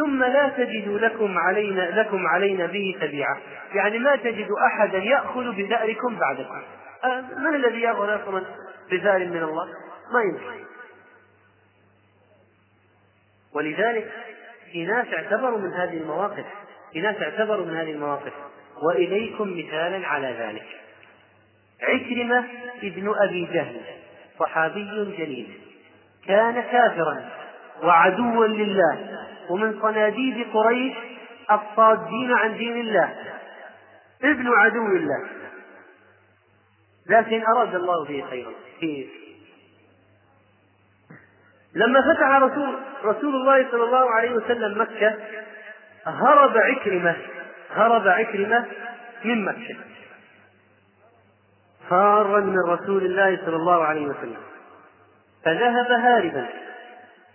ثم 0.00 0.24
لا 0.24 0.48
تجد 0.48 0.88
لكم 0.88 1.38
علينا 1.38 2.00
لكم 2.00 2.26
علينا 2.26 2.66
به 2.66 2.96
تبيعة 3.00 3.38
يعني 3.74 3.98
ما 3.98 4.16
تجد 4.16 4.48
أحدا 4.66 4.98
يأخذ 4.98 5.52
بثأركم 5.52 6.18
بعدكم. 6.18 6.62
أه، 7.04 7.20
من 7.20 7.54
الذي 7.54 7.80
يأخذ 7.80 8.22
أصلا 8.22 8.42
بثأر 8.92 9.18
من 9.18 9.42
الله؟ 9.42 9.66
ما 10.12 10.22
يمكن. 10.22 10.64
ولذلك 13.52 14.12
في 14.72 14.84
ناس 14.84 15.06
اعتبروا 15.14 15.58
من 15.58 15.72
هذه 15.72 15.96
المواقف. 15.96 16.44
في 16.92 17.00
ناس 17.00 17.16
اعتبروا 17.22 17.66
من 17.66 17.76
هذه 17.76 17.92
المواقف. 17.92 18.32
وإليكم 18.82 19.58
مثالا 19.58 20.06
على 20.06 20.36
ذلك. 20.38 20.66
عكرمة 21.82 22.44
ابن 22.82 23.12
أبي 23.28 23.44
جهل 23.44 23.80
صحابي 24.38 25.14
جليل 25.18 25.60
كان 26.26 26.62
كافرا 26.62 27.30
وعدوا 27.82 28.46
لله. 28.46 29.19
ومن 29.50 29.80
صناديد 29.82 30.46
قريش 30.52 30.96
الصادين 31.50 32.32
عن 32.32 32.56
دين 32.56 32.80
الله. 32.80 33.14
ابن 34.22 34.48
عدو 34.48 34.86
الله. 34.86 35.28
لكن 37.06 37.42
أراد 37.56 37.74
الله 37.74 38.04
به 38.04 38.24
خيرا. 38.30 38.52
لما 41.74 42.00
فتح 42.00 42.28
رسول 42.28 42.78
رسول 43.04 43.34
الله 43.34 43.70
صلى 43.70 43.84
الله 43.84 44.10
عليه 44.10 44.30
وسلم 44.30 44.80
مكة 44.80 45.16
هرب 46.06 46.58
عكرمة 46.58 47.16
هرب 47.70 48.08
عكرمة 48.08 48.66
من 49.24 49.44
مكة. 49.44 49.76
فارا 51.88 52.40
من 52.40 52.58
رسول 52.58 53.04
الله 53.04 53.36
صلى 53.46 53.56
الله 53.56 53.84
عليه 53.84 54.06
وسلم. 54.06 54.42
فذهب 55.44 55.90
هاربا. 55.90 56.46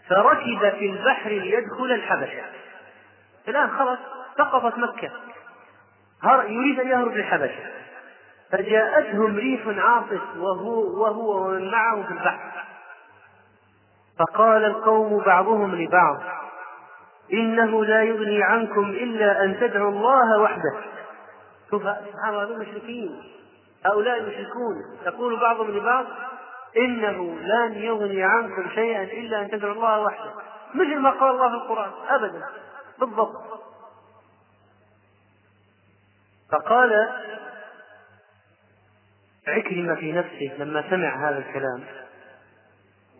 فركب 0.09 0.69
في 0.69 0.85
البحر 0.89 1.29
ليدخل 1.29 1.91
الحبشة. 1.91 2.43
الآن 3.47 3.77
خلاص 3.77 3.99
سقطت 4.37 4.77
مكة. 4.77 5.11
يريد 6.23 6.79
أن 6.79 6.87
يهرب 6.87 7.13
للحبشة. 7.13 7.71
فجاءتهم 8.51 9.37
ريح 9.37 9.61
عاصف 9.67 10.21
وهو 10.37 11.01
وهو 11.03 11.47
ومن 11.47 11.71
معه 11.71 12.03
في 12.03 12.11
البحر. 12.11 12.51
فقال 14.19 14.65
القوم 14.65 15.23
بعضهم 15.23 15.75
لبعض 15.75 16.21
إنه 17.33 17.85
لا 17.85 18.03
يغني 18.03 18.43
عنكم 18.43 18.89
إلا 18.89 19.43
أن 19.43 19.59
تدعوا 19.59 19.91
الله 19.91 20.41
وحده. 20.41 20.81
شوف 21.71 21.81
سبحان 21.81 22.29
الله 22.29 22.43
المشركين 22.43 23.23
هؤلاء 23.85 24.17
المشركون 24.19 24.75
يقول 25.05 25.39
بعضهم 25.39 25.71
لبعض 25.71 26.05
إنه 26.77 27.39
لن 27.39 27.73
يغني 27.73 28.23
عنكم 28.23 28.69
شيئا 28.69 29.03
إلا 29.03 29.41
أن 29.41 29.51
تدعوا 29.51 29.73
الله 29.73 29.99
وحده. 29.99 30.31
مثل 30.75 30.99
ما 30.99 31.09
قال 31.09 31.31
الله 31.31 31.49
في 31.49 31.55
القرآن. 31.55 31.91
أبدا. 32.09 32.43
بالضبط. 32.99 33.35
فقال 36.51 37.09
عكرمة 39.47 39.95
في 39.95 40.11
نفسه 40.11 40.55
لما 40.59 40.89
سمع 40.89 41.29
هذا 41.29 41.37
الكلام 41.37 41.83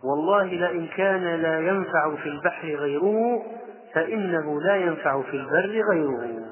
والله 0.04 0.44
لئن 0.44 0.86
كان 0.86 1.42
لا 1.42 1.60
ينفع 1.60 2.16
في 2.16 2.28
البحر 2.28 2.68
غيره 2.68 3.42
فإنه 3.94 4.60
لا 4.60 4.76
ينفع 4.76 5.22
في 5.22 5.36
البر 5.36 5.82
غيره. 5.92 6.46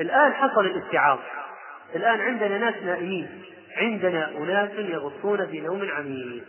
الآن 0.00 0.32
حصل 0.32 0.66
الاستيعاب 0.66 1.18
الآن 1.94 2.20
عندنا 2.20 2.58
ناس 2.58 2.74
نائمين. 2.82 3.42
عندنا 3.76 4.28
أناس 4.28 4.70
يغصون 4.70 5.46
في 5.46 5.60
نوم 5.60 5.88
عميق. 5.90 6.44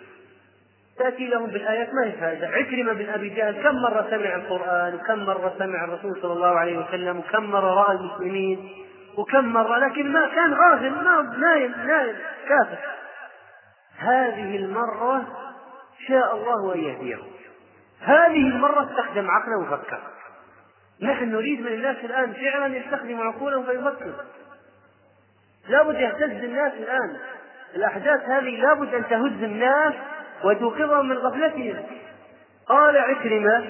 تأتي 0.97 1.27
لهم 1.27 1.45
بالآيات 1.45 1.89
ما 1.93 2.05
هي 2.05 2.11
فائدة؟ 2.11 2.47
عكرمة 2.47 2.93
بن 2.93 3.09
أبي 3.09 3.29
جهل 3.29 3.63
كم 3.63 3.75
مرة 3.75 4.07
سمع 4.09 4.35
القرآن؟ 4.35 4.95
وكم 4.95 5.25
مرة 5.25 5.53
سمع 5.59 5.83
الرسول 5.83 6.21
صلى 6.21 6.33
الله 6.33 6.59
عليه 6.59 6.77
وسلم؟ 6.77 7.19
وكم 7.19 7.43
مرة 7.43 7.83
رأى 7.83 7.97
المسلمين؟ 7.97 8.69
وكم 9.17 9.45
مرة؟ 9.45 9.77
لكن 9.77 10.11
ما 10.11 10.27
كان 10.35 10.53
غافل 10.53 10.89
ما 10.89 11.21
نايم 11.37 11.71
نايم 11.87 12.15
كافر. 12.47 12.77
هذه 13.97 14.55
المرة 14.55 15.27
شاء 16.07 16.35
الله 16.35 16.75
أن 16.75 16.79
يهديه 16.79 17.17
هذه 18.01 18.47
المرة 18.47 18.89
استخدم 18.91 19.27
عقله 19.31 19.57
وفكر. 19.61 19.99
نحن 21.01 21.31
نريد 21.31 21.61
من 21.61 21.67
الناس 21.67 21.97
الآن 22.03 22.33
فعلا 22.33 22.77
يستخدموا 22.77 23.25
عقولهم 23.25 23.65
فيفكروا 23.65 24.13
لابد 25.69 25.95
يهتز 25.95 26.43
الناس 26.43 26.73
الآن. 26.73 27.17
الأحداث 27.75 28.29
هذه 28.29 28.61
لابد 28.61 28.93
أن 28.93 29.07
تهز 29.07 29.43
الناس 29.43 29.93
وتوقظهم 30.43 31.09
من 31.09 31.17
غفلتهم. 31.17 31.83
قال 32.67 32.97
عكرمة 32.97 33.65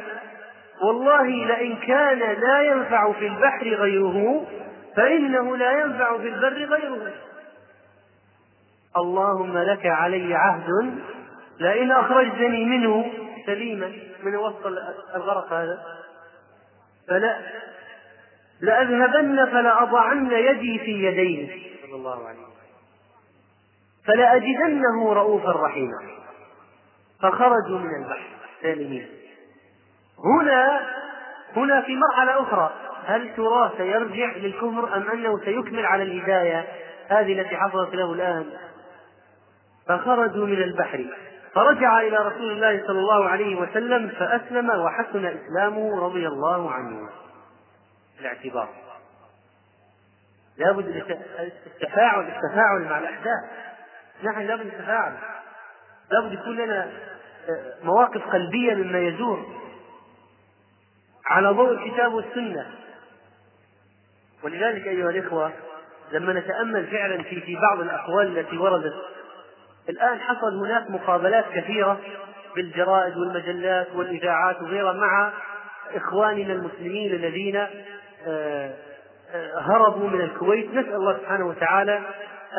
والله 0.81 1.27
لئن 1.27 1.75
كان 1.75 2.19
لا 2.19 2.61
ينفع 2.61 3.11
في 3.11 3.27
البحر 3.27 3.67
غيره 3.67 4.47
فإنه 4.95 5.57
لا 5.57 5.71
ينفع 5.71 6.17
في 6.17 6.27
البر 6.27 6.75
غيره. 6.75 7.11
اللهم 8.97 9.57
لك 9.57 9.85
علي 9.85 10.35
عهد 10.35 10.99
لئن 11.59 11.91
أخرجتني 11.91 12.65
منه 12.65 13.11
سليما. 13.45 13.91
من 14.23 14.35
وسط 14.35 14.65
الغرق 15.15 15.53
هذا؟ 15.53 15.83
فلا 17.07 17.39
لأذهبن 18.61 19.45
فلأضعن 19.45 20.31
يدي 20.31 20.79
في 20.79 20.91
يديه. 20.91 21.72
صلى 21.93 21.99
الله 21.99 22.27
عليه 22.27 22.39
وسلم. 22.39 22.53
فلأجدنه 24.05 25.13
رؤوفا 25.13 25.51
رحيما. 25.51 25.99
فخرجوا 27.21 27.79
من 27.79 28.03
البحر 28.03 28.27
سالمين. 28.61 29.09
هنا 30.25 30.81
هنا 31.55 31.81
في 31.81 31.95
مرحلة 31.95 32.41
أخرى. 32.41 32.73
هل 33.05 33.35
ترى 33.35 33.71
سيرجع 33.77 34.35
للكفر 34.35 34.97
أم 34.97 35.11
أنه 35.11 35.39
سيكمل 35.45 35.85
على 35.85 36.03
الهداية؟ 36.03 36.67
هذه 37.07 37.41
التي 37.41 37.57
حصلت 37.57 37.95
له 37.95 38.13
الآن. 38.13 38.53
فخرجوا 39.87 40.47
من 40.47 40.63
البحر. 40.63 41.05
فرجع 41.55 42.01
إلى 42.01 42.17
رسول 42.17 42.51
الله 42.51 42.87
صلى 42.87 42.99
الله 42.99 43.29
عليه 43.29 43.55
وسلم 43.55 44.09
فأسلم 44.09 44.69
وحسن 44.69 45.25
إسلامه 45.25 46.05
رضي 46.05 46.27
الله 46.27 46.71
عنه. 46.71 47.09
الاعتبار. 48.19 48.69
لابد 50.57 50.87
التفاعل 51.65 52.27
التفاعل 52.27 52.81
مع 52.81 52.97
الأحداث. 52.97 53.43
نحن 54.23 54.41
لابد 54.41 54.65
نتفاعل 54.65 55.13
لابد 56.11 56.33
يكون 56.33 56.57
لنا 56.57 56.91
آه، 57.49 57.73
مواقف 57.83 58.21
قلبية 58.27 58.73
مما 58.73 58.99
يزور 58.99 59.45
على 61.25 61.49
ضوء 61.49 61.71
الكتاب 61.71 62.13
والسنة. 62.13 62.65
ولذلك 64.43 64.87
أيها 64.87 65.09
الإخوة 65.09 65.51
لما 66.11 66.33
نتأمل 66.33 66.87
فعلا 66.87 67.23
في 67.23 67.41
في 67.41 67.55
بعض 67.55 67.79
الأقوال 67.79 68.37
التي 68.37 68.57
وردت 68.57 68.93
الآن 69.89 70.19
حصل 70.19 70.57
هناك 70.65 70.89
مقابلات 70.89 71.45
كثيرة 71.55 71.99
بالجرائد 72.55 73.17
والمجلات 73.17 73.87
والإذاعات 73.95 74.61
وغيرها 74.61 74.93
مع 74.93 75.33
إخواننا 75.95 76.53
المسلمين 76.53 77.13
الذين 77.13 77.67
آه، 78.27 78.73
هربوا 79.55 80.09
من 80.09 80.21
الكويت 80.21 80.69
نسأل 80.69 80.95
الله 80.95 81.17
سبحانه 81.17 81.45
وتعالى 81.45 82.01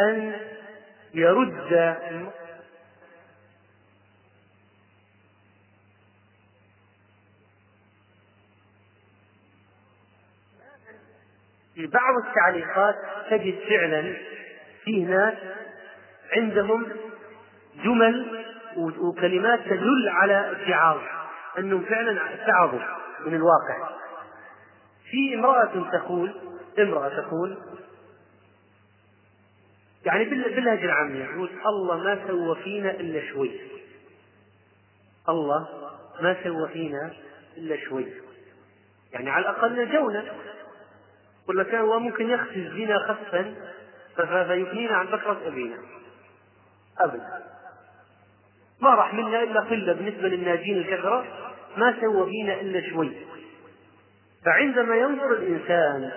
أن 0.08 0.36
يرد 1.14 1.96
في 11.74 11.86
بعض 11.86 12.14
التعليقات 12.26 12.94
تجد 13.30 13.58
فعلا 13.68 14.16
فيه 14.84 15.06
ناس 15.06 15.34
عندهم 16.36 16.86
جمل 17.84 18.44
وكلمات 18.76 19.60
تدل 19.60 20.08
على 20.08 20.52
اتعاظ 20.52 20.98
أنهم 21.58 21.84
فعلا 21.84 22.34
اتعظوا 22.34 22.80
من 23.26 23.34
الواقع. 23.34 23.88
في 25.10 25.34
امرأة 25.34 25.90
تقول 25.92 26.34
امرأة 26.78 27.08
تقول 27.08 27.58
يعني 30.06 30.24
باللهجة 30.24 30.84
العامية 30.84 31.24
يقول 31.24 31.50
الله 31.66 31.96
ما 31.96 32.26
سوى 32.28 32.62
فينا 32.62 32.90
إلا 32.90 33.32
شوي. 33.32 33.60
الله 35.28 35.68
ما 36.20 36.36
سوى 36.44 36.68
فينا 36.68 37.12
إلا 37.56 37.76
شوي. 37.76 38.06
يعني 39.12 39.30
على 39.30 39.42
الأقل 39.42 39.88
نجونا 39.88 40.24
ولا 41.48 41.64
كان 41.64 41.80
هو 41.80 41.98
ممكن 41.98 42.30
يخفز 42.30 42.72
بنا 42.72 42.98
خفا 42.98 43.54
فيفنينا 44.16 44.94
عن 44.96 45.06
بكرة 45.06 45.40
أبينا. 45.46 45.78
أبدا. 46.98 47.42
ما 48.80 48.94
راح 48.94 49.14
منا 49.14 49.42
إلا 49.42 49.60
قلة 49.60 49.92
بالنسبة 49.92 50.28
للناجين 50.28 50.78
الكثرة 50.78 51.24
ما 51.76 52.00
سوى 52.00 52.30
فينا 52.30 52.60
إلا 52.60 52.90
شوي. 52.90 53.12
فعندما 54.44 54.96
ينظر 54.96 55.32
الإنسان 55.32 56.12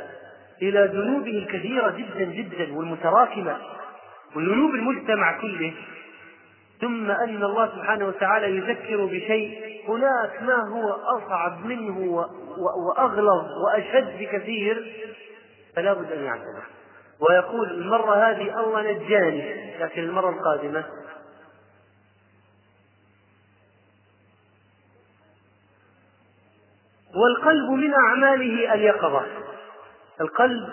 إلى 0.62 0.89
ذنوبه 0.93 1.32
الكثيرة 1.32 1.89
جدا 1.89 2.24
جدا 2.24 2.78
والمتراكمة 2.78 3.58
وذنوب 4.36 4.76
المجتمع 4.76 5.41
كله. 5.41 5.74
ثم 6.82 7.12
أن 7.12 7.43
الله 7.43 7.68
سبحانه 7.76 8.08
وتعالى 8.08 8.58
يذكر 8.58 9.05
بشيء 9.05 9.82
هناك 9.88 10.41
ما 10.41 10.70
هو 10.70 10.89
أصعب 10.91 11.66
منه 11.66 12.28
وأغلظ 12.58 13.45
وأشد 13.66 14.20
بكثير 14.20 14.93
فلا 15.76 15.93
بد 15.93 16.12
أن 16.12 16.24
يعتذر 16.24 16.64
ويقول 17.20 17.72
المرة 17.72 18.16
هذه 18.16 18.60
الله 18.60 18.82
نجاني 18.91 19.78
لكن 19.80 20.03
المرة 20.03 20.30
القادمة. 20.30 20.86
والقلب 27.16 27.70
من 27.70 27.93
أعماله 27.93 28.74
اليقظة 28.74 29.26
القلب 30.22 30.70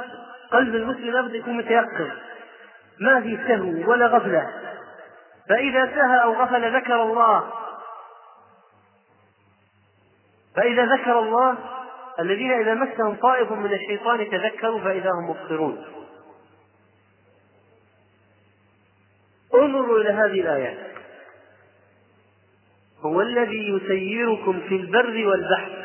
قلب 0.53 0.74
المسلم 0.74 1.11
لابد 1.11 1.34
يكون 1.34 1.57
متيقظ 1.57 2.09
ما 3.01 3.20
في 3.20 3.38
سهو 3.49 3.90
ولا 3.90 4.07
غفلة. 4.07 4.51
فإذا 5.49 5.86
سهى 5.86 6.22
أو 6.22 6.42
غفل 6.42 6.76
ذكر 6.76 7.03
الله. 7.03 7.53
فإذا 10.57 10.84
ذكر 10.84 11.18
الله 11.18 11.57
الذين 12.20 12.53
إذا 12.53 12.74
مسهم 12.74 13.14
طائف 13.14 13.53
من 13.53 13.72
الشيطان 13.72 14.30
تذكروا 14.30 14.80
فإذا 14.80 15.11
هم 15.11 15.30
مبصرون. 15.30 15.84
انظروا 19.55 19.99
إلى 19.99 20.11
هذه 20.11 20.40
الآيات 20.40 20.78
هو 23.01 23.20
الذي 23.20 23.68
يسيركم 23.68 24.61
في 24.68 24.76
البر 24.76 25.26
والبحر. 25.26 25.84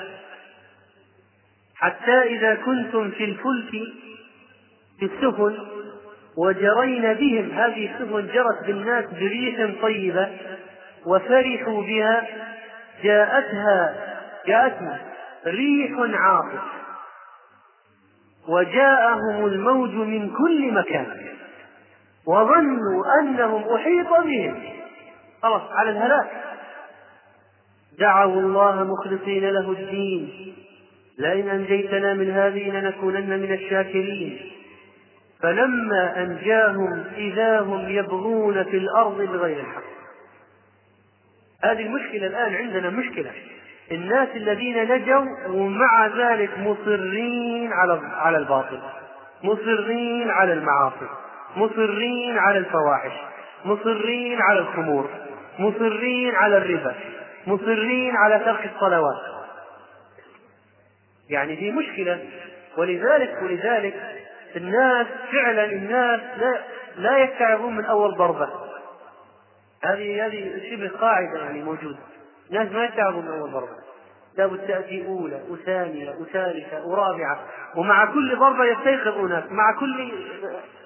حتى 1.79 2.21
إذا 2.23 2.55
كنتم 2.55 3.11
في 3.11 3.23
الفلك 3.23 3.71
في 4.99 5.05
السفن 5.05 5.57
وجرين 6.37 7.13
بهم. 7.13 7.51
هذه 7.51 7.91
السفن 7.91 8.27
جرت 8.27 8.65
بالناس 8.65 9.05
بريح 9.05 9.81
طيبة 9.81 10.29
وفرحوا 11.05 11.81
بها. 11.83 12.27
جاءتها 13.03 13.95
جاءتهم 14.47 14.97
ريح 15.45 15.91
عاصف 16.13 16.63
وجاءهم 18.47 19.45
الموج 19.45 19.89
من 19.89 20.29
كل 20.29 20.73
مكان. 20.73 21.17
وظنوا 22.27 23.03
أنهم 23.21 23.75
أحيط 23.75 24.09
بهم. 24.09 24.63
خلاص 25.41 25.61
على 25.71 25.89
الهلاك. 25.89 26.31
دعوا 27.99 28.41
الله 28.41 28.83
مخلصين 28.83 29.49
له 29.49 29.71
الدين. 29.71 30.55
لئن 31.19 31.49
أنجيتنا 31.49 32.13
من 32.13 32.31
هذه 32.31 32.69
لنكونن 32.69 33.39
من 33.39 33.53
الشاكرين. 33.53 34.39
فلما 35.41 36.13
أنجاهم 36.17 37.03
إذا 37.17 37.59
هم 37.59 37.89
يبغون 37.89 38.63
في 38.63 38.77
الأرض 38.77 39.21
بغير 39.21 39.59
الحق 39.59 39.83
هذه 41.63 41.81
المشكلة 41.81 42.27
الآن 42.27 42.55
عندنا 42.55 42.89
مشكلة. 42.89 43.31
الناس 43.91 44.29
الذين 44.35 44.91
نجوا 44.91 45.25
ومع 45.47 46.07
ذلك 46.07 46.49
مصرين 46.59 47.73
على 47.73 48.01
على 48.13 48.37
الباطل. 48.37 48.79
مصرين 49.43 50.29
على 50.29 50.53
المعاصي. 50.53 51.09
مصرين 51.55 52.37
على 52.37 52.57
الفواحش. 52.57 53.13
مصرين 53.65 54.41
على 54.41 54.59
الخمور. 54.59 55.09
مصرين 55.59 56.35
على 56.35 56.57
الربا. 56.57 56.95
مصرين 57.47 58.15
على 58.15 58.39
ترك 58.39 58.69
الصلوات. 58.75 59.38
يعني 61.29 61.55
في 61.55 61.71
مشكلة. 61.71 62.25
ولذلك 62.77 63.41
ولذلك 63.41 64.19
الناس 64.55 65.07
فعلا 65.31 65.65
الناس 65.65 66.21
لا 66.37 66.59
لا 66.97 67.17
يتعظون 67.17 67.75
من 67.75 67.85
أول 67.85 68.15
ضربة. 68.15 68.49
هذه 69.83 70.25
هذه 70.25 70.61
شبه 70.71 70.89
قاعدة 70.99 71.39
يعني 71.39 71.63
موجودة. 71.63 71.99
الناس 72.49 72.71
ما 72.71 72.85
يتعظون 72.85 73.25
من 73.25 73.39
أول 73.39 73.51
ضربة. 73.51 73.89
لابد 74.37 74.67
تأتي 74.67 75.07
أولى 75.07 75.41
وثانية 75.49 76.09
وثالثة 76.09 76.85
ورابعة. 76.85 77.39
ومع 77.75 78.05
كل 78.05 78.35
ضربة 78.35 78.65
يستيقظ 78.65 79.17
أناس 79.17 79.43
مع 79.51 79.79
كل 79.79 80.11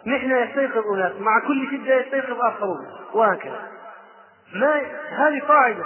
محنة 0.05 0.39
يستيقظ 0.39 0.87
أناس 0.93 1.11
مع 1.19 1.47
كل 1.47 1.67
شدة 1.71 1.95
يستيقظ 1.95 2.41
آخرون. 2.41 2.87
وهكذا. 3.13 3.67
ما 4.53 4.81
هذه 5.09 5.41
قاعدة. 5.47 5.83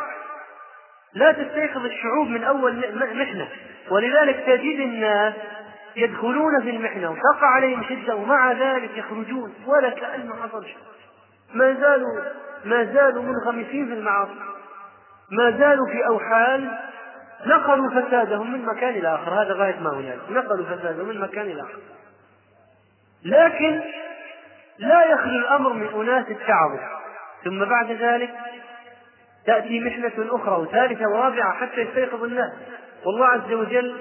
لا 1.14 1.32
تستيقظ 1.32 1.86
الشعوب 1.86 2.28
من 2.28 2.44
أول 2.44 2.76
محنة. 2.96 3.48
ولذلك 3.92 4.44
تجد 4.46 4.80
الناس 4.80 5.34
يدخلون 5.96 6.62
في 6.62 6.70
المحنة 6.70 7.12
وتقع 7.12 7.48
عليهم 7.48 7.84
شدة 7.84 8.16
ومع 8.16 8.52
ذلك 8.52 8.98
يخرجون 8.98 9.54
ولا 9.66 9.90
كأنه 9.90 10.36
حصل 10.36 10.66
شيء. 10.66 10.78
ما 11.54 11.74
زالوا 11.74 12.22
ما 12.66 12.84
زالوا 12.84 13.24
منغمسين 13.24 13.88
في 13.88 13.94
المعاصي. 13.94 14.40
ما 15.32 15.52
زالوا 15.52 15.88
في 15.88 16.08
أوحال 16.08 16.78
نقلوا 17.46 18.02
فسادهم 18.02 18.54
من 18.54 18.66
مكان 18.66 18.90
إلى 18.90 19.16
آخر. 19.16 19.42
هذا 19.42 19.54
غاية 19.54 19.80
ما 19.80 19.90
هنالك 19.90 20.22
نقلوا 20.30 20.66
فسادهم 20.66 21.08
من 21.08 21.20
مكان 21.20 21.46
إلى 21.46 21.62
آخر. 21.62 21.80
لكن 23.26 23.82
لا 24.80 25.04
يخلو 25.06 25.40
الأمر 25.40 25.74
من 25.74 25.88
أناس 25.88 26.26
اتعظوا 26.30 26.98
ثم 27.44 27.66
بعد 27.66 27.92
ذلك 27.92 28.34
تأتي 29.46 29.80
محنة 29.80 30.36
أخرى 30.36 30.56
وثالثة 30.62 31.10
ورابعة 31.10 31.54
حتى 31.54 31.82
يستيقظ 31.82 32.24
الناس. 32.24 32.52
والله 33.08 33.28
عز 33.28 33.54
وجل 33.54 33.98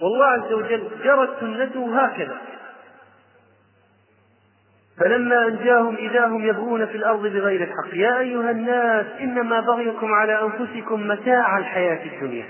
والله 0.00 0.26
عز 0.26 0.52
وجل 0.52 0.90
جرت 1.04 1.40
سنته 1.40 2.04
هكذا. 2.04 2.38
فلما 5.00 5.46
أنجاهم 5.46 5.96
إذا 5.96 6.26
هم 6.26 6.44
يبغون 6.44 6.86
في 6.86 6.96
الأرض 6.96 7.20
بغير 7.26 7.62
الحق 7.62 7.94
يا 7.94 8.18
أيها 8.18 8.50
الناس 8.50 9.06
إنما 9.20 9.60
بغيكم 9.60 10.14
على 10.14 10.42
أنفسكم 10.42 11.08
متاع 11.08 11.58
الحياة 11.58 12.04
الدنيا 12.06 12.46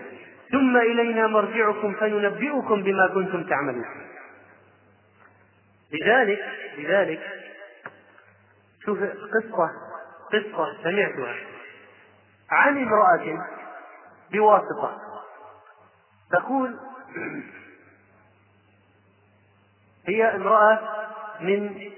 ثم 0.52 0.76
إلينا 0.76 1.26
مرجعكم 1.26 1.94
فننبئكم 1.94 2.82
بما 2.82 3.06
كنتم 3.06 3.44
تعملون. 3.44 3.84
لذلك 5.92 6.44
لذلك 6.78 7.20
شوف 8.84 8.98
قصة 9.02 9.70
قصة 10.32 10.82
سمعتها 10.82 11.34
عن 12.50 12.78
امرأة 12.78 13.46
بواسطة. 14.32 15.13
تقول 16.34 16.76
هي 20.06 20.24
امرأة 20.24 20.78
من 21.40 21.90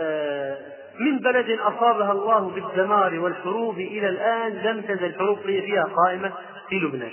آه، 0.00 0.58
من 1.00 1.18
بلد 1.18 1.60
أصابها 1.60 2.12
الله 2.12 2.50
بالدمار 2.50 3.18
والحروب 3.18 3.78
إلى 3.78 4.08
الآن 4.08 4.52
لم 4.52 4.82
تزل 4.82 5.04
الحروب 5.04 5.38
فيها 5.40 5.84
قائمة 5.84 6.32
في 6.68 6.74
لبنان. 6.74 7.12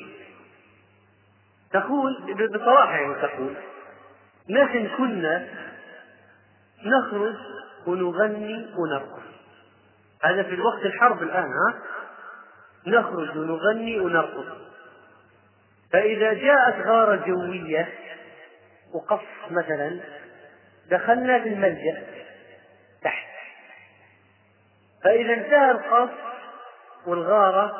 تقول 1.71 2.35
بصراحة 2.55 2.95
يعني 2.95 3.15
تقول 3.15 3.53
نحن 4.49 4.89
كنا 4.97 5.47
نخرج 6.85 7.35
ونغني 7.87 8.67
ونرقص. 8.77 9.23
هذا 10.23 10.43
في 10.43 10.53
الوقت 10.53 10.85
الحرب 10.85 11.23
الآن 11.23 11.51
ها؟ 11.51 11.75
نخرج 12.87 13.37
ونغني 13.37 13.99
ونرقص. 13.99 14.45
فإذا 15.93 16.33
جاءت 16.33 16.87
غارة 16.87 17.15
جوية 17.15 17.89
وقص 18.93 19.51
مثلا 19.51 19.99
دخلنا 20.89 21.39
في 21.43 21.49
الملجأ 21.49 22.03
تحت. 23.03 23.27
فإذا 25.03 25.33
انتهى 25.33 25.71
القص 25.71 26.09
والغارة 27.07 27.71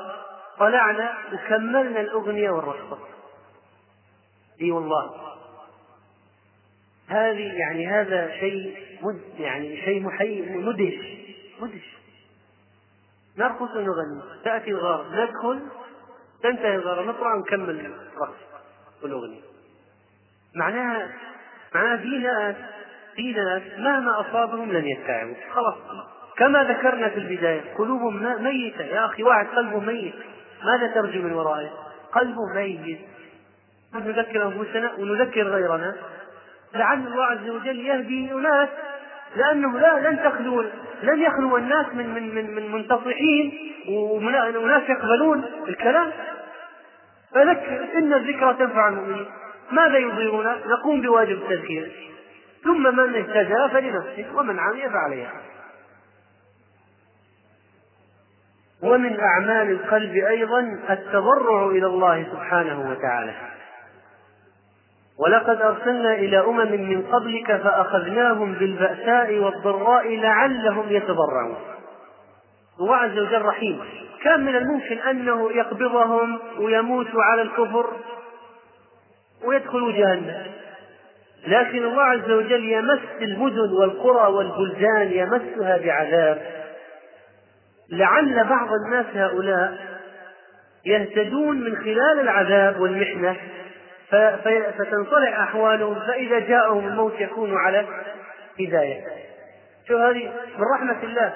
طلعنا 0.60 1.18
وكملنا 1.34 2.00
الأغنية 2.00 2.50
والرقصة. 2.50 3.00
إي 4.62 4.72
والله. 4.72 5.34
هذه 7.08 7.54
يعني 7.60 7.88
هذا 7.88 8.32
شيء 8.40 8.88
مد 9.02 9.40
يعني 9.40 9.82
شيء 9.82 10.04
محي 10.04 10.42
مدهش. 10.42 11.18
مدهش. 11.60 11.98
نرقص 13.38 13.76
ونغني 13.76 14.22
تأتي 14.44 14.70
الغارة. 14.70 15.24
ندخل 15.24 15.62
تنتهي 16.44 16.76
الغارة 16.76 17.02
نطلع 17.02 17.36
ونكمل 17.36 17.80
الرقص 18.16 18.36
والأغنية. 19.04 19.42
معناها 20.56 21.08
معناها 21.76 21.98
في 21.98 22.18
ناس 22.18 22.56
في 23.16 23.34
ناس 23.34 23.62
مهما 23.78 24.22
أصابهم 24.22 24.72
لن 24.72 24.88
يتعبوا 24.88 25.36
خلاص 25.54 25.76
كما 26.38 26.64
ذكرنا 26.64 27.10
في 27.10 27.18
البداية 27.20 27.62
قلوبهم 27.78 28.44
ميتة. 28.44 28.86
يا 28.86 29.06
أخي 29.06 29.24
واحد 29.24 29.48
قلبه 29.48 29.80
ميت. 29.80 30.16
ماذا 30.64 30.88
ترجو 30.88 31.22
من 31.22 31.32
ورائه؟ 31.32 31.70
قلبه 32.12 32.54
ميت. 32.56 33.00
نذكر 33.96 34.48
أنفسنا 34.48 34.94
ونذكر 34.94 35.44
غيرنا. 35.44 35.96
لعل 36.74 37.08
الله 37.08 37.26
عز 37.26 37.50
وجل 37.50 37.80
يهدي 37.80 38.34
أناس 38.34 38.70
لأنه 39.36 39.80
لا 39.80 40.10
لن 40.10 40.24
تخلو 40.24 40.66
لن 41.04 41.22
يخلو 41.22 41.58
الناس 41.58 41.86
من 41.94 42.14
من 42.14 42.36
من, 42.36 42.56
من 42.56 42.72
منتصحين 42.72 43.74
وناس 44.56 44.90
يقبلون 44.90 45.44
الكلام. 45.68 46.12
فذكر 47.34 47.88
إن 47.96 48.14
الذكرى 48.14 48.54
تنفع 48.54 48.88
المؤمنين. 48.88 49.26
ماذا 49.72 49.98
يضيرون؟ 49.98 50.46
نقوم 50.46 51.02
بواجب 51.02 51.32
التذكير. 51.32 51.92
ثم 52.64 52.96
من 52.98 53.16
اهتدى 53.16 53.74
فلنفسه 53.74 54.26
ومن 54.36 54.60
عمي 54.60 54.90
فعليها. 54.90 55.42
ومن 58.84 59.20
أعمال 59.20 59.72
القلب 59.72 60.16
أيضا 60.16 60.60
التضرع 60.90 61.66
إلى 61.66 61.86
الله 61.86 62.24
سبحانه 62.24 62.92
وتعالى. 62.92 63.57
ولقد 65.20 65.62
أرسلنا 65.62 66.14
إلى 66.14 66.40
أمم 66.40 66.72
من 66.72 67.02
قبلك 67.02 67.62
فأخذناهم 67.62 68.54
بالبأساء 68.54 69.40
والضراء 69.40 70.18
لعلهم 70.18 70.86
يتضرعون. 70.90 71.58
الله 72.80 72.96
عز 72.96 73.18
وجل 73.20 73.42
رحيم. 73.42 73.80
كان 74.24 74.46
من 74.46 74.56
الممكن 74.56 74.98
أنه 74.98 75.52
يقبضهم 75.52 76.40
ويموتوا 76.60 77.24
على 77.24 77.42
الكفر 77.42 77.88
ويدخلوا 79.46 79.92
جهنم. 79.92 80.44
لكن 81.48 81.84
الله 81.86 82.04
عز 82.04 82.32
وجل 82.32 82.64
يمس 82.70 83.00
المدن 83.22 83.72
والقرى 83.80 84.32
والبلدان 84.34 85.12
يمسها 85.12 85.78
بعذاب. 85.78 86.42
لعل 87.92 88.44
بعض 88.44 88.68
الناس 88.86 89.06
هؤلاء 89.16 89.78
يهتدون 90.86 91.62
من 91.62 91.76
خلال 91.76 92.20
العذاب 92.20 92.80
والمحنة. 92.80 93.36
فتنصلح 94.78 95.40
أحوالهم 95.40 96.00
فإذا 96.00 96.40
جاءهم 96.40 96.88
الموت 96.88 97.14
يكونوا 97.20 97.60
على 97.60 97.88
هداية. 98.60 99.04
شو 99.88 99.98
هذه؟ 99.98 100.32
من 100.58 100.66
رحمة 100.76 101.04
الله. 101.04 101.34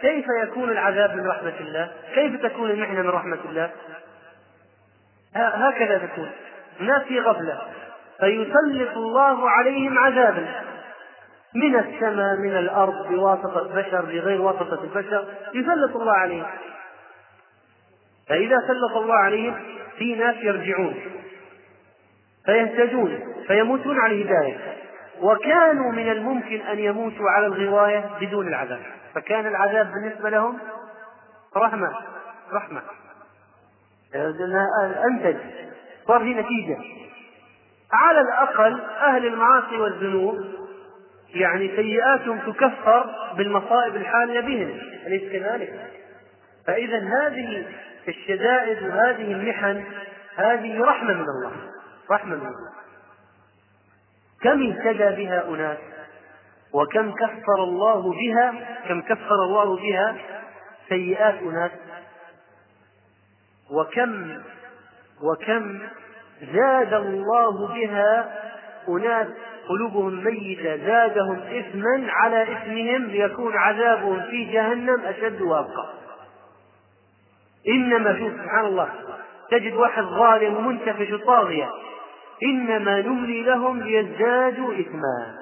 كيف 0.00 0.24
يكون 0.42 0.70
العذاب 0.70 1.16
من 1.16 1.26
رحمة 1.26 1.54
الله؟ 1.60 1.92
كيف 2.14 2.42
تكون 2.42 2.70
المحنة 2.70 3.02
من 3.02 3.08
رحمة 3.08 3.38
الله؟ 3.44 3.70
هكذا 5.34 5.98
تكون. 5.98 6.30
الناس 6.80 7.02
في 7.02 7.20
غفلة. 7.20 7.60
فيسلط 8.20 8.96
الله 8.96 9.50
عليهم 9.50 9.98
عذابا. 9.98 10.46
من 11.54 11.76
السماء 11.76 12.36
من 12.36 12.56
الأرض 12.56 13.08
بواسطة 13.08 13.74
بشر 13.74 14.00
بغير 14.00 14.40
واسطة 14.40 14.84
البشر. 14.84 15.24
يسلط 15.54 15.96
الله 15.96 16.12
عليهم. 16.12 16.46
فإذا 18.28 18.56
سلط 18.68 18.96
الله 18.96 19.14
عليهم 19.14 19.62
في 19.98 20.14
ناس 20.14 20.36
يرجعون. 20.36 20.94
فيهتدون 22.46 23.34
فيموتون 23.46 24.00
على 24.00 24.14
الهداية. 24.14 24.58
وكانوا 25.20 25.92
من 25.92 26.12
الممكن 26.12 26.60
أن 26.60 26.78
يموتوا 26.78 27.30
على 27.30 27.46
الغواية 27.46 28.10
بدون 28.20 28.48
العذاب. 28.48 28.80
فكان 29.14 29.46
العذاب 29.46 29.92
بالنسبة 29.92 30.30
لهم 30.30 30.58
رحمة 31.56 31.92
رحمة. 32.52 32.82
أنتج. 35.10 35.36
صار 36.06 36.20
في 36.20 36.34
نتيجة. 36.34 36.78
على 37.92 38.20
الأقل 38.20 38.80
أهل 38.80 39.26
المعاصي 39.26 39.76
والذنوب 39.76 40.44
يعني 41.34 41.76
سيئاتهم 41.76 42.38
تكفر 42.38 43.10
بالمصائب 43.36 43.96
الحالية 43.96 44.40
بهم. 44.40 44.80
أليس 45.06 45.32
كذلك؟ 45.32 45.90
فإذا 46.66 46.98
هذه 46.98 47.64
الشدائد 48.08 48.82
وهذه 48.82 49.32
المحن 49.32 49.84
هذه 50.36 50.82
رحمة 50.82 51.14
من 51.14 51.26
الله. 51.28 51.52
رحمة 52.12 52.36
من 52.36 52.46
الله. 52.46 52.70
كم 54.42 54.70
اهتدى 54.70 55.24
بها 55.24 55.48
أناس؟ 55.48 55.78
وكم 56.72 57.12
كفر 57.12 57.64
الله 57.64 58.12
بها؟ 58.12 58.54
كم 58.88 59.00
كفر 59.02 59.34
الله 59.44 59.76
بها 59.76 60.16
سيئات 60.88 61.34
أناس؟ 61.34 61.70
وكم 63.70 64.40
وكم 65.22 65.78
زاد 66.52 66.94
الله 66.94 67.68
بها 67.68 68.40
أناس 68.88 69.26
قلوبهم 69.68 70.24
ميتة 70.24 70.76
زادهم 70.76 71.40
إثما 71.40 72.06
على 72.10 72.42
إثمهم 72.42 73.06
ليكون 73.06 73.56
عذابهم 73.56 74.22
في 74.22 74.44
جهنم 74.44 75.00
أشد 75.00 75.40
وأبقى. 75.40 75.94
إنما 77.68 78.18
شوف 78.18 78.32
سبحان 78.32 78.64
الله 78.64 78.88
تجد 79.50 79.72
واحد 79.72 80.02
ظالم 80.02 80.56
ومنتفش 80.56 81.12
وطاغية. 81.12 81.70
إنما 82.42 83.00
نملي 83.00 83.42
لهم 83.42 83.82
ليزدادوا 83.82 84.74
إثما. 84.74 85.36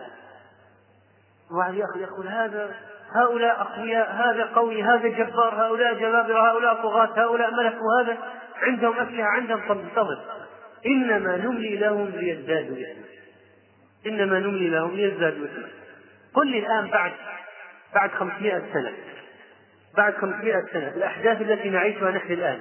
واحد 1.51 1.75
يقول 1.75 2.29
هذا 2.29 2.75
هؤلاء 3.15 3.61
أقوياء 3.61 4.13
هذا 4.13 4.45
قوي 4.45 4.83
هذا 4.83 5.09
جبار 5.09 5.55
هؤلاء 5.55 5.95
جبابرة 5.95 6.53
هؤلاء 6.53 6.75
طغاة 6.75 7.25
هؤلاء 7.25 7.51
ملك 7.55 7.77
وهذا 7.83 8.19
عندهم 8.63 8.99
أسلحة 8.99 9.29
عندهم 9.29 9.89
صبر 9.97 10.19
إنما 10.87 11.37
نملي 11.37 11.77
لهم 11.77 12.07
ليزدادوا 12.07 12.77
إثما. 12.77 13.05
إنما 14.07 14.39
نملي 14.39 14.69
لهم 14.69 14.97
ليزدادوا 14.97 15.45
إثما. 15.45 15.69
قل 16.35 16.47
لي 16.47 16.59
الآن 16.59 16.91
بعد 16.91 17.13
بعد 17.95 18.11
500 18.11 18.63
سنة. 18.73 18.93
بعد 19.97 20.15
500 20.15 20.65
سنة 20.73 20.89
الأحداث 20.89 21.41
التي 21.41 21.71
نعيشها 21.71 22.11
نحن 22.11 22.33
الآن. 22.33 22.59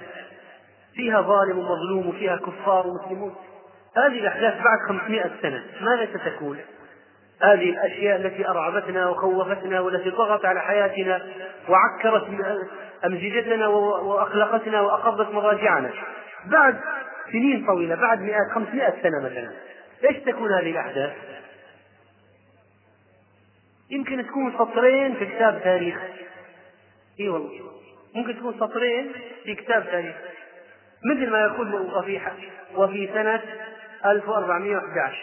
فيها 0.93 1.21
ظالم 1.21 1.57
ومظلوم 1.57 2.07
وفيها 2.07 2.35
كفار 2.35 2.87
ومسلمون. 2.87 3.35
هذه 3.97 4.19
الأحداث 4.19 4.53
بعد 4.63 4.79
500 4.87 5.31
سنة 5.41 5.63
ماذا 5.81 6.09
ستكون؟ 6.17 6.59
هذه 7.41 7.69
الأشياء 7.69 8.15
التي 8.15 8.47
أرعبتنا 8.47 9.09
وخوفتنا 9.09 9.79
والتي 9.79 10.11
طغت 10.11 10.45
على 10.45 10.61
حياتنا 10.61 11.21
وعكرت 11.69 12.27
أمزجتنا 13.05 13.67
وأخلقتنا 13.67 14.81
وأقضت 14.81 15.33
مضاجعنا 15.33 15.91
بعد 16.45 16.77
سنين 17.31 17.65
طويلة 17.65 17.95
بعد 17.95 18.21
مئات 18.21 18.51
خمسمائة 18.55 18.93
سنة 19.03 19.19
مثلا 19.23 19.51
إيش 20.09 20.17
تكون 20.17 20.53
هذه 20.53 20.71
الأحداث؟ 20.71 21.11
يمكن 23.89 24.27
تكون 24.27 24.53
سطرين 24.53 25.15
في 25.15 25.25
كتاب 25.25 25.61
تاريخ 25.63 25.97
إي 27.19 27.29
والله 27.29 27.71
ممكن 28.15 28.37
تكون 28.37 28.53
سطرين 28.59 29.11
في 29.43 29.55
كتاب 29.55 29.85
تاريخ 29.91 30.15
مثل 31.05 31.29
ما 31.29 31.41
يقول 31.41 31.75
وفي 31.75 32.21
وفي 32.75 33.09
سنة 33.13 33.41
1411 34.05 35.17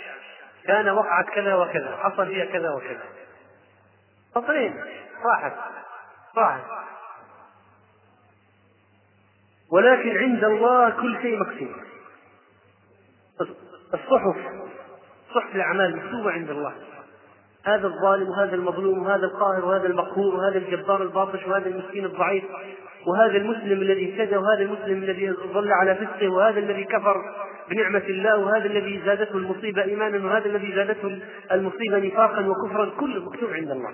كان 0.66 0.89
وقعت 0.89 1.27
كذا 1.29 1.55
وكذا 1.55 1.97
حصل 1.97 2.27
فيها 2.27 2.45
كذا 2.45 2.70
وكذا. 2.70 3.05
سطرين 4.35 4.85
راحت 5.25 5.53
راحت. 6.37 6.64
ولكن 9.72 10.18
عند 10.18 10.45
الله 10.45 10.91
كل 10.91 11.22
شيء 11.22 11.41
مكتوب. 11.41 11.72
الصحف 13.95 14.37
صحف 15.35 15.55
الأعمال 15.55 15.97
مكتوبة 15.97 16.31
عند 16.31 16.51
الله. 16.51 16.75
هذا 17.66 17.87
الظالم 17.87 18.29
وهذا 18.29 18.55
المظلوم 18.55 19.07
وهذا 19.07 19.27
القاهر 19.27 19.64
وهذا 19.64 19.87
المقهور 19.87 20.35
وهذا 20.35 20.59
الجبار 20.59 21.03
الباطش 21.03 21.47
وهذا 21.47 21.68
المسكين 21.68 22.05
الضعيف 22.05 22.45
وهذا 23.07 23.37
المسلم 23.37 23.83
الذي 23.83 24.12
اهتدى 24.12 24.37
وهذا 24.37 24.62
المسلم 24.62 25.03
الذي 25.03 25.31
ظل 25.33 25.72
على 25.72 25.95
فسقه 25.95 26.29
وهذا 26.29 26.59
الذي 26.59 26.85
كفر. 26.85 27.16
بنعمة 27.70 28.02
الله 28.08 28.36
وهذا 28.38 28.66
الذي 28.66 29.02
زادته 29.06 29.36
المصيبة 29.36 29.82
إيمانا 29.82 30.26
وهذا 30.26 30.46
الذي 30.46 30.72
زادته 30.74 31.18
المصيبة 31.52 31.98
نفاقا 31.98 32.46
وكفرا 32.46 32.90
كله 33.00 33.24
مكتوب 33.24 33.50
عند 33.52 33.70
الله. 33.70 33.92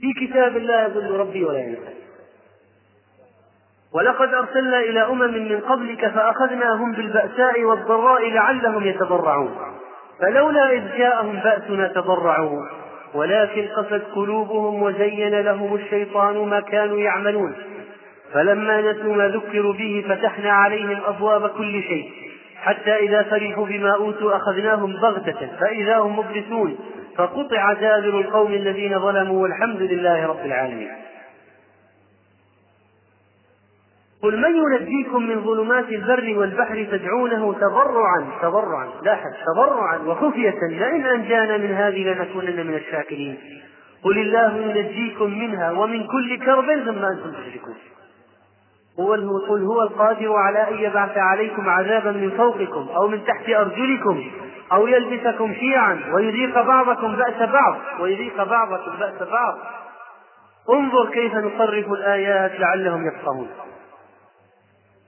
في 0.00 0.26
كتاب 0.26 0.56
لا 0.56 0.84
يضل 0.84 1.10
ربي 1.10 1.44
ولا 1.44 1.58
ينسى. 1.58 1.94
ولقد 3.94 4.34
أرسلنا 4.34 4.80
إلى 4.80 5.00
أمم 5.00 5.48
من 5.48 5.60
قبلك 5.60 6.08
فأخذناهم 6.08 6.92
بالبأساء 6.92 7.64
والضراء 7.64 8.30
لعلهم 8.30 8.84
يتضرعون. 8.86 9.56
فلولا 10.20 10.72
إذ 10.72 10.98
جاءهم 10.98 11.36
بأسنا 11.36 11.88
تضرعوا. 11.88 12.66
ولكن 13.14 13.66
قست 13.66 14.02
قلوبهم 14.14 14.82
وزين 14.82 15.40
لهم 15.40 15.74
الشيطان 15.74 16.48
ما 16.48 16.60
كانوا 16.60 16.98
يعملون. 16.98 17.54
فلما 18.32 18.92
نسوا 18.92 19.14
ما 19.14 19.28
ذكروا 19.28 19.72
به 19.72 20.04
فتحنا 20.08 20.52
عليهم 20.52 21.00
أبواب 21.06 21.48
كل 21.48 21.82
شيء. 21.82 22.31
حتى 22.62 22.96
إذا 22.96 23.22
فرحوا 23.22 23.66
بما 23.66 23.94
أوتوا 23.94 24.36
أخذناهم 24.36 24.92
بغتة 24.92 25.50
فإذا 25.60 25.96
هم 25.96 26.18
مبلسون 26.18 26.78
فقطع 27.16 27.72
دابر 27.72 28.20
القوم 28.20 28.52
الذين 28.52 28.98
ظلموا 28.98 29.42
والحمد 29.42 29.82
لله 29.82 30.26
رب 30.26 30.46
العالمين. 30.46 30.90
قل 34.22 34.36
من 34.36 34.56
ينجيكم 34.56 35.22
من 35.22 35.44
ظلمات 35.44 35.88
البر 35.88 36.38
والبحر 36.38 36.86
تدعونه 36.90 37.54
تضرعا 37.54 38.26
تضرعا 38.42 38.88
لاحظ 39.02 39.30
تضرعا 39.46 39.98
وخفية 39.98 40.58
لئن 40.70 41.06
أنجانا 41.06 41.56
من 41.56 41.72
هذه 41.74 42.04
لنكونن 42.04 42.66
من 42.66 42.74
الشاكرين. 42.74 43.38
قل 44.04 44.18
الله 44.18 44.56
ينجيكم 44.56 45.38
منها 45.38 45.72
ومن 45.72 46.06
كل 46.06 46.38
كرب 46.38 46.66
ثم 46.84 47.04
أنتم 47.04 47.32
تشركون. 47.32 47.74
قل 48.98 49.62
هو 49.64 49.82
القادر 49.82 50.32
على 50.36 50.68
أن 50.68 50.78
يبعث 50.78 51.18
عليكم 51.18 51.68
عذابا 51.68 52.12
من 52.12 52.30
فوقكم 52.30 52.88
أو 52.96 53.08
من 53.08 53.24
تحت 53.24 53.48
أرجلكم 53.48 54.30
أو 54.72 54.86
يلبسكم 54.86 55.54
شيعا 55.54 56.00
ويذيق 56.14 56.62
بعضكم 56.62 57.16
بأس 57.16 57.48
بعض 57.48 57.76
ويذيق 58.00 58.44
بعضكم 58.44 58.92
بأس 58.98 59.28
بعض. 59.28 59.58
انظر 60.70 61.10
كيف 61.10 61.34
نصرف 61.34 61.92
الآيات 61.92 62.60
لعلهم 62.60 63.06
يفقهون. 63.06 63.48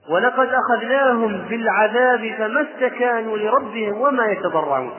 ولقد 0.09 0.49
أخذناهم 0.49 1.37
بالعذاب 1.49 2.35
فما 2.37 2.61
استكانوا 2.61 3.37
لربهم 3.37 4.01
وما 4.01 4.25
يتضرعون 4.25 4.91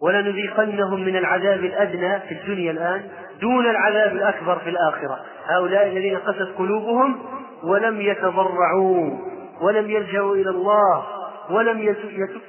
ولنذيقنهم 0.00 1.00
من 1.00 1.16
العذاب 1.16 1.64
الأدنى 1.64 2.20
في 2.20 2.34
الدنيا 2.34 2.70
الآن 2.70 3.08
دون 3.40 3.70
العذاب 3.70 4.12
الأكبر 4.16 4.58
في 4.58 4.70
الآخرة. 4.70 5.24
هؤلاء 5.46 5.86
الذين 5.86 6.18
قست 6.18 6.58
قلوبهم 6.58 7.22
ولم 7.62 8.00
يتضرعوا 8.00 9.18
ولم 9.60 9.90
يلجأوا 9.90 10.36
إلى 10.36 10.50
الله 10.50 11.06
ولم 11.50 11.80
يتوبوا 11.80 12.40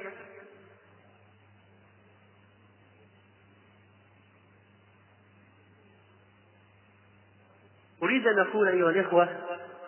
أريد 8.02 8.26
أن 8.26 8.38
أقول 8.38 8.68
أيها 8.68 8.90
الإخوة 8.90 9.28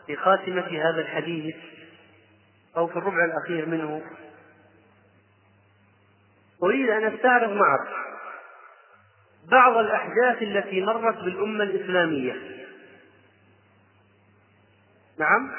في 0.06 0.16
خاتمة 0.16 0.66
هذا 0.66 1.00
الحديث 1.00 1.56
أو 2.76 2.86
في 2.86 2.96
الربع 2.96 3.24
الأخير 3.24 3.66
منه 3.66 4.02
أريد 6.62 6.90
أن 6.90 7.14
أستعرض 7.14 7.50
معك 7.50 7.88
بعض 9.50 9.76
الأحداث 9.76 10.42
التي 10.42 10.82
مرت 10.82 11.16
بالأمة 11.16 11.64
الإسلامية. 11.64 12.36
نعم. 15.18 15.50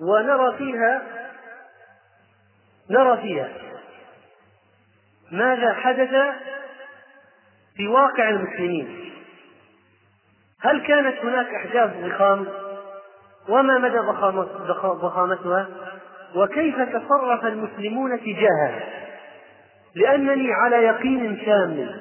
ونرى 0.00 0.56
فيها 0.58 1.02
نرى 2.90 3.16
فيها 3.22 3.48
ماذا 5.30 5.74
حدث 5.74 6.34
في 7.76 7.88
واقع 7.88 8.28
المسلمين. 8.28 9.12
هل 10.60 10.86
كانت 10.86 11.18
هناك 11.18 11.46
أحداث 11.46 12.04
ضخام؟ 12.04 12.46
وما 13.48 13.78
مدى 13.78 13.98
ضخامتها؟ 14.82 15.68
وكيف 16.34 16.76
تصرف 16.76 17.44
المسلمون 17.44 18.20
تجاهها؟ 18.20 18.99
لأنني 19.94 20.52
على 20.52 20.76
يقين 20.76 21.36
كامل 21.36 22.00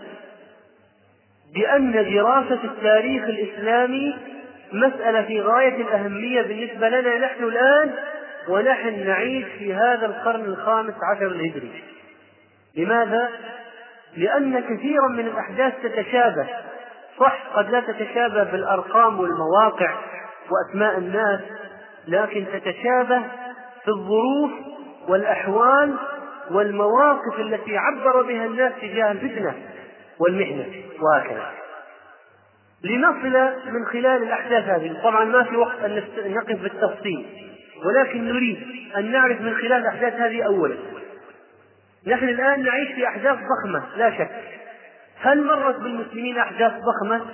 بأن 1.55 1.91
دراسة 1.91 2.63
التاريخ 2.63 3.23
الإسلامي 3.23 4.17
مسألة 4.73 5.21
في 5.21 5.41
غاية 5.41 5.81
الأهمية 5.81 6.41
بالنسبة 6.41 6.89
لنا 6.89 7.17
نحن 7.17 7.43
الآن 7.43 7.91
ونحن 8.47 9.07
نعيش 9.07 9.45
في 9.59 9.73
هذا 9.73 10.05
القرن 10.05 10.45
الخامس 10.45 10.93
عشر 11.15 11.27
الهجري 11.27 11.83
لماذا؟ 12.77 13.29
لأن 14.17 14.59
كثيرا 14.59 15.07
من 15.07 15.27
الأحداث 15.27 15.73
تتشابه 15.83 16.47
صح 17.19 17.43
قد 17.53 17.69
لا 17.69 17.79
تتشابه 17.79 18.43
بالأرقام 18.43 19.19
والمواقع 19.19 19.95
وأسماء 20.49 20.97
الناس 20.97 21.39
لكن 22.07 22.45
تتشابه 22.53 23.21
في 23.83 23.87
الظروف 23.87 24.51
والأحوال 25.07 25.95
والمواقف 26.51 27.39
التي 27.39 27.77
عبر 27.77 28.21
بها 28.21 28.45
الناس 28.45 28.73
تجاه 28.81 29.11
الفتنة 29.11 29.55
والمحنة 30.19 30.65
وهكذا. 31.01 31.51
لنصل 32.83 33.53
من 33.71 33.85
خلال 33.85 34.23
الأحداث 34.23 34.63
هذه. 34.63 35.01
طبعا 35.03 35.25
ما 35.25 35.43
في 35.43 35.55
وقت 35.55 35.79
أن 35.83 36.03
نقف 36.25 36.61
بالتفصيل 36.61 37.25
ولكن 37.85 38.25
نريد 38.25 38.67
أن 38.97 39.11
نعرف 39.11 39.41
من 39.41 39.55
خلال 39.55 39.73
الأحداث 39.73 40.13
هذه 40.13 40.45
أولا. 40.45 40.75
نحن 42.07 42.29
الآن 42.29 42.63
نعيش 42.63 42.91
في 42.95 43.07
أحداث 43.07 43.37
ضخمة 43.37 43.83
لا 43.97 44.17
شك. 44.17 44.31
هل 45.21 45.43
مرت 45.43 45.75
بالمسلمين 45.75 46.37
أحداث 46.37 46.71
ضخمة؟ 46.71 47.25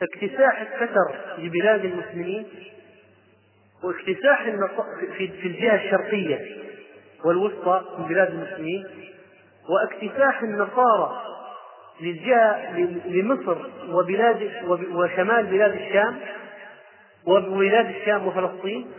اكتساح 0.02 0.60
الكسر 0.60 1.18
لبلاد 1.38 1.84
المسلمين 1.84 2.46
واكتساح 3.84 4.42
في 5.16 5.46
الجهة 5.46 5.74
الشرقية 5.74 6.38
والوسطى 7.24 7.84
من 7.98 8.04
بلاد 8.04 8.28
المسلمين 8.28 8.86
واكتساح 9.68 10.42
النصارى 10.42 11.22
للجهة 12.00 12.78
لمصر 13.06 13.56
وبلاد 13.88 14.50
وشمال 14.92 15.46
بلاد 15.46 15.72
الشام 15.72 16.20
وبلاد 17.26 17.86
الشام 17.86 18.26
وفلسطين 18.26 18.90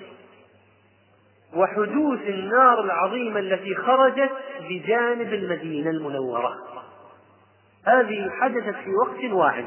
وحدوث 1.55 2.21
النار 2.27 2.83
العظيمة 2.83 3.39
التي 3.39 3.75
خرجت 3.75 4.31
بجانب 4.69 5.33
المدينة 5.33 5.89
المنورة. 5.89 6.53
هذه 7.85 8.29
حدثت 8.41 8.75
في 8.75 8.95
وقت 8.95 9.33
واحد 9.33 9.65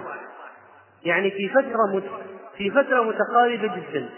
يعني 1.04 1.30
في 1.30 1.48
فترة 1.48 2.02
في 2.56 2.70
فترة 2.70 3.02
متقاربة 3.02 3.76
جدا. 3.76 4.08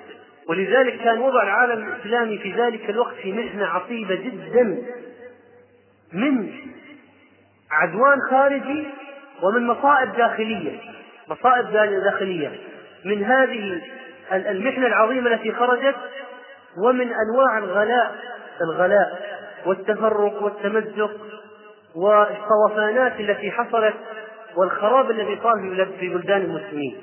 ولذلك 0.51 1.01
كان 1.05 1.19
وضع 1.19 1.43
العالم 1.43 1.89
الإسلامي 1.89 2.39
في 2.39 2.53
ذلك 2.53 2.91
الوقت 2.91 3.15
في 3.15 3.33
محنة 3.33 3.67
عصيبة 3.67 4.15
جدا 4.15 4.83
من 6.13 6.53
عدوان 7.71 8.19
خارجي 8.31 8.87
ومن 9.43 9.67
مصائب 9.67 10.17
داخلية 10.17 10.79
مصائب 11.29 11.71
داخلية 12.05 12.53
من 13.05 13.25
هذه 13.25 13.83
المحنة 14.33 14.87
العظيمة 14.87 15.35
التي 15.35 15.53
خرجت 15.53 15.97
ومن 16.85 17.13
أنواع 17.13 17.59
الغلاء 17.59 18.15
الغلاء 18.61 19.39
والتفرق 19.67 20.43
والتمزق 20.43 21.17
والطوفانات 21.97 23.21
التي 23.21 23.51
حصلت 23.51 23.95
والخراب 24.57 25.11
الذي 25.11 25.39
صار 25.43 25.87
في 26.01 26.09
بلدان 26.09 26.41
المسلمين. 26.41 26.97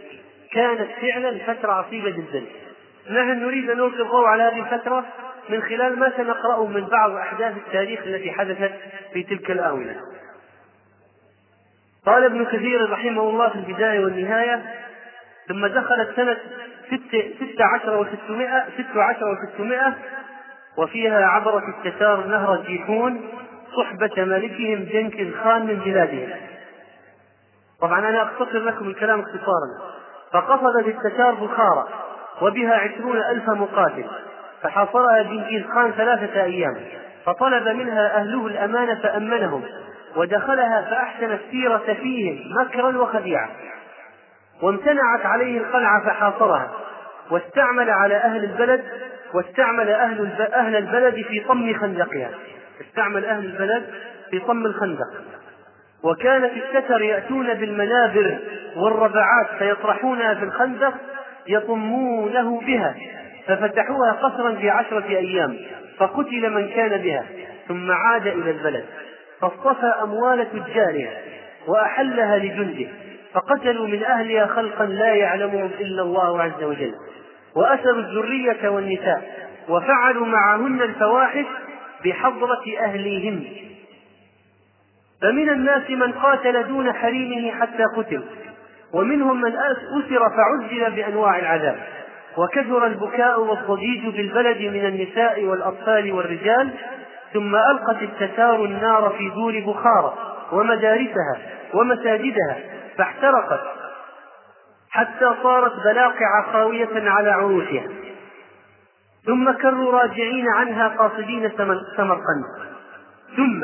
كانت 0.52 0.90
فعلا 1.02 1.38
فترة 1.54 1.72
عصيبة 1.72 2.10
جدا. 2.10 2.46
نحن 3.10 3.44
نريد 3.44 3.70
أن 3.70 3.78
نلقي 3.78 4.02
الضوء 4.02 4.26
على 4.26 4.44
هذه 4.44 4.60
الفترة؟ 4.60 5.06
من 5.50 5.62
خلال 5.62 6.00
ما 6.00 6.12
سنقرأه 6.18 6.66
من 6.66 6.86
بعض 6.86 7.12
أحداث 7.12 7.58
التاريخ 7.58 8.00
التي 8.06 8.32
حدثت 8.32 8.72
في 9.14 9.24
تلك 9.24 9.52
الآونة. 9.52 9.96
قال 12.06 12.24
ابن 12.24 12.46
كثير 12.46 12.92
رحمه 12.92 13.30
الله 13.30 13.50
في 13.50 13.56
البداية 13.56 14.00
والنهاية 14.00 14.64
ثم 15.48 15.68
دخلت 15.68 16.16
سنة 16.16 16.38
ستة 17.36 17.66
عشر 17.66 17.98
وستمائة 17.98 18.66
ست 18.78 18.98
عشر 18.98 19.26
وستمائة 19.26 19.94
وفيها 20.78 21.26
عبرت 21.26 21.64
التتار 21.64 22.26
نهر 22.26 22.54
الجيحون 22.54 23.30
صحبة 23.78 24.24
ملكهم 24.24 24.84
جنكيز 24.84 25.36
خان 25.44 25.66
من 25.66 25.76
بلادهم. 25.76 26.30
طبعا 27.82 28.00
أنا 28.00 28.24
أختصر 28.24 28.60
لكم 28.60 28.88
الكلام 28.88 29.20
اختصارا. 29.20 29.98
فقصدت 30.34 30.88
التتار 30.88 31.34
بخارى 31.34 31.88
وبها 32.42 32.74
عشرون 32.74 33.18
ألف 33.18 33.50
مقاتل. 33.50 34.06
فحاصرها 34.64 35.22
جنكيز 35.22 35.64
خان 35.66 35.92
ثلاثة 35.92 36.44
أيام. 36.44 36.78
فطلب 37.26 37.68
منها 37.68 38.16
أهله 38.18 38.48
الأمانة 38.48 38.96
فأمنهم. 38.96 39.64
ودخلها 40.16 40.82
فأحسن 40.82 41.32
السيرة 41.32 41.94
فيهم 42.02 42.62
مكرا 42.62 42.98
وخديعة 42.98 43.50
وامتنعت 44.62 45.26
عليه 45.26 45.58
القلعة 45.58 46.06
فحاصرها. 46.06 46.72
واستعمل 47.32 47.90
على 47.90 48.16
أهل 48.16 48.44
البلد 48.44 48.84
واستعمل 49.34 49.90
أهل 49.90 50.32
أهل 50.54 50.76
البلد 50.76 51.14
في 51.14 51.40
طم 51.40 51.74
خندقها. 51.74 52.30
استعمل 52.82 53.26
أهل 53.26 53.46
البلد 53.46 53.84
في 54.32 54.40
طم 54.40 54.66
الخندق. 54.66 55.08
وكان 56.04 56.50
في 56.50 56.64
الشتر 56.64 57.02
يأتون 57.02 57.54
بالمنابر 57.54 58.38
والربعات 58.76 59.48
فيطرحونها 59.60 60.34
في 60.34 60.44
الخندق 60.44 60.94
يطمونه 61.50 62.62
بها 62.62 62.96
ففتحوها 63.48 64.12
قصرا 64.12 64.56
في 64.56 64.70
عشرة 64.70 65.08
أيام 65.08 65.58
فقتل 65.98 66.50
من 66.50 66.68
كان 66.70 67.02
بها 67.02 67.26
ثم 67.68 67.92
عاد 67.92 68.28
إلى 68.28 68.52
البلد 68.52 68.86
فاصطفى 69.42 69.94
أموال 70.04 70.48
تجارها 70.52 71.12
وأحلها 71.68 72.38
لجنده 72.38 72.88
فقتلوا 73.34 73.88
من 73.88 74.04
أهلها 74.04 74.48
خلقا 74.48 74.86
لا 74.86 75.14
يعلمهم 75.14 75.72
إلا 75.80 76.02
الله 76.02 76.42
عز 76.44 76.64
وجل 76.64 76.94
وأسروا 77.56 78.00
الذرية 78.00 78.70
والنساء 78.70 79.48
وفعلوا 79.70 80.26
معهن 80.26 80.82
الفواحش 80.82 81.46
بحضرة 82.06 82.64
أهليهن. 82.80 83.44
فمن 85.22 85.50
الناس 85.50 85.90
من 85.90 86.12
قاتل 86.12 86.68
دون 86.68 86.94
حريمه 86.94 87.52
حتى 87.52 87.84
قتل. 87.98 88.24
ومنهم 88.98 89.42
من 89.42 89.52
أسر 89.56 90.30
فعذب 90.30 90.96
بأنواع 90.96 91.40
العذاب. 91.40 91.78
وكثر 92.38 92.86
البكاء 92.86 93.40
والضجيج 93.40 94.12
في 94.12 94.22
البلد 94.22 94.58
من 94.58 94.86
النساء 94.86 95.46
والأطفال 95.46 96.12
والرجال 96.12 96.70
ثم 97.34 97.56
ألقت 97.56 98.02
التتار 98.02 98.66
النار 98.66 99.16
في 99.18 99.30
دور 99.30 99.60
بخارى 99.60 100.14
ومدارسها 100.52 101.38
ومساجدها 101.74 102.58
فاحترقت 102.98 103.62
حتى 104.90 105.34
صارت 105.44 105.74
بلاقع 105.84 106.52
خاوية 106.54 107.10
على 107.10 107.30
عروشها 107.30 107.88
ثم 109.26 109.52
كروا 109.52 109.92
راجعين 110.02 110.46
عنها 110.56 110.88
قاصدين 110.88 111.52
سمرقند. 111.98 112.46
ثم 113.36 113.60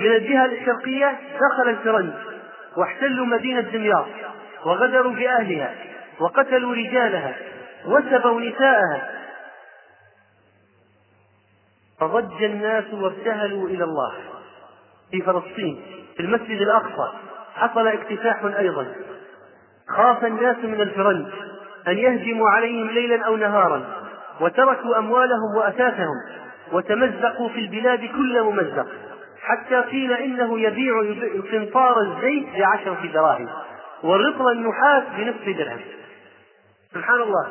من 0.00 0.06
الجهة 0.06 0.44
الشرقية 0.44 1.18
دخل 1.40 1.68
الفرنج. 1.68 2.12
واحتلوا 2.76 3.26
مدينة 3.26 3.60
دمياط 3.60 4.06
وغدروا 4.64 5.12
بأهلها 5.12 5.74
وقتلوا 6.20 6.74
رجالها 6.74 7.34
وسبوا 7.86 8.40
نساءها. 8.40 9.10
فضج 12.00 12.42
الناس 12.44 12.84
وابتهلوا 12.94 13.68
إلى 13.68 13.84
الله. 13.84 14.12
في 15.10 15.22
فلسطين 15.22 15.82
في 16.16 16.20
المسجد 16.22 16.60
الأقصى 16.60 17.12
حصل 17.54 17.86
اكتساح 17.86 18.44
أيضا. 18.44 18.86
خاف 19.88 20.24
الناس 20.24 20.56
من 20.56 20.80
الفرنج 20.80 21.26
أن 21.88 21.98
يهجموا 21.98 22.48
عليهم 22.50 22.90
ليلا 22.90 23.26
أو 23.26 23.36
نهارا 23.36 23.84
وتركوا 24.40 24.98
أموالهم 24.98 25.56
وأثاثهم 25.56 26.16
وتمزقوا 26.72 27.48
في 27.48 27.60
البلاد 27.60 28.00
كل 28.00 28.42
ممزق. 28.42 28.86
حتى 29.44 29.80
قيل 29.80 30.12
إنه 30.12 30.60
يبيع 30.60 30.94
قنطار 31.52 32.00
الزيت 32.00 32.46
بعشرة 32.58 33.10
دراهم 33.12 33.48
ورطل 34.02 34.52
النحاس 34.52 35.02
بنصف 35.16 35.58
درهم. 35.58 35.80
سبحان 36.94 37.20
الله. 37.20 37.48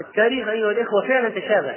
التاريخ 0.00 0.48
أيها 0.48 0.70
الإخوة 0.70 1.08
فعلا 1.08 1.28
تشابه. 1.28 1.74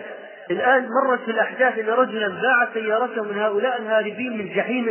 الآن 0.51 0.87
مرت 0.89 1.19
في 1.19 1.31
الأحداث 1.31 1.79
أن 1.79 1.89
رجلا 1.89 2.27
باع 2.27 2.67
سيارته 2.73 3.23
من 3.23 3.37
هؤلاء 3.37 3.81
الهاربين 3.81 4.37
من 4.37 4.53
جحيم 4.55 4.85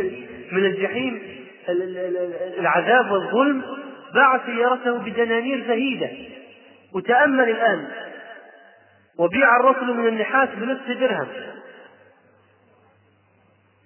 من 0.51 0.65
الجحيم 0.65 1.21
العذاب 2.59 3.11
والظلم. 3.11 3.61
باع 4.13 4.41
سيارته 4.45 4.97
بدنانير 4.97 5.63
زهيدة 5.67 6.09
وتأمل 6.95 7.49
الآن. 7.49 7.87
وبيع 9.19 9.55
الرسل 9.59 9.93
من 9.93 10.07
النحاس 10.07 10.49
بنصف 10.55 10.99
درهم. 10.99 11.27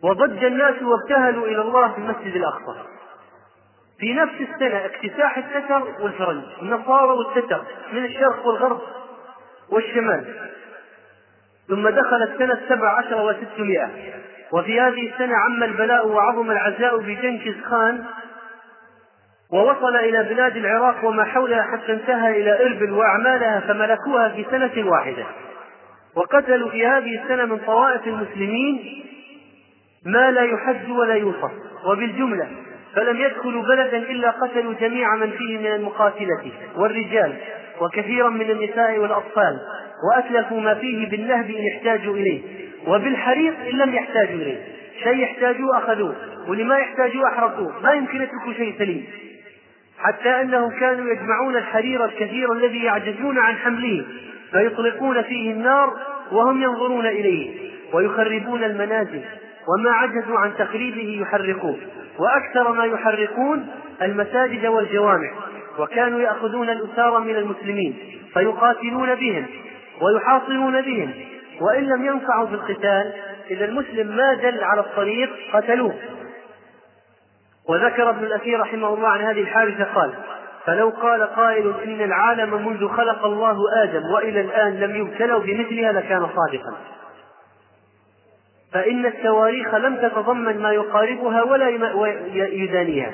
وضج 0.03 0.43
الناس 0.43 0.75
وابتهلوا 0.81 1.47
إلى 1.47 1.61
الله 1.61 1.91
في 1.91 1.97
المسجد 1.97 2.35
الأقصى. 2.35 2.79
في 3.99 4.13
نفس 4.13 4.33
السنة 4.41 4.85
اكتساح 4.85 5.37
التتر 5.37 5.83
والفرنج 6.03 6.43
النصارى 6.61 7.11
والتتر 7.11 7.61
من 7.93 8.05
الشرق 8.05 8.47
والغرب 8.47 8.81
والشمال. 9.69 10.25
ثم 11.67 11.89
دخلت 11.89 12.37
سنة 12.37 12.59
سبع 12.69 12.97
عشر 12.97 13.21
وستمائة. 13.21 13.89
وفي 14.51 14.81
هذه 14.81 15.13
السنة 15.13 15.35
عم 15.35 15.63
البلاء 15.63 16.07
وعظم 16.07 16.51
العزاء 16.51 16.97
بجنكز 16.97 17.63
خان 17.63 18.05
ووصل 19.51 19.95
إلى 19.95 20.23
بلاد 20.23 20.57
العراق 20.57 21.05
وما 21.05 21.23
حولها 21.23 21.63
حتى 21.63 21.93
انتهى 21.93 22.41
إلى 22.41 22.65
إربل 22.65 22.91
وأعمالها 22.91 23.59
فملكوها 23.59 24.29
في 24.29 24.45
سنة 24.51 24.89
واحدة. 24.89 25.25
وقتلوا 26.15 26.69
في 26.69 26.87
هذه 26.87 27.23
السنة 27.23 27.45
من 27.45 27.57
طوائف 27.57 28.07
المسلمين 28.07 29.03
ما 30.05 30.31
لا 30.31 30.41
يحد 30.41 30.89
ولا 30.89 31.13
يوصف 31.13 31.51
وبالجملة 31.85 32.47
فلم 32.95 33.21
يدخلوا 33.21 33.63
بلدا 33.63 33.97
إلا 33.97 34.29
قتلوا 34.29 34.73
جميع 34.73 35.15
من 35.15 35.31
فيه 35.31 35.57
من 35.57 35.65
المقاتلة 35.65 36.51
والرجال 36.75 37.35
وكثيرا 37.81 38.29
من 38.29 38.51
النساء 38.51 38.99
والأطفال 38.99 39.59
وأتلفوا 40.09 40.61
ما 40.61 40.75
فيه 40.75 41.09
بالنهب 41.09 41.49
إن 41.49 41.67
احتاجوا 41.75 42.15
إليه 42.15 42.41
وبالحريق 42.87 43.53
إن 43.59 43.77
لم 43.77 43.93
يحتاجوا 43.93 44.35
إليه. 44.35 44.63
شيء 45.03 45.15
يحتاجوه 45.15 45.77
أخذوه 45.77 46.15
واللي 46.47 46.63
ما 46.63 46.77
يحتاجوه 46.77 47.27
أحرقوه 47.27 47.81
ما 47.83 47.91
يمكن 47.91 48.21
يتركوا 48.21 48.53
شيء 48.53 48.75
سليم. 48.77 49.05
حتى 49.99 50.29
أنهم 50.29 50.79
كانوا 50.79 51.11
يجمعون 51.11 51.55
الحرير 51.55 52.05
الكثير 52.05 52.53
الذي 52.53 52.83
يعجزون 52.83 53.37
عن 53.37 53.55
حمله 53.55 54.05
فيطلقون 54.51 55.21
فيه 55.21 55.51
النار 55.51 55.93
وهم 56.31 56.61
ينظرون 56.63 57.05
إليه 57.05 57.71
ويخربون 57.93 58.63
المنازل. 58.63 59.21
وما 59.67 59.91
عجزوا 59.91 60.39
عن 60.39 60.53
تخريبه 60.57 61.21
يحرقوه 61.21 61.77
وأكثر 62.19 62.71
ما 62.71 62.85
يحرقون 62.85 63.67
المساجد 64.01 64.65
والجوامع. 64.65 65.31
وكانوا 65.79 66.19
يأخذون 66.19 66.69
الأسارى 66.69 67.19
من 67.19 67.35
المسلمين 67.35 67.97
فيقاتلون 68.33 69.15
بهم 69.15 69.45
ويحاصرون 70.01 70.81
بهم. 70.81 71.11
وإن 71.61 71.83
لم 71.83 72.05
ينفعوا 72.05 72.47
في 72.47 72.53
القتال 72.53 73.13
إذا 73.51 73.65
المسلم 73.65 74.15
ما 74.17 74.33
دل 74.33 74.63
على 74.63 74.81
الطريق 74.81 75.29
قتلوه. 75.53 75.93
وذكر 77.69 78.09
ابن 78.09 78.23
الأثير 78.23 78.59
رحمه 78.59 78.93
الله 78.93 79.07
عن 79.07 79.21
هذه 79.21 79.41
الحادثة 79.41 79.83
قال 79.83 80.13
فلو 80.65 80.89
قال 80.89 81.23
قائل 81.23 81.73
إن 81.83 82.01
العالم 82.01 82.67
منذ 82.67 82.87
خلق 82.87 83.25
الله 83.25 83.57
آدم 83.83 84.11
وإلى 84.11 84.41
الآن 84.41 84.79
لم 84.79 84.95
يبتلوا 84.95 85.39
بمثلها 85.39 85.91
لكان 85.91 86.19
صادقا. 86.19 86.77
فإن 88.73 89.05
التواريخ 89.05 89.75
لم 89.75 89.95
تتضمن 89.95 90.61
ما 90.61 90.71
يقاربها 90.71 91.43
ولا 91.43 91.69
يدانيها. 92.35 93.13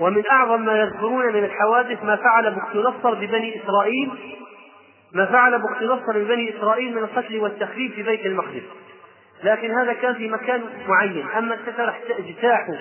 ومن 0.00 0.22
أعظم 0.30 0.64
ما 0.64 0.80
يذكرون 0.80 1.32
من 1.32 1.44
الحوادث 1.44 2.04
ما 2.04 2.16
فعل 2.16 2.54
بخت 2.54 2.76
نصر 2.76 3.14
ببني 3.14 3.62
إسرائيل 3.62 4.10
ما 5.12 5.26
فعل 5.26 5.58
بخت 5.58 5.82
نصر 5.82 6.18
ببني 6.18 6.58
إسرائيل 6.58 6.94
من 6.94 7.02
القتل 7.02 7.38
والتخريب 7.38 7.92
في 7.92 8.02
بيت 8.02 8.26
المقدس. 8.26 8.62
لكن 9.44 9.78
هذا 9.78 9.92
كان 9.92 10.14
في 10.14 10.28
مكان 10.28 10.62
معين. 10.88 11.26
أما 11.38 11.54
الكفر 11.54 11.94
اجتاحوا 12.18 12.74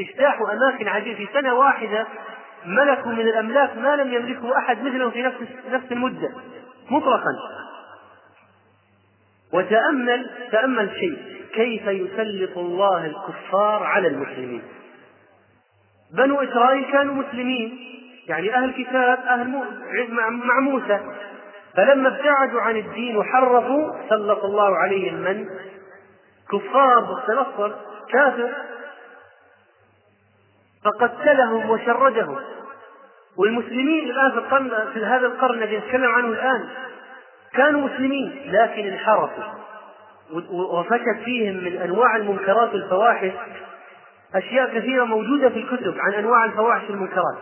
اجتاحوا 0.00 0.46
أماكن 0.52 0.88
عديدة. 0.88 1.16
في 1.16 1.28
سنة 1.32 1.54
واحدة 1.54 2.06
ملكوا 2.66 3.12
من 3.12 3.20
الأملاك 3.20 3.76
ما 3.76 3.96
لم 3.96 4.14
يملكه 4.14 4.58
أحد 4.58 4.82
مثلهم 4.82 5.10
في 5.10 5.22
نفس 5.22 5.36
نفس 5.70 5.92
المدة 5.92 6.28
مطلقا 6.90 7.32
وتأمل 9.52 10.30
تأمل 10.52 10.90
شيء. 11.00 11.41
كيف 11.54 11.86
يسلط 11.86 12.58
الله 12.58 13.06
الكفار 13.06 13.82
على 13.82 14.08
المسلمين؟ 14.08 14.62
بنو 16.12 16.40
إسرائيل 16.40 16.92
كانوا 16.92 17.14
مسلمين 17.14 17.78
يعني 18.28 18.54
أهل 18.54 18.72
كتاب 18.72 19.18
أهل 19.18 19.48
مع 20.46 20.60
موسى. 20.60 21.00
فلما 21.76 22.08
ابتعدوا 22.08 22.60
عن 22.60 22.76
الدين 22.76 23.16
وحرفوا 23.16 23.92
سلط 24.08 24.44
الله 24.44 24.76
عليهم 24.76 25.14
من؟ 25.14 25.46
كفار 26.52 27.00
بالتنصر 27.00 27.72
كافر. 28.12 28.52
فقتلهم 30.84 31.70
وشردهم. 31.70 32.38
والمسلمين 33.36 34.10
الآن 34.10 34.30
في 34.30 34.38
القرن 34.38 34.92
في 34.94 35.04
هذا 35.04 35.26
القرن 35.26 35.62
الذي 35.62 35.76
نتكلم 35.76 36.10
عنه 36.10 36.28
الآن 36.28 36.68
كانوا 37.52 37.80
مسلمين 37.80 38.42
لكن 38.46 38.86
انحرفوا. 38.86 39.44
وفشت 40.50 41.24
فيهم 41.24 41.54
من 41.64 41.76
أنواع 41.76 42.16
المنكرات 42.16 42.74
والفواحش 42.74 43.30
أشياء 44.34 44.78
كثيرة 44.78 45.04
موجودة 45.04 45.48
في 45.48 45.58
الكتب 45.58 45.94
عن 45.98 46.14
أنواع 46.14 46.44
الفواحش 46.44 46.90
والمنكرات 46.90 47.38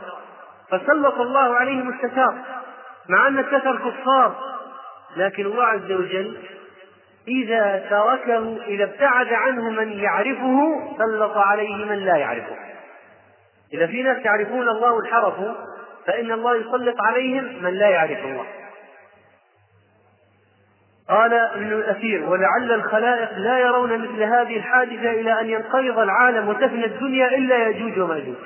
فسلط 0.70 1.14
الله 1.20 1.54
عليهم 1.56 1.88
الستار 1.88 2.34
مع 3.08 3.28
أن 3.28 3.38
الكثر 3.38 3.76
كفار. 3.90 4.50
لكن 5.16 5.46
الله 5.46 5.64
عز 5.64 5.92
وجل 5.92 6.36
إذا 7.28 7.86
تركه 7.90 8.62
إذا 8.66 8.84
ابتعد 8.84 9.32
عنه 9.32 9.70
من 9.70 9.92
يعرفه 9.92 10.80
سلط 10.98 11.36
عليه 11.36 11.84
من 11.84 11.98
لا 11.98 12.16
يعرفه. 12.16 12.56
إذا 13.72 13.86
في 13.86 14.02
ناس 14.02 14.24
يعرفون 14.24 14.68
الله 14.68 14.92
وانحرفوا 14.92 15.54
فإن 16.06 16.32
الله 16.32 16.56
يسلط 16.56 16.96
عليهم 17.00 17.62
من 17.62 17.74
لا 17.74 17.88
يعرف 17.88 18.24
الله. 18.24 18.46
قال 21.10 21.34
ابن 21.34 21.72
الأثير 21.72 22.22
ولعل 22.22 22.72
الخلائق 22.72 23.38
لا 23.38 23.58
يرون 23.58 23.98
مثل 23.98 24.22
هذه 24.22 24.56
الحادثة 24.56 25.10
إلى 25.10 25.40
أن 25.40 25.50
ينقرض 25.50 25.98
العالم 25.98 26.48
وتفنى 26.48 26.84
الدنيا 26.84 27.28
إلا 27.28 27.56
يأجوج 27.56 27.98
ومأجوج 27.98 28.36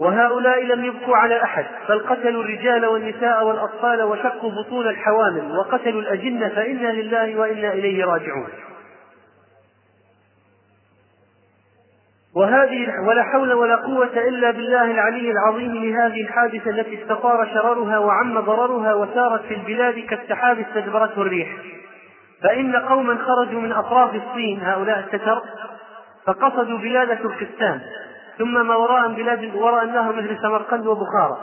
وهؤلاء 0.00 0.64
لم 0.64 0.84
يبقوا 0.84 1.16
على 1.16 1.42
أحد 1.42 1.66
بل 1.88 2.00
قتلوا 2.00 2.42
الرجال 2.42 2.86
والنساء 2.86 3.44
والأطفال 3.44 4.02
وشقوا 4.02 4.50
بطون 4.50 4.88
الحوامل 4.88 5.58
وقتلوا 5.58 6.00
الأجنة 6.00 6.48
فإنا 6.48 6.92
لله 6.92 7.36
وإنا 7.36 7.72
إليه 7.72 8.04
راجعون. 8.04 8.48
وهذه 12.36 12.88
ولا 13.08 13.22
حول 13.22 13.52
ولا 13.52 13.76
قوة 13.76 14.28
إلا 14.28 14.50
بالله 14.50 14.90
العلي 14.90 15.30
العظيم 15.30 15.74
لهذه 15.74 16.20
الحادثة 16.20 16.70
التي 16.70 17.02
استطار 17.02 17.48
شررها 17.54 17.98
وعم 17.98 18.40
ضررها 18.40 18.94
وسارت 18.94 19.42
في 19.44 19.54
البلاد 19.54 19.98
كالسحاب 19.98 20.58
استدبرته 20.58 21.22
الريح. 21.22 21.48
فإن 22.42 22.76
قوما 22.76 23.18
خرجوا 23.18 23.60
من 23.60 23.72
أطراف 23.72 24.14
الصين 24.14 24.60
هؤلاء 24.62 24.98
التتر 24.98 25.42
فقصدوا 26.26 26.78
بلاد 26.78 27.18
تركستان 27.22 27.80
ثم 28.38 28.66
ما 28.66 28.76
وراء 28.76 29.08
بلاد 29.08 29.54
وراء 29.54 29.84
النهر 29.84 30.16
مثل 30.16 30.38
سمرقند 30.42 30.86
وبخارى 30.86 31.38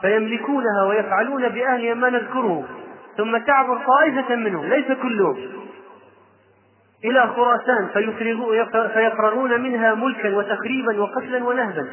فيملكونها 0.00 0.84
ويفعلون 0.88 1.48
بأهلها 1.48 1.94
ما 1.94 2.10
نذكره 2.10 2.64
ثم 3.16 3.38
تعبر 3.38 3.78
طائفة 3.86 4.36
منهم 4.36 4.66
ليس 4.66 4.86
كلهم. 5.02 5.36
إلى 7.04 7.26
خراسان 7.36 7.88
فيفرغون 8.94 9.60
منها 9.60 9.94
ملكا 9.94 10.36
وتخريبا 10.36 11.00
وقتلا 11.00 11.44
ونهبا 11.44 11.86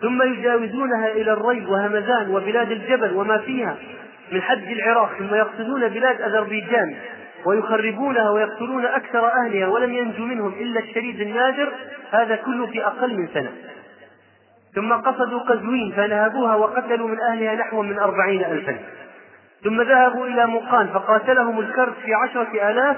ثم 0.00 0.22
يجاوزونها 0.22 1.12
إلى 1.12 1.32
الري 1.32 1.66
وهمذان 1.66 2.30
وبلاد 2.30 2.70
الجبل 2.70 3.12
وما 3.12 3.38
فيها 3.38 3.76
من 4.32 4.42
حد 4.42 4.62
العراق 4.62 5.10
ثم 5.18 5.34
يقصدون 5.34 5.88
بلاد 5.88 6.20
أذربيجان 6.20 6.96
ويخربونها 7.44 8.30
ويقتلون 8.30 8.84
أكثر 8.84 9.32
أهلها 9.32 9.66
ولم 9.66 9.92
ينجو 9.92 10.24
منهم 10.24 10.52
إلا 10.52 10.80
الشريد 10.80 11.20
النادر 11.20 11.72
هذا 12.10 12.36
كله 12.36 12.66
في 12.66 12.86
أقل 12.86 13.18
من 13.18 13.28
سنة. 13.34 13.52
ثم 14.74 14.92
قصدوا 14.92 15.40
قزوين 15.40 15.92
فنهبوها 15.96 16.56
وقتلوا 16.56 17.08
من 17.08 17.20
أهلها 17.20 17.54
نحو 17.54 17.82
من 17.82 17.98
أربعين 17.98 18.44
ألفا. 18.44 18.78
ثم 19.64 19.82
ذهبوا 19.82 20.26
إلى 20.26 20.46
مقان 20.46 20.86
فقاتلهم 20.86 21.60
الكرد 21.60 21.92
في 22.04 22.14
عشرة 22.14 22.70
آلاف 22.70 22.96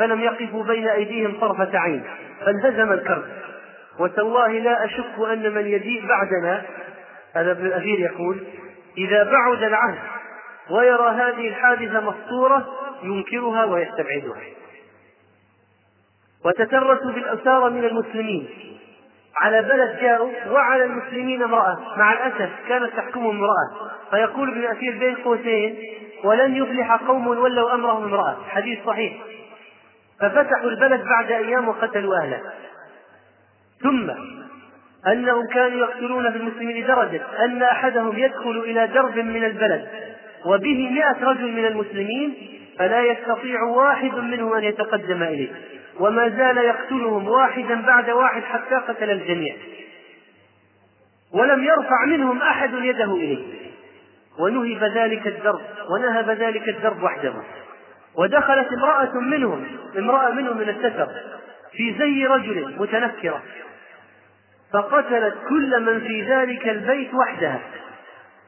فلم 0.00 0.20
يقفوا 0.20 0.64
بين 0.64 0.88
أيديهم 0.88 1.40
طرفة 1.40 1.78
عين 1.78 2.04
فانهزم 2.46 2.92
الكرب. 2.92 3.24
وتالله 3.98 4.48
لا 4.48 4.84
أشك 4.84 5.18
أن 5.32 5.54
من 5.54 5.66
يجيء 5.66 6.06
بعدنا 6.06 6.62
هذا 7.34 7.50
ابن 7.50 7.66
الأثير 7.66 8.00
يقول 8.00 8.44
إذا 8.98 9.24
بعد 9.24 9.62
العهد 9.62 9.98
ويرى 10.70 11.08
هذه 11.08 11.48
الحادثة 11.48 12.00
مسطورة 12.00 12.68
ينكرها 13.02 13.64
ويستبعدها. 13.64 14.40
وتترسوا 16.44 17.12
بالأسارى 17.12 17.70
من 17.70 17.84
المسلمين 17.84 18.48
على 19.36 19.62
بلد 19.62 20.00
جاءوا 20.00 20.30
وعلى 20.50 20.84
المسلمين 20.84 21.42
امرأة 21.42 21.78
مع 21.96 22.12
الأسف 22.12 22.50
كانت 22.68 22.90
تحكمهم 22.96 23.36
امرأة. 23.36 23.90
فيقول 24.10 24.50
ابن 24.50 24.64
أثير 24.64 24.98
بين 24.98 25.14
قوسين 25.14 25.78
ولن 26.24 26.56
يفلح 26.56 26.92
قوم 26.92 27.26
ولوا 27.26 27.74
أمرهم 27.74 28.04
امرأة. 28.04 28.36
حديث 28.48 28.78
صحيح. 28.86 29.12
ففتحوا 30.20 30.70
البلد 30.70 31.04
بعد 31.04 31.30
أيام 31.30 31.68
وقتلوا 31.68 32.16
أهله. 32.16 32.40
ثم 33.82 34.10
أنهم 35.06 35.46
كانوا 35.46 35.78
يقتلون 35.78 36.30
في 36.30 36.36
المسلمين 36.36 36.84
لدرجة 36.84 37.20
أن 37.44 37.62
أحدهم 37.62 38.18
يدخل 38.18 38.58
إلى 38.58 38.86
درب 38.86 39.16
من 39.16 39.44
البلد 39.44 39.88
وبه 40.44 40.90
مئة 40.90 41.24
رجل 41.24 41.52
من 41.52 41.66
المسلمين 41.66 42.34
فلا 42.78 43.00
يستطيع 43.00 43.62
واحد 43.62 44.14
منهم 44.14 44.54
أن 44.54 44.64
يتقدم 44.64 45.22
إليه 45.22 45.48
وما 46.00 46.28
زال 46.28 46.56
يقتلهم 46.56 47.28
واحدا 47.28 47.82
بعد 47.82 48.10
واحد 48.10 48.42
حتى 48.42 48.74
قتل 48.74 49.10
الجميع. 49.10 49.56
ولم 51.32 51.64
يرفع 51.64 52.04
منهم 52.04 52.42
أحد 52.42 52.74
يده 52.74 53.16
إليه. 53.16 53.44
ونهب 54.38 54.84
ذلك 54.84 55.26
الدرب 55.26 55.60
ونهب 55.90 56.30
ذلك 56.30 56.68
الدرب 56.68 57.02
وحده. 57.02 57.32
ودخلت 58.14 58.68
امرأة 58.72 59.14
منهم 59.14 59.66
امرأة 59.98 60.30
منهم 60.30 60.56
من 60.56 60.68
الستر 60.68 61.08
في 61.72 61.98
زي 61.98 62.26
رجل 62.26 62.76
متنكرة. 62.78 63.42
فقتلت 64.72 65.34
كل 65.48 65.80
من 65.80 66.00
في 66.00 66.22
ذلك 66.22 66.68
البيت 66.68 67.14
وحدها. 67.14 67.60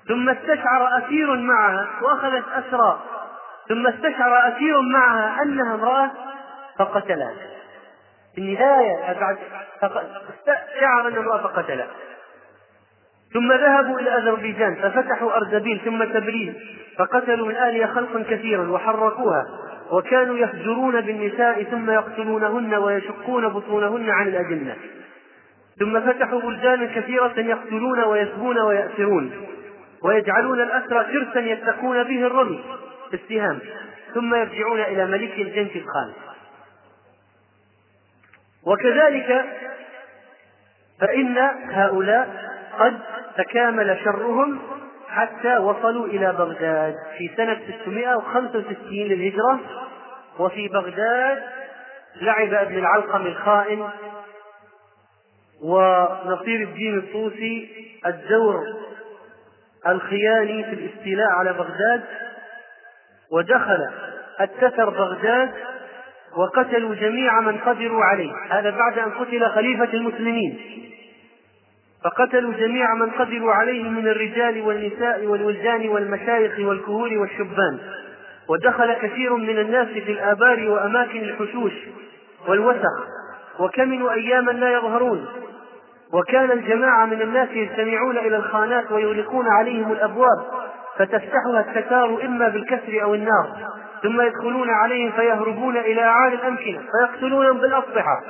ثم 0.09 0.29
استشعر 0.29 0.99
أسير 0.99 1.37
معها 1.37 1.89
وأخذت 2.03 2.45
أسرى. 2.49 3.03
ثم 3.69 3.87
استشعر 3.87 4.49
أسير 4.49 4.81
معها 4.81 5.43
أنها 5.43 5.75
امرأة 5.75 6.11
فقتلها. 6.79 7.33
في 8.35 8.41
النهاية 8.41 9.21
بعد 9.21 9.39
شعر 10.81 11.09
أن 11.09 11.17
امرأة 11.17 11.39
فقتلها. 11.39 11.87
ثم 13.33 13.53
ذهبوا 13.53 14.01
إلى 14.01 14.17
أذربيجان 14.19 14.75
ففتحوا 14.75 15.37
أردبيل 15.37 15.81
ثم 15.85 16.05
تبريز 16.05 16.55
فقتلوا 16.99 17.47
من 17.47 17.55
أهلها 17.55 17.87
خلقا 17.87 18.25
كثيرا 18.31 18.71
وحرقوها 18.71 19.47
وكانوا 19.91 20.39
يفجرون 20.39 21.01
بالنساء 21.01 21.63
ثم 21.63 21.91
يقتلونهن 21.91 22.75
ويشقون 22.75 23.49
بطونهن 23.49 24.11
عن 24.11 24.29
الأجنة. 24.29 24.77
ثم 25.79 26.01
فتحوا 26.01 26.41
بلدانا 26.41 26.87
كثيرة 26.87 27.35
يقتلون 27.41 28.05
ويسبون 28.05 28.59
ويأسرون 28.59 29.31
ويجعلون 30.03 30.61
الأسرى 30.61 31.05
كرسا 31.05 31.41
يتقون 31.41 32.03
به 32.03 32.27
الرمي 32.27 32.65
بالسهام 33.11 33.59
ثم 34.15 34.35
يرجعون 34.35 34.81
إلى 34.81 35.07
ملك 35.07 35.33
الجنس 35.39 35.71
الخالد 35.77 36.15
وكذلك 38.67 39.45
فإن 41.01 41.39
هؤلاء 41.71 42.52
قد 42.79 42.99
تكامل 43.37 43.99
شرهم 44.05 44.59
حتى 45.09 45.57
وصلوا 45.57 46.07
إلى 46.07 46.33
بغداد 46.33 46.95
في 47.19 47.31
سنة 47.37 47.61
665 47.85 48.77
للهجرة. 48.91 49.61
وفي 50.39 50.69
بغداد 50.69 51.43
لعب 52.21 52.55
ابن 52.55 52.79
العلقم 52.79 53.27
الخائن 53.27 53.89
ونصير 55.63 56.63
الدين 56.63 56.99
الطوسي 56.99 57.71
الدور 58.07 58.65
الخياني 59.89 60.65
في 60.65 60.73
الاستيلاء 60.73 61.29
على 61.29 61.53
بغداد. 61.53 62.03
ودخل 63.33 63.91
التتر 64.41 64.91
بغداد 64.91 65.51
وقتلوا 66.37 66.95
جميع 66.95 67.41
من 67.41 67.59
قدروا 67.59 68.05
عليه. 68.05 68.33
هذا 68.51 68.71
بعد 68.71 68.99
أن 68.99 69.11
قتل 69.11 69.51
خليفة 69.51 69.93
المسلمين. 69.95 70.59
فقتلوا 72.05 72.53
جميع 72.53 72.95
من 72.95 73.11
قدروا 73.11 73.53
عليه 73.53 73.89
من 73.89 74.09
الرجال 74.09 74.61
والنساء 74.61 75.27
والولدان 75.27 75.89
والمشايخ 75.89 76.53
والكهول 76.59 77.19
والشبان. 77.19 77.79
ودخل 78.49 78.93
كثير 78.93 79.37
من 79.37 79.59
الناس 79.59 79.89
في 79.89 80.13
الآبار 80.13 80.71
وأماكن 80.71 81.21
الحشوش 81.21 81.73
والوسخ 82.49 83.07
وكمنوا 83.59 84.13
أياما 84.13 84.51
لا 84.51 84.73
يظهرون. 84.73 85.27
وكان 86.13 86.51
الجماعة 86.51 87.07
من 87.07 87.23
الناس 87.23 87.49
يجتمعون 87.53 88.19
إلى 88.19 88.37
الخانات 88.37 88.93
ويغلقون 88.93 89.49
عليهم 89.49 89.93
الأبواب 89.93 90.43
فتفتحها 90.99 91.61
التتار 91.61 92.25
إما 92.25 92.49
بالكسر 92.49 93.03
أو 93.03 93.15
النار 93.15 93.49
ثم 94.03 94.21
يدخلون 94.21 94.71
عليهم 94.71 95.13
فيهربون 95.13 95.77
إلى 95.77 96.03
أعالي 96.03 96.35
الأمكنة 96.35 96.81
فيقتلونهم 96.93 97.59
بالأسلحة 97.59 98.23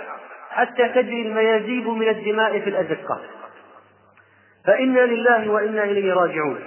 حتى 0.50 0.88
تجري 0.88 1.22
الميازيب 1.28 1.88
من 1.88 2.08
الدماء 2.08 2.60
في 2.60 2.70
الأزقة. 2.70 3.20
فإنا 4.66 5.00
لله 5.00 5.50
وإنا 5.50 5.84
إليه 5.84 6.12
راجعون. 6.12 6.58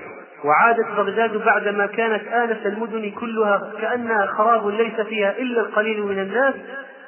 وعادت 0.45 0.87
بغداد 0.97 1.37
بعدما 1.45 1.85
كانت 1.85 2.27
آنس 2.27 2.65
المدن 2.65 3.11
كلها 3.11 3.71
كأنها 3.81 4.25
خراب 4.25 4.67
ليس 4.67 5.01
فيها 5.01 5.37
إلا 5.37 5.61
القليل 5.61 6.01
من 6.01 6.19
الناس 6.19 6.53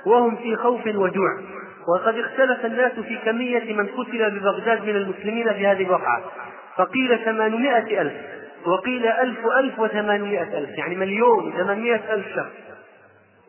وهم 0.06 0.36
في 0.36 0.56
خوف 0.56 0.88
وجوع. 0.88 1.38
وقد 1.88 2.18
اختلف 2.18 2.66
الناس 2.66 2.92
في 2.92 3.18
كمية 3.26 3.74
من 3.74 3.88
قتل 3.88 4.32
ببغداد 4.32 4.84
من 4.84 4.96
المسلمين 4.96 5.54
في 5.54 5.68
هذه 5.68 5.84
الوقعة 5.84 6.22
فقيل 6.78 7.20
ثمانمائة 7.26 8.02
ألف 8.02 8.14
وقيل 8.66 9.08
ألف 9.08 9.40
ألف 9.60 9.80
وثمانمائة 9.80 10.58
ألف 10.58 10.70
يعني 10.78 10.96
مليون 10.96 11.54
ثمانمائة 11.58 12.14
ألف 12.14 12.26
شخص. 12.36 12.52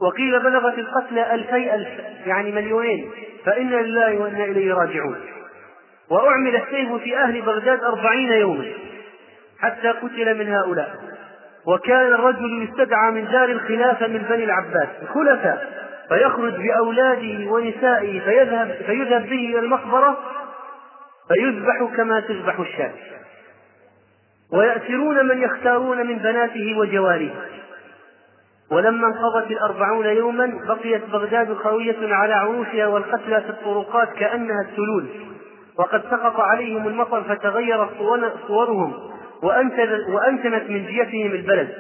وقيل 0.01 0.41
بلغت 0.41 0.79
القتلى 0.79 1.35
ألفي 1.35 1.75
ألف 1.75 1.89
يعني 2.27 2.53
مليونين. 2.53 3.11
فإنا 3.45 3.77
لله 3.77 4.19
وإنا 4.19 4.45
إليه 4.45 4.75
راجعون. 4.75 5.17
وأعمل 6.11 6.57
السيف 6.57 6.93
في 6.93 7.17
أهل 7.17 7.43
بغداد 7.43 7.85
أربعين 7.85 8.33
يوما 8.33 8.65
حتى 9.61 9.89
قتل 9.89 10.39
من 10.39 10.49
هؤلاء. 10.55 10.97
وكان 11.67 12.13
الرجل 12.13 12.69
يستدعى 12.69 13.11
من 13.11 13.25
دار 13.25 13.49
الخلافة 13.49 14.07
من 14.07 14.19
بني 14.19 14.45
العباس 14.45 14.89
خلفاء 15.15 15.89
فيخرج 16.09 16.55
بأولاده 16.55 17.51
ونسائه 17.51 18.21
فيذهب 18.21 18.77
فيذهب 18.87 19.23
به 19.23 19.49
إلى 19.51 19.59
المقبرة 19.59 20.19
فيذبح 21.29 21.97
كما 21.97 22.21
تذبح 22.21 22.59
الشاة. 22.59 22.93
ويأسرون 24.53 25.27
من 25.27 25.43
يختارون 25.43 26.07
من 26.07 26.19
بناته 26.19 26.79
وجواريه. 26.79 27.35
ولما 28.71 29.07
انقضت 29.07 29.51
الأربعون 29.51 30.07
يوما 30.07 30.61
بقيت 30.69 31.05
بغداد 31.05 31.55
خاوية 31.55 32.15
على 32.15 32.35
عروشها 32.35 32.87
والقتلى 32.87 33.41
في 33.41 33.51
الطرقات 33.51 34.13
كأنها 34.13 34.63
السلول. 34.71 35.07
وقد 35.79 36.03
سقط 36.11 36.41
عليهم 36.41 36.89
المطر 36.89 37.23
فتغيرت 37.23 37.91
صورهم 38.47 38.93
وأنتنت 40.09 40.71
من 40.71 40.87
جيفهم 40.87 41.33
البلد 41.33 41.75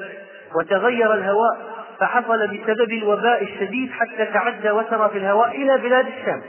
وتغير 0.57 1.15
الهواء 1.15 1.59
فحصل 2.01 2.47
بسبب 2.47 2.93
الوباء 2.93 3.43
الشديد 3.43 3.91
حتى 3.91 4.27
تعدى 4.27 4.71
وسرى 4.71 5.09
في 5.09 5.19
الهواء 5.19 5.51
إلى 5.51 5.79
بلاد 5.79 6.07
الشام. 6.07 6.43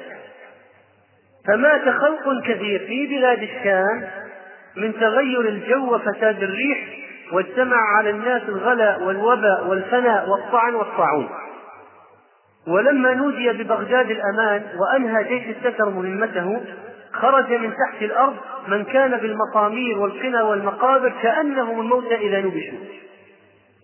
فمات 1.47 1.89
خلق 1.89 2.41
كثير 2.43 2.80
في 2.80 3.07
بلاد 3.07 3.43
الشام 3.43 4.09
من 4.77 4.93
تغير 4.93 5.41
الجو 5.41 5.95
وفساد 5.95 6.43
الريح 6.43 6.77
واجتمع 7.31 7.77
على 7.97 8.09
الناس 8.09 8.41
الغلاء 8.41 9.03
والوباء 9.03 9.67
والفناء 9.67 10.30
والطعن 10.30 10.76
والطاعون. 10.76 11.30
ولما 12.67 13.13
نودي 13.13 13.51
ببغداد 13.51 14.11
الأمان 14.11 14.63
وأنهى 14.80 15.23
جيش 15.23 15.55
الستر 15.55 15.89
مهمته 15.89 16.61
خرج 17.21 17.53
من 17.53 17.73
تحت 17.73 18.01
الأرض 18.01 18.35
من 18.67 18.83
كان 18.83 19.17
بالمطامير 19.17 19.99
والقنا 19.99 20.43
والمقابر 20.43 21.13
كأنهم 21.21 21.81
الموتى 21.81 22.15
إذا 22.15 22.39
نبشوا. 22.39 22.77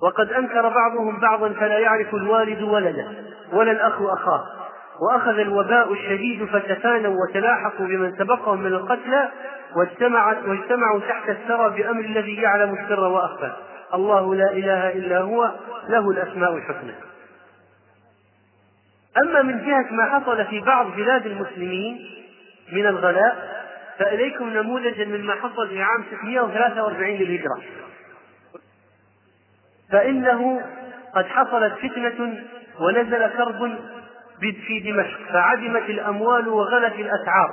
وقد 0.04 0.32
أنكر 0.32 0.70
بعضهم 0.70 1.20
بعضا 1.20 1.50
فلا 1.50 1.80
يعرف 1.80 2.16
الوالد 2.16 2.62
ولده 2.62 3.08
ولا 3.54 3.72
الأخ 3.72 4.02
أخاه. 4.02 4.44
وأخذ 5.02 5.40
الوباء 5.40 5.94
الشديد 5.94 6.46
فتفانوا 6.46 7.16
وتلاحقوا 7.24 7.86
بمن 7.86 8.16
سبقهم 8.18 8.62
من 8.62 8.74
القتلى 8.74 9.30
واجتمعت 9.76 10.38
واجتمعوا 10.48 11.00
تحت 11.00 11.30
الثرى 11.30 11.70
بأمر 11.70 12.06
الذي 12.06 12.36
يعلم 12.36 12.74
السر 12.74 13.00
وأخفى. 13.00 13.52
الله 13.94 14.36
لا 14.36 14.52
إله 14.52 14.90
إلا 14.90 15.20
هو 15.20 15.52
له 15.90 16.12
الأسماء 16.12 16.56
الحسنى. 16.56 16.94
أما 19.24 19.42
من 19.42 19.66
جهة 19.66 19.86
ما 19.92 20.06
حصل 20.06 20.46
في 20.46 20.60
بعض 20.60 20.86
بلاد 20.96 21.26
المسلمين 21.26 22.25
من 22.72 22.86
الغلاء 22.86 23.56
فإليكم 24.00 24.50
نموذجا 24.50 25.06
مما 25.06 25.36
حصل 25.36 25.70
في 25.70 25.82
عام 25.82 26.04
643 26.12 27.10
للهجرة. 27.10 27.62
فإنه 29.92 30.62
قد 31.16 31.26
حصلت 31.26 31.74
فتنة 31.74 32.44
ونزل 32.80 33.28
كرب 33.28 33.80
في 34.40 34.80
دمشق 34.80 35.20
فعدمت 35.34 35.90
الأموال 35.90 36.48
وغلت 36.48 36.94
الأسعار. 36.94 37.50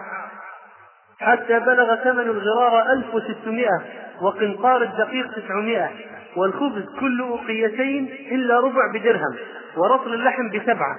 حتى 1.20 1.60
بلغ 1.60 1.94
ثمن 1.94 2.20
الغرار 2.20 2.92
1600 2.92 3.68
وقنطار 4.22 4.82
الدقيق 4.82 5.26
900 5.34 5.90
والخبز 6.36 6.84
كل 7.00 7.20
أوقيتين 7.20 8.08
إلا 8.30 8.60
ربع 8.60 8.92
بدرهم 8.94 9.36
ورطل 9.76 10.14
اللحم 10.14 10.48
بسبعة. 10.48 10.98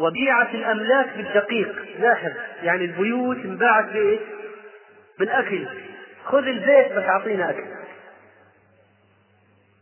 وبيعت 0.00 0.54
الأملاك 0.54 1.16
بالدقيق. 1.16 1.74
لاحظ 2.00 2.30
يعني 2.62 2.84
البيوت 2.84 3.36
انباعت 3.36 3.92
بإيش؟ 3.92 4.20
بالأكل. 5.18 5.66
خذ 6.24 6.46
البيت 6.46 6.92
بس 6.92 7.04
أعطينا 7.04 7.50
أكل. 7.50 7.64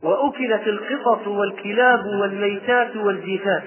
وأكلت 0.02 0.66
القطط 0.66 1.26
والكلاب 1.26 2.06
والميتات 2.06 2.96
والجيفات. 2.96 3.62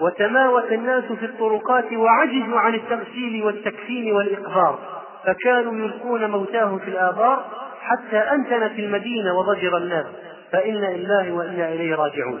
وتماوت 0.00 0.72
الناس 0.72 1.04
في 1.04 1.24
الطرقات 1.24 1.92
وعجزوا 1.92 2.58
عن 2.58 2.74
التغسيل 2.74 3.44
والتكفين 3.44 4.12
والإقبار. 4.12 5.02
فكانوا 5.24 5.86
يلقون 5.86 6.30
موتاهم 6.30 6.78
في 6.78 6.88
الآبار 6.88 7.44
حتى 7.80 8.16
أنتنت 8.16 8.78
المدينة 8.78 9.38
وضجر 9.38 9.76
الناس. 9.76 10.06
فإنا 10.52 10.86
لله 10.86 11.32
وإنا 11.32 11.68
إليه 11.68 11.94
راجعون. 11.94 12.40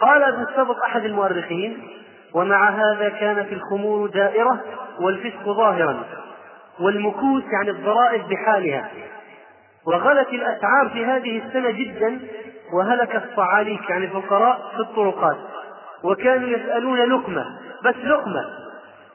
قال 0.00 0.22
ابن 0.22 0.42
السبط 0.42 0.76
أحد 0.76 1.04
المؤرخين 1.04 1.82
ومع 2.34 2.70
هذا 2.70 3.08
كانت 3.08 3.52
الخمور 3.52 4.08
دائرة 4.08 4.60
والفسق 5.00 5.44
ظاهرا 5.44 6.04
والمكوس 6.80 7.42
يعني 7.52 7.70
الضرائب 7.70 8.28
بحالها. 8.28 8.90
وغلت 9.86 10.28
الأسعار 10.28 10.88
في 10.92 11.04
هذه 11.04 11.42
السنة 11.46 11.70
جدا 11.70 12.20
وهلك 12.72 13.16
الصعاليك 13.16 13.90
يعني 13.90 14.04
الفقراء 14.04 14.72
في 14.74 14.80
الطرقات. 14.80 15.36
وكانوا 16.02 16.48
يسألون 16.48 16.98
لقمة 16.98 17.46
بس 17.84 17.94
لقمة. 18.04 18.44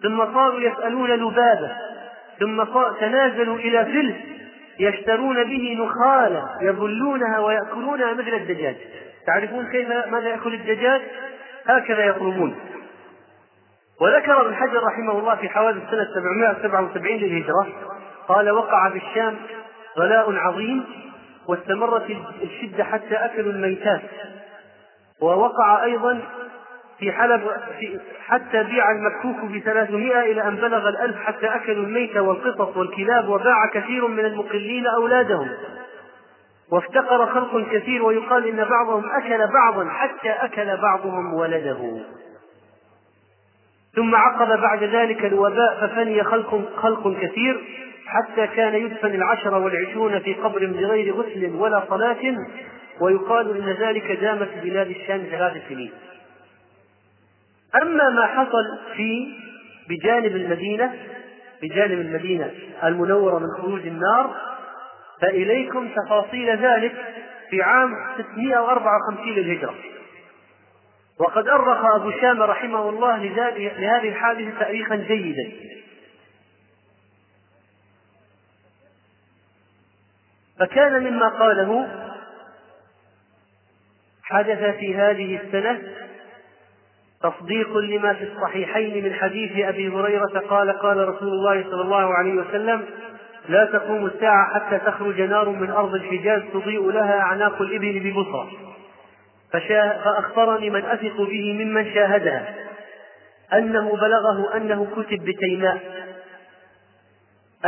ثم 0.04 0.34
صاروا 0.34 0.60
يسألون 0.60 1.10
لبابة. 1.10 1.72
ثم 2.40 2.64
تنازلوا 3.00 3.56
إلى 3.56 3.86
فلس 3.86 4.16
يشترون 4.80 5.44
به 5.44 5.78
نخالة 5.80 6.50
يبلونها 6.62 7.40
ويأكلونها 7.40 8.14
مثل 8.14 8.34
الدجاج. 8.34 8.76
تعرفون 9.28 9.68
كيف 9.72 9.88
ماذا 9.88 10.30
يأكل 10.30 10.54
الدجاج؟ 10.54 11.02
هكذا 11.68 12.06
يطلبون. 12.06 12.56
وذكر 14.02 14.41
ابن 14.41 14.56
حجر 14.56 14.84
رحمه 14.84 15.20
الله 15.20 15.36
في 15.36 15.50
حوادث 15.50 15.90
سنة 15.91 16.08
777 16.14 17.18
للهجرة 17.18 17.68
قال 18.28 18.52
وقع 18.52 18.90
في 18.90 18.98
الشام 18.98 19.36
غلاء 19.98 20.36
عظيم 20.36 20.84
واستمرت 21.48 22.06
الشدة 22.44 22.84
حتى 22.84 23.16
أكلوا 23.16 23.52
الميتات. 23.52 24.02
ووقع 25.22 25.84
أيضا 25.84 26.22
في 27.00 27.12
حلب 27.12 27.41
في 27.80 28.00
حتى 28.28 28.64
بيع 28.64 28.91
المكوك 28.91 29.52
بثلاثمائة 29.52 30.20
إلى 30.32 30.48
أن 30.48 30.56
بلغ 30.56 30.90
الألف 30.90 31.18
حتى 31.18 31.45
أكلوا 31.45 31.84
الميت 31.84 32.18
والقطط 32.18 32.78
والكلاب 32.78 33.30
وباع 33.30 33.66
كثير 33.74 34.08
من 34.08 34.26
المقلين 34.26 34.88
أولادهم. 34.88 35.50
وافتقر 36.74 37.26
خلق 37.26 37.70
كثير 37.72 38.04
ويقال 38.04 38.48
إن 38.48 38.70
بعضهم 38.70 39.04
أكل 39.22 39.48
بعضا 39.54 39.90
حتى 39.90 40.30
أكل 40.30 40.78
بعضهم 40.78 41.34
ولده. 41.34 42.02
ثم 43.95 44.16
عقب 44.16 44.60
بعد 44.62 44.84
ذلك 44.84 45.26
الوباء 45.26 45.88
ففني 45.88 46.24
خلق 46.24 46.62
خلق 46.76 47.18
كثير 47.22 47.62
حتى 48.06 48.48
كان 48.48 48.74
يدفن 48.76 49.16
العشر 49.16 49.56
والعشرون 49.56 50.20
في 50.20 50.34
قبر 50.34 50.66
بغير 50.66 51.16
غسل 51.16 51.56
ولا 51.56 51.84
صلاة 51.90 52.36
ويقال 53.02 53.58
إن 53.58 53.88
ذلك 53.88 54.12
دام 54.12 54.45
في 54.45 54.70
بلاد 54.70 54.90
الشام 54.90 55.24
ثلاث 55.32 55.68
سنين. 55.70 55.91
أما 57.82 58.10
ما 58.10 58.26
حصل 58.26 58.94
في 58.95 59.28
بجانب 59.90 60.36
المدينة 60.36 60.94
بجانب 61.62 62.00
المدينة 62.00 62.52
المنورة 62.84 63.40
من 63.40 63.48
خروج 63.62 63.88
النار 63.88 64.53
فإليكم 65.22 65.90
تفاصيل 65.90 66.57
ذلك 66.57 66.94
في 67.49 67.61
عام 67.61 67.95
654 68.18 69.34
للهجرة. 69.34 69.76
وقد 71.19 71.48
أرخ 71.48 71.85
أبو 71.95 72.11
شامة 72.11 72.45
رحمه 72.45 72.90
الله 72.90 73.18
لهذه 73.18 74.10
الحادثة 74.10 74.60
تاريخا 74.60 74.95
جيدا. 74.95 75.52
فكان 80.60 81.03
مما 81.03 81.27
قاله 81.27 81.88
حدث 84.23 84.76
في 84.77 84.95
هذه 84.95 85.40
السنة 85.44 85.81
تصديق 87.23 87.77
لما 87.77 88.14
في 88.14 88.23
الصحيحين 88.23 89.03
من 89.03 89.14
حديث 89.14 89.65
أبي 89.65 89.90
هريرة 89.90 90.40
قال 90.49 90.80
قال 90.80 91.10
رسول 91.10 91.27
الله 91.27 91.64
صلى 91.64 91.81
الله 91.81 92.14
عليه 92.14 92.34
وسلم 92.34 92.85
لا 93.49 93.65
تقوم 93.65 94.06
الساعة 94.06 94.53
حتى 94.53 94.78
تخرج 94.78 95.22
نار 95.22 95.49
من 95.49 95.70
أرض 95.70 95.94
الحجاز 95.94 96.41
تضيء 96.53 96.91
لها 96.91 97.20
أعناق 97.20 97.61
الإبل 97.61 97.99
ببصرة. 97.99 98.52
فأخبرني 99.52 100.70
من 100.70 100.86
أثق 100.86 101.22
به 101.22 101.53
ممن 101.53 101.94
شاهدها. 101.94 102.56
أنه 103.53 103.91
بلغه 103.95 104.57
أنه 104.57 104.88
كتب 104.95 105.26
بتيماء. 105.26 105.80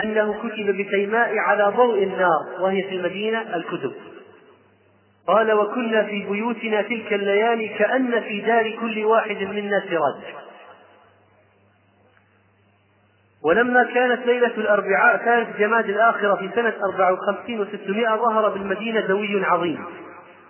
أنه 0.03 0.33
كتب 0.33 0.77
بتيماء 0.77 1.37
على 1.37 1.73
ضوء 1.77 2.03
النار 2.03 2.45
وهي 2.59 2.83
في 2.83 2.95
المدينة 2.95 3.55
الكتب. 3.55 3.93
قال 5.27 5.51
وكنا 5.51 6.03
في 6.03 6.25
بيوتنا 6.29 6.81
تلك 6.81 7.13
الليالي 7.13 7.67
كأن 7.67 8.21
في 8.21 8.41
دار 8.41 8.69
كل 8.81 9.05
واحد 9.05 9.37
منا 9.43 9.83
سراج. 9.89 10.44
ولما 13.45 13.83
كانت 13.83 14.25
ليلة 14.25 14.51
الأربعاء 14.57 15.17
كانت 15.17 15.47
جماد 15.59 15.89
الآخرة 15.89 16.35
في 16.35 16.49
سنة 16.55 16.73
أربع 16.91 17.11
وخمسين 17.11 17.59
وستمائة 17.59 18.15
ظهر 18.15 18.49
بالمدينة 18.49 18.99
دوي 18.99 19.45
عظيم. 19.45 19.85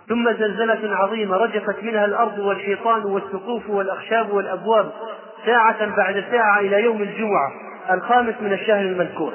ثم 0.08 0.32
زلزلة 0.32 0.96
عظيمة 0.96 1.36
رجفت 1.36 1.82
منها 1.82 2.04
الأرض 2.04 2.38
والحيطان 2.38 3.04
والسقوف 3.04 3.70
والأخشاب 3.70 4.32
والأبواب 4.32 4.90
ساعة 5.46 5.96
بعد 5.96 6.24
ساعة 6.30 6.60
إلى 6.60 6.82
يوم 6.82 7.02
الجمعة 7.02 7.52
الخامس 7.90 8.34
من 8.40 8.52
الشهر 8.52 8.80
المذكور. 8.80 9.32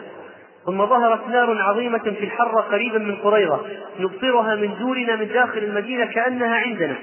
ثم 0.65 0.85
ظهرت 0.85 1.27
نار 1.27 1.61
عظيمة 1.61 2.03
في 2.03 2.23
الحرة 2.23 2.61
قريبا 2.61 2.97
من 2.97 3.15
قريظة 3.15 3.59
نبصرها 3.99 4.55
من 4.55 4.75
دورنا 4.79 5.15
من 5.15 5.27
داخل 5.27 5.57
المدينة 5.57 6.05
كأنها 6.05 6.55
عندنا 6.55 6.95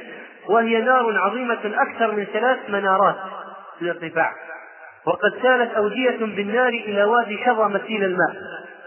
وهي 0.48 0.80
نار 0.80 1.18
عظيمة 1.18 1.58
أكثر 1.64 2.12
من 2.12 2.24
ثلاث 2.24 2.58
منارات 2.68 3.16
في 3.78 3.82
الارتفاع. 3.82 4.47
وقد 5.08 5.42
سالت 5.42 5.74
أودية 5.74 6.18
بالنار 6.36 6.68
إلى 6.68 7.04
وادي 7.04 7.38
شظى 7.44 7.64
مسيل 7.64 8.04
الماء. 8.04 8.36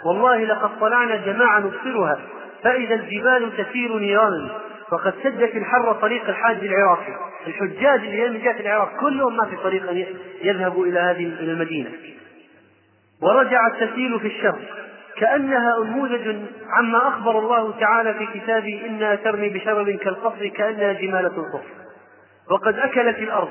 والله 0.05 0.45
لقد 0.45 0.79
طلعنا 0.79 1.15
جماعة 1.15 1.59
نبصرها 1.59 2.19
فإذا 2.63 2.95
الجبال 2.95 3.51
تسير 3.57 3.97
نيرانا 3.97 4.49
وقد 4.91 5.13
سدت 5.23 5.55
الحر 5.55 5.93
طريق 5.93 6.29
الحاج 6.29 6.57
العراقي. 6.57 7.13
الحجاج 7.47 7.99
اللي 7.99 8.29
من 8.29 8.43
جهة 8.43 8.59
العراق 8.59 8.91
كلهم 8.99 9.37
ما 9.37 9.45
في 9.45 9.55
طريق 9.55 9.89
أن 9.89 10.05
يذهبوا 10.41 10.85
إلى 10.85 10.99
هذه 10.99 11.25
إلى 11.39 11.51
المدينة. 11.51 11.89
ورجعت 13.21 13.75
تسيل 13.75 14.19
في 14.19 14.27
الشر. 14.27 14.59
كأنها 15.17 15.77
أنموذج 15.83 16.35
عما 16.77 17.07
أخبر 17.07 17.39
الله 17.39 17.79
تعالى 17.79 18.13
في 18.13 18.39
كتابه 18.39 18.81
إنا 18.85 19.15
ترمي 19.15 19.49
بشرر 19.49 19.91
كالقصر 19.91 20.47
كأنها 20.47 20.93
جمالة 20.93 21.29
صفر 21.29 21.61
وقد 22.51 22.79
أكلت 22.79 23.17
الأرض. 23.17 23.49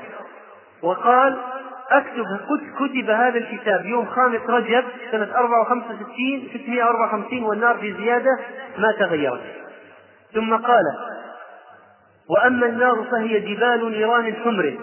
وقال 0.83 1.37
أكتب 1.91 2.23
كتب 2.79 3.09
هذا 3.09 3.37
الكتاب. 3.37 3.85
يوم 3.85 4.05
خامس 4.05 4.41
رجب 4.49 4.83
سنة 5.11 5.27
465 5.35 6.49
654 6.53 7.43
والنار 7.43 7.77
في 7.77 7.93
زيادة 7.93 8.39
ما 8.77 8.91
تغيرت. 8.91 9.41
ثم 10.33 10.55
قال 10.55 10.83
وأما 12.29 12.65
النار 12.65 13.03
فهي 13.11 13.39
جبال 13.39 13.91
نيران 13.91 14.33
حمر 14.35 14.77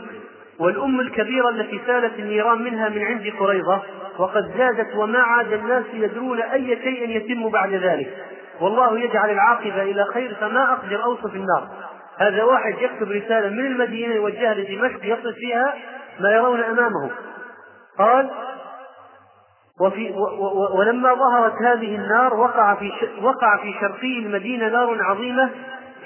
والأم 0.60 1.00
الكبيرة 1.00 1.48
التي 1.48 1.80
سالت 1.86 2.18
النيران 2.18 2.62
منها 2.62 2.88
من 2.88 3.02
عند 3.04 3.32
قريظة 3.38 3.82
وقد 4.18 4.52
زادت 4.58 4.96
وما 4.96 5.18
عاد 5.18 5.52
الناس 5.52 5.84
يدرون 5.92 6.40
أي 6.40 6.76
شيء 6.82 7.08
يتم 7.10 7.48
بعد 7.48 7.74
ذلك. 7.74 8.08
والله 8.60 8.98
يجعل 8.98 9.30
العاقبة 9.30 9.82
إلى 9.82 10.04
خير 10.14 10.34
فما 10.40 10.72
أقدر 10.72 11.04
أوصف 11.04 11.34
النار. 11.34 11.68
هذا 12.18 12.42
واحد 12.42 12.74
يكتب 12.80 13.10
رسالة 13.10 13.48
من 13.48 13.66
المدينة 13.66 14.14
يوجهها 14.14 14.54
لدمشق 14.54 15.04
يصف 15.04 15.34
فيها 15.34 15.74
ما 16.20 16.30
يرون 16.30 16.60
أمامه. 16.60 17.10
قال 17.98 18.30
وفي 19.80 20.10
ولما 20.74 21.14
ظهرت 21.14 21.54
هذه 21.62 21.96
النار 21.96 22.34
وقع 22.34 22.74
في 22.74 22.92
وقع 23.22 23.56
في 23.56 23.74
شرقي 23.80 24.18
المدينة 24.18 24.68
نار 24.68 25.02
عظيمة 25.02 25.50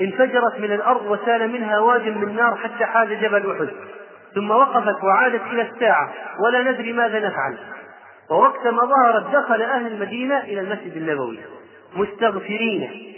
انفجرت 0.01 0.61
من 0.61 0.73
الأرض 0.73 1.07
وسال 1.07 1.53
منها 1.53 1.79
واد 1.79 2.09
من 2.09 2.37
نار 2.37 2.57
حتى 2.57 2.85
حاز 2.85 3.09
جبل 3.09 3.51
أحد. 3.51 3.69
ثم 4.35 4.51
وقفت 4.51 5.05
وعادت 5.05 5.43
إلى 5.51 5.63
الساعة 5.63 6.13
ولا 6.45 6.71
ندري 6.71 6.93
ماذا 6.93 7.19
نفعل. 7.19 7.59
ووقت 8.31 8.67
ما 8.67 8.83
ظهرت 8.85 9.27
دخل 9.37 9.63
أهل 9.63 9.87
المدينة 9.87 10.39
إلى 10.39 10.61
المسجد 10.61 10.97
النبوي. 10.97 11.39
مستغفرين 11.97 13.13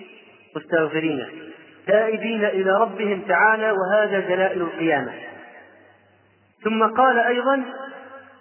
مستغفرين 0.57 1.29
تائبين 1.87 2.45
إلى 2.45 2.71
ربهم 2.81 3.21
تعالى 3.29 3.73
وهذا 3.73 4.21
دلائل 4.21 4.61
القيامة. 4.63 5.13
ثم 6.65 6.83
قال 6.83 7.19
أيضا 7.19 7.63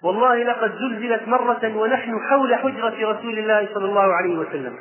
والله 0.04 0.44
لقد 0.44 0.72
زلزلت 0.72 1.28
مرة 1.28 1.72
ونحن 1.76 2.20
حول 2.30 2.56
حجرة 2.56 3.12
رسول 3.12 3.40
الله 3.40 3.68
صلى 3.74 3.86
الله 3.86 4.14
عليه 4.14 4.38
وسلم. 4.38 4.74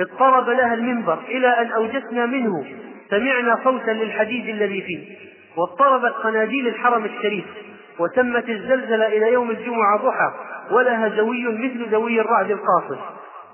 اضطرب 0.00 0.48
لها 0.48 0.74
المنبر 0.74 1.18
إلى 1.28 1.48
أن 1.48 1.72
أوجسنا 1.72 2.26
منه 2.26 2.64
سمعنا 3.10 3.58
صوتا 3.64 3.90
للحديد 3.90 4.48
الذي 4.48 4.82
فيه. 4.82 5.16
واضطربت 5.56 6.12
قناديل 6.12 6.68
الحرم 6.68 7.04
الشريف 7.04 7.44
وتمت 7.98 8.48
الزلزلة 8.48 9.06
إلى 9.06 9.32
يوم 9.32 9.50
الجمعة 9.50 9.98
ضحى 9.98 10.32
ولها 10.70 11.08
زوي 11.08 11.44
مثل 11.48 11.90
زوي 11.90 12.20
الرعد 12.20 12.50
القاصر. 12.50 12.96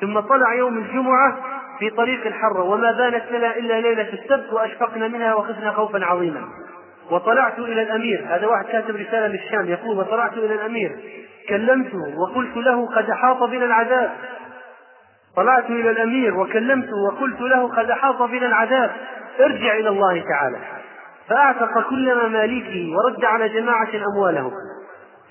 ثم 0.01 0.21
طلع 0.21 0.55
يوم 0.55 0.79
الجمعة 0.79 1.37
في 1.79 1.91
طريق 1.91 2.27
الحرة 2.27 2.63
وما 2.63 2.93
بانت 2.93 3.25
لنا 3.31 3.57
إلا 3.57 3.81
ليلة 3.81 4.13
السبت 4.13 4.53
وأشفقنا 4.53 5.09
منها 5.09 5.35
وخفنا 5.35 5.73
خوفا 5.73 6.05
عظيما. 6.05 6.49
وطلعت 7.11 7.59
إلى 7.59 7.83
الأمير. 7.83 8.25
هذا 8.29 8.47
واحد 8.47 8.65
كاتب 8.65 8.97
رسالة 8.97 9.27
للشام 9.27 9.69
يقول 9.69 9.99
وطلعت 9.99 10.33
إلى 10.33 10.55
الأمير. 10.55 10.97
كلمته 11.49 11.99
وقلت 12.19 12.57
له 12.57 12.87
قد 12.87 13.11
أحاط 13.11 13.43
بنا 13.43 13.65
العذاب. 13.65 14.11
طلعت 15.37 15.71
إلى 15.71 15.91
الأمير 15.91 16.37
وكلمته 16.37 16.97
وقلت 17.09 17.41
له 17.41 17.69
قد 17.69 17.91
أحاط 17.91 18.23
بنا 18.23 18.47
العذاب. 18.47 18.91
ارجع 19.41 19.77
إلى 19.77 19.89
الله 19.89 20.25
تعالى. 20.33 20.59
فأعتق 21.29 21.89
كل 21.89 22.29
مماليكه 22.29 22.97
ورد 22.97 23.25
على 23.25 23.49
جماعة 23.49 23.89
أموالهم. 24.15 24.53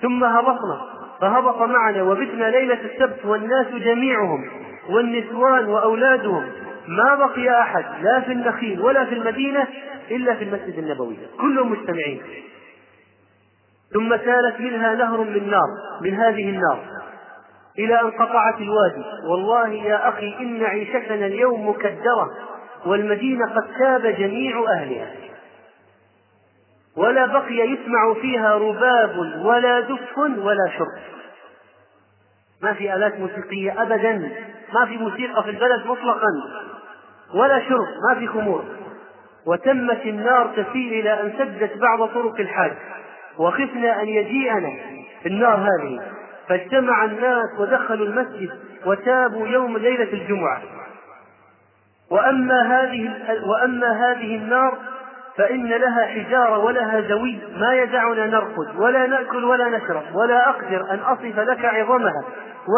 ثم 0.02 0.24
هبطنا. 0.24 0.80
فهبط 1.20 1.62
معنا 1.62 2.02
وبتنا 2.02 2.44
ليلة 2.44 2.78
السبت 2.84 3.24
والناس 3.24 3.66
جميعهم 3.66 4.44
والنسوان 4.90 5.68
وأولادهم 5.68 6.46
ما 6.90 7.14
بقي 7.14 7.60
أحد 7.60 7.84
لا 8.02 8.20
في 8.20 8.32
النخيل 8.32 8.80
ولا 8.80 9.04
في 9.04 9.14
المدينة 9.14 9.66
إلا 10.10 10.34
في 10.34 10.44
المسجد 10.44 10.78
النبوي. 10.78 11.16
كلهم 11.40 11.72
مجتمعين. 11.72 12.22
ثم 13.92 14.16
سالت 14.16 14.60
منها 14.60 14.94
نهر 14.94 15.20
من 15.20 15.50
نار 15.50 15.68
من 16.00 16.14
هذه 16.14 16.50
النار. 16.50 16.80
إلى 17.78 18.00
أن 18.00 18.10
قطعت 18.10 18.60
الوادي. 18.60 19.04
والله 19.24 19.68
يا 19.68 20.08
أخي 20.08 20.36
إن 20.40 20.64
عيشتنا 20.64 21.26
اليوم 21.26 21.68
مكدرة 21.68 22.30
والمدينة 22.86 23.54
قد 23.54 23.66
تاب 23.78 24.06
جميع 24.06 24.64
أهلها. 24.68 25.12
ولا 26.96 27.26
بقي 27.26 27.54
يسمع 27.54 28.14
فيها 28.20 28.54
رباب 28.54 29.18
ولا 29.44 29.80
دف 29.80 30.18
ولا 30.18 30.70
شرب. 30.78 31.02
ما 32.62 32.72
في 32.72 32.94
آلات 32.94 33.20
موسيقية 33.20 33.82
أبدا. 33.82 34.32
ما 34.74 34.86
في 34.86 34.96
موسيقى 34.96 35.42
في 35.42 35.50
البلد 35.50 35.86
مطلقا. 35.86 36.28
ولا 37.34 37.60
شرب 37.60 37.86
ما 38.08 38.18
في 38.18 38.26
خمور. 38.26 38.64
وتمت 39.46 40.06
النار 40.06 40.46
تسير 40.46 41.00
إلى 41.00 41.20
أن 41.20 41.32
سدت 41.38 41.78
بعض 41.78 42.08
طرق 42.08 42.40
الحاج. 42.40 42.72
وخفنا 43.38 44.02
أن 44.02 44.08
يجيئنا 44.08 44.72
النار 45.26 45.54
هذه. 45.54 46.00
فاجتمع 46.48 47.04
الناس 47.04 47.48
ودخلوا 47.58 48.06
المسجد 48.06 48.50
وتابوا 48.86 49.48
يوم 49.48 49.76
ليلة 49.76 50.12
الجمعة. 50.12 50.62
وأما 52.10 52.62
هذه 52.62 53.10
وأما 53.46 53.90
هذه 53.90 54.36
النار 54.36 54.78
فإن 55.36 55.68
لها 55.68 56.06
حجارة 56.06 56.58
ولها 56.58 57.00
زوي 57.00 57.38
ما 57.56 57.74
يدعنا 57.74 58.26
نرقد 58.26 58.76
ولا 58.76 59.06
نأكل 59.06 59.44
ولا 59.44 59.68
نشرب 59.68 60.02
ولا 60.14 60.48
أقدر 60.48 60.90
أن 60.90 60.98
أصف 60.98 61.38
لك 61.38 61.64
عظمها 61.64 62.24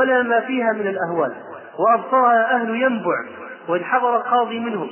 ولا 0.00 0.22
ما 0.22 0.40
فيها 0.40 0.72
من 0.72 0.86
الأهوال. 0.86 1.32
وأبصرها 1.78 2.54
أهل 2.54 2.82
ينبع. 2.82 3.24
وانحضر 3.68 4.16
القاضي 4.16 4.58
منهم. 4.58 4.90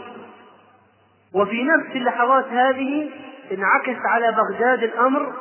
وفي 1.35 1.65
نفس 1.65 1.97
اللحظات 1.97 2.47
هذه 2.47 3.11
انعكس 3.53 3.99
على 4.05 4.33
بغداد 4.33 4.83
الأمر 4.83 5.33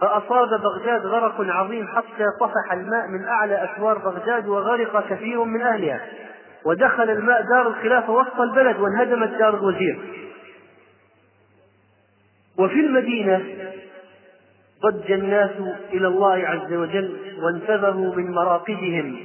فأصاب 0.00 0.48
بغداد 0.48 1.06
غرق 1.06 1.34
عظيم 1.40 1.88
حتى 1.88 2.26
طفح 2.40 2.72
الماء 2.72 3.06
من 3.08 3.24
أعلى 3.28 3.64
أسوار 3.64 3.98
بغداد 3.98 4.48
وغرق 4.48 5.08
كثير 5.08 5.44
من 5.44 5.62
أهلها. 5.62 6.00
ودخل 6.64 7.10
الماء 7.10 7.42
دار 7.42 7.68
الخلافة 7.68 8.12
وسط 8.12 8.40
البلد 8.40 8.80
وانهدمت 8.80 9.28
دار 9.28 9.54
الوزير. 9.54 9.98
وفي 12.58 12.80
المدينة 12.80 13.44
ضج 14.82 15.12
الناس 15.12 15.50
إلى 15.92 16.06
الله 16.06 16.48
عز 16.48 16.72
وجل 16.72 17.16
وانتبهوا 17.42 18.14
من 18.14 18.30
مراقدهم 18.30 19.16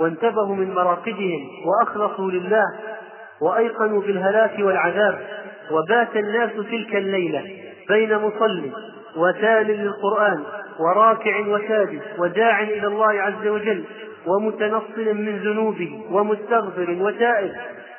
وانتبهوا 0.00 0.56
من 0.56 0.74
مراقدهم 0.74 1.48
وأخلصوا 1.66 2.30
لله 2.30 2.66
وأيقنوا 3.40 4.02
بالهلاك 4.02 4.58
والعذاب 4.58 5.18
وبات 5.70 6.16
الناس 6.16 6.50
تلك 6.70 6.96
الليلة 6.96 7.56
بين 7.88 8.16
مصل 8.16 8.70
وتال 9.16 9.66
للقرآن 9.66 10.42
وراكع 10.78 11.46
وساجد 11.46 12.02
وداع 12.18 12.62
إلى 12.62 12.86
الله 12.86 13.20
عز 13.20 13.46
وجل 13.46 13.84
ومتنصل 14.26 15.14
من 15.14 15.38
ذنوبه 15.38 16.02
ومستغفر 16.10 16.96
وتائب 17.00 17.52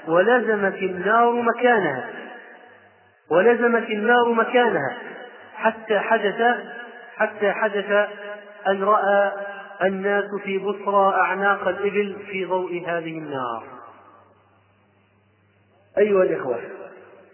ولزمت 0.07 0.75
النار 0.75 1.31
مكانها 1.31 2.09
ولزمت 3.31 3.89
النار 3.89 4.29
مكانها 4.31 4.97
حتى 5.55 5.99
حدث 5.99 6.41
حتى 7.17 7.51
حدث 7.51 8.07
أن 8.67 8.83
رأى 8.83 9.31
الناس 9.81 10.25
في 10.43 10.57
بصرى 10.57 11.13
أعناق 11.15 11.67
الإبل 11.67 12.15
في 12.31 12.45
ضوء 12.45 12.83
هذه 12.87 13.17
النار. 13.17 13.63
أيها 15.97 16.23
الإخوة 16.23 16.59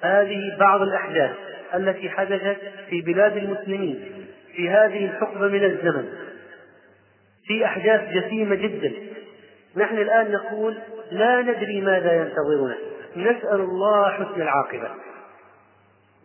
هذه 0.01 0.57
بعض 0.59 0.81
الأحداث 0.81 1.35
التي 1.73 2.09
حدثت 2.09 2.57
في 2.89 3.01
بلاد 3.01 3.37
المسلمين 3.37 4.25
في 4.55 4.69
هذه 4.69 5.05
الحقبة 5.05 5.47
من 5.47 5.63
الزمن. 5.63 6.09
في 7.47 7.65
أحداث 7.65 8.09
جسيمة 8.09 8.55
جدا. 8.55 8.93
نحن 9.75 9.97
الآن 9.97 10.31
نقول 10.31 10.77
لا 11.11 11.41
ندري 11.41 11.81
ماذا 11.81 12.13
ينتظرنا. 12.13 12.77
نسأل 13.15 13.61
الله 13.61 14.11
حسن 14.11 14.41
العاقبة. 14.41 14.89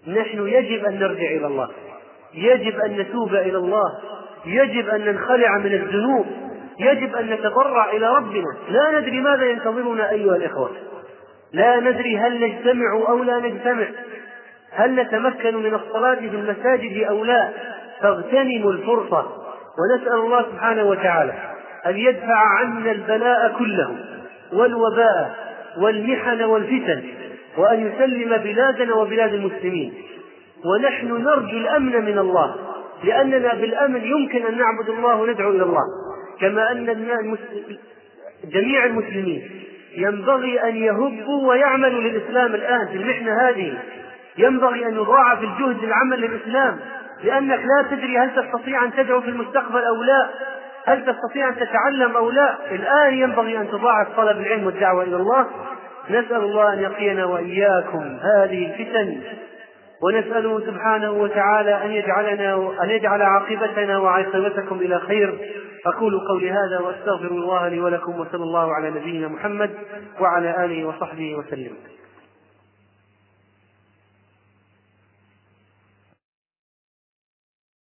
نحن 0.06 0.48
يجب 0.48 0.84
أن 0.84 0.98
نرجع 0.98 1.30
إلى 1.30 1.46
الله. 1.46 1.70
يجب 2.34 2.80
أن 2.80 2.96
نتوب 3.00 3.34
إلى 3.34 3.58
الله. 3.58 4.00
يجب 4.46 4.88
أن 4.88 5.00
ننخلع 5.00 5.58
من 5.58 5.72
الذنوب 5.72 6.26
يجب 6.80 7.16
أن 7.16 7.30
نتضرع 7.30 7.90
إلى 7.90 8.16
ربنا. 8.16 8.56
لا 8.68 9.00
ندري 9.00 9.20
ماذا 9.20 9.44
ينتظرنا 9.44 10.10
أيها 10.10 10.36
الإخوة. 10.36 10.70
لا 11.52 11.80
ندري 11.80 12.18
هل 12.18 12.40
نجتمع 12.40 12.92
أو 13.08 13.22
لا 13.22 13.38
نجتمع. 13.38 13.86
هل 14.72 14.94
نتمكن 14.94 15.56
من 15.56 15.74
الصلاة 15.74 16.14
في 16.14 16.26
المساجد 16.26 17.02
أو 17.02 17.24
لا. 17.24 17.48
فاغتنموا 18.00 18.72
الفرصة 18.72 19.26
ونسأل 19.78 20.12
الله 20.12 20.42
سبحانه 20.42 20.84
وتعالى 20.84 21.32
أن 21.86 21.96
يدفع 21.96 22.38
عنا 22.58 22.90
البلاء 22.90 23.54
كله 23.58 23.96
والوباء 24.52 25.34
والمحن 25.78 26.42
والفتن 26.42 27.02
وأن 27.56 27.86
يسلم 27.86 28.36
بلادنا 28.36 28.94
وبلاد 28.94 29.34
المسلمين. 29.34 29.94
ونحن 30.64 31.06
نرجو 31.06 31.56
الأمن 31.56 32.04
من 32.04 32.18
الله. 32.18 32.73
لأننا 33.04 33.54
بالأمن 33.54 34.04
يمكن 34.04 34.46
أن 34.46 34.58
نعبد 34.58 34.88
الله 34.88 35.16
وندعو 35.16 35.50
إلى 35.50 35.62
الله. 35.62 35.82
كما 36.40 36.72
أن 36.72 36.86
جميع 38.44 38.84
المسلمين 38.84 39.50
ينبغي 39.96 40.62
أن 40.62 40.76
يهبوا 40.76 41.48
ويعملوا 41.48 42.00
للإسلام 42.00 42.54
الآن 42.54 42.86
في 42.86 42.96
المحنة 42.96 43.48
هذه. 43.48 43.78
ينبغي 44.38 44.86
أن 44.86 44.94
يضاعف 44.94 45.38
الجهد 45.38 45.84
العمل 45.84 46.20
للإسلام. 46.20 46.78
لأنك 47.24 47.58
لا 47.58 47.86
تدري 47.90 48.18
هل 48.18 48.30
تستطيع 48.34 48.84
أن 48.84 48.92
تدعو 48.92 49.20
في 49.20 49.28
المستقبل 49.28 49.84
أو 49.84 50.02
لا. 50.02 50.28
هل 50.86 51.04
تستطيع 51.04 51.48
أن 51.48 51.56
تتعلم 51.56 52.16
أو 52.16 52.30
لا. 52.30 52.74
الآن 52.74 53.14
ينبغي 53.14 53.58
أن 53.58 53.68
تضاعف 53.68 54.08
طلب 54.16 54.36
العلم 54.36 54.66
والدعوة 54.66 55.02
إلى 55.02 55.16
الله. 55.16 55.46
نسأل 56.10 56.36
الله 56.36 56.72
أن 56.72 56.78
يقينا 56.78 57.24
وإياكم 57.24 58.18
هذه 58.22 58.66
الفتن. 58.66 59.20
ونسأله 60.06 60.60
سبحانه 60.60 61.10
وتعالى 61.10 61.84
أن 61.84 61.90
يجعلنا 61.90 62.54
أن 62.82 62.90
يجعل 62.90 63.22
عاقبتنا 63.22 63.98
وعاقبتكم 63.98 64.76
إلى 64.76 64.98
خير. 64.98 65.38
أقول 65.86 66.20
قولي 66.28 66.50
هذا 66.50 66.78
وأستغفر 66.80 67.28
الله 67.28 67.68
لي 67.68 67.80
ولكم 67.80 68.20
وصلى 68.20 68.42
الله 68.42 68.74
على 68.74 68.90
نبينا 68.90 69.28
محمد 69.28 69.70
وعلى 70.20 70.64
آله 70.64 70.88
وصحبه 70.88 71.34
وسلم. 71.34 71.72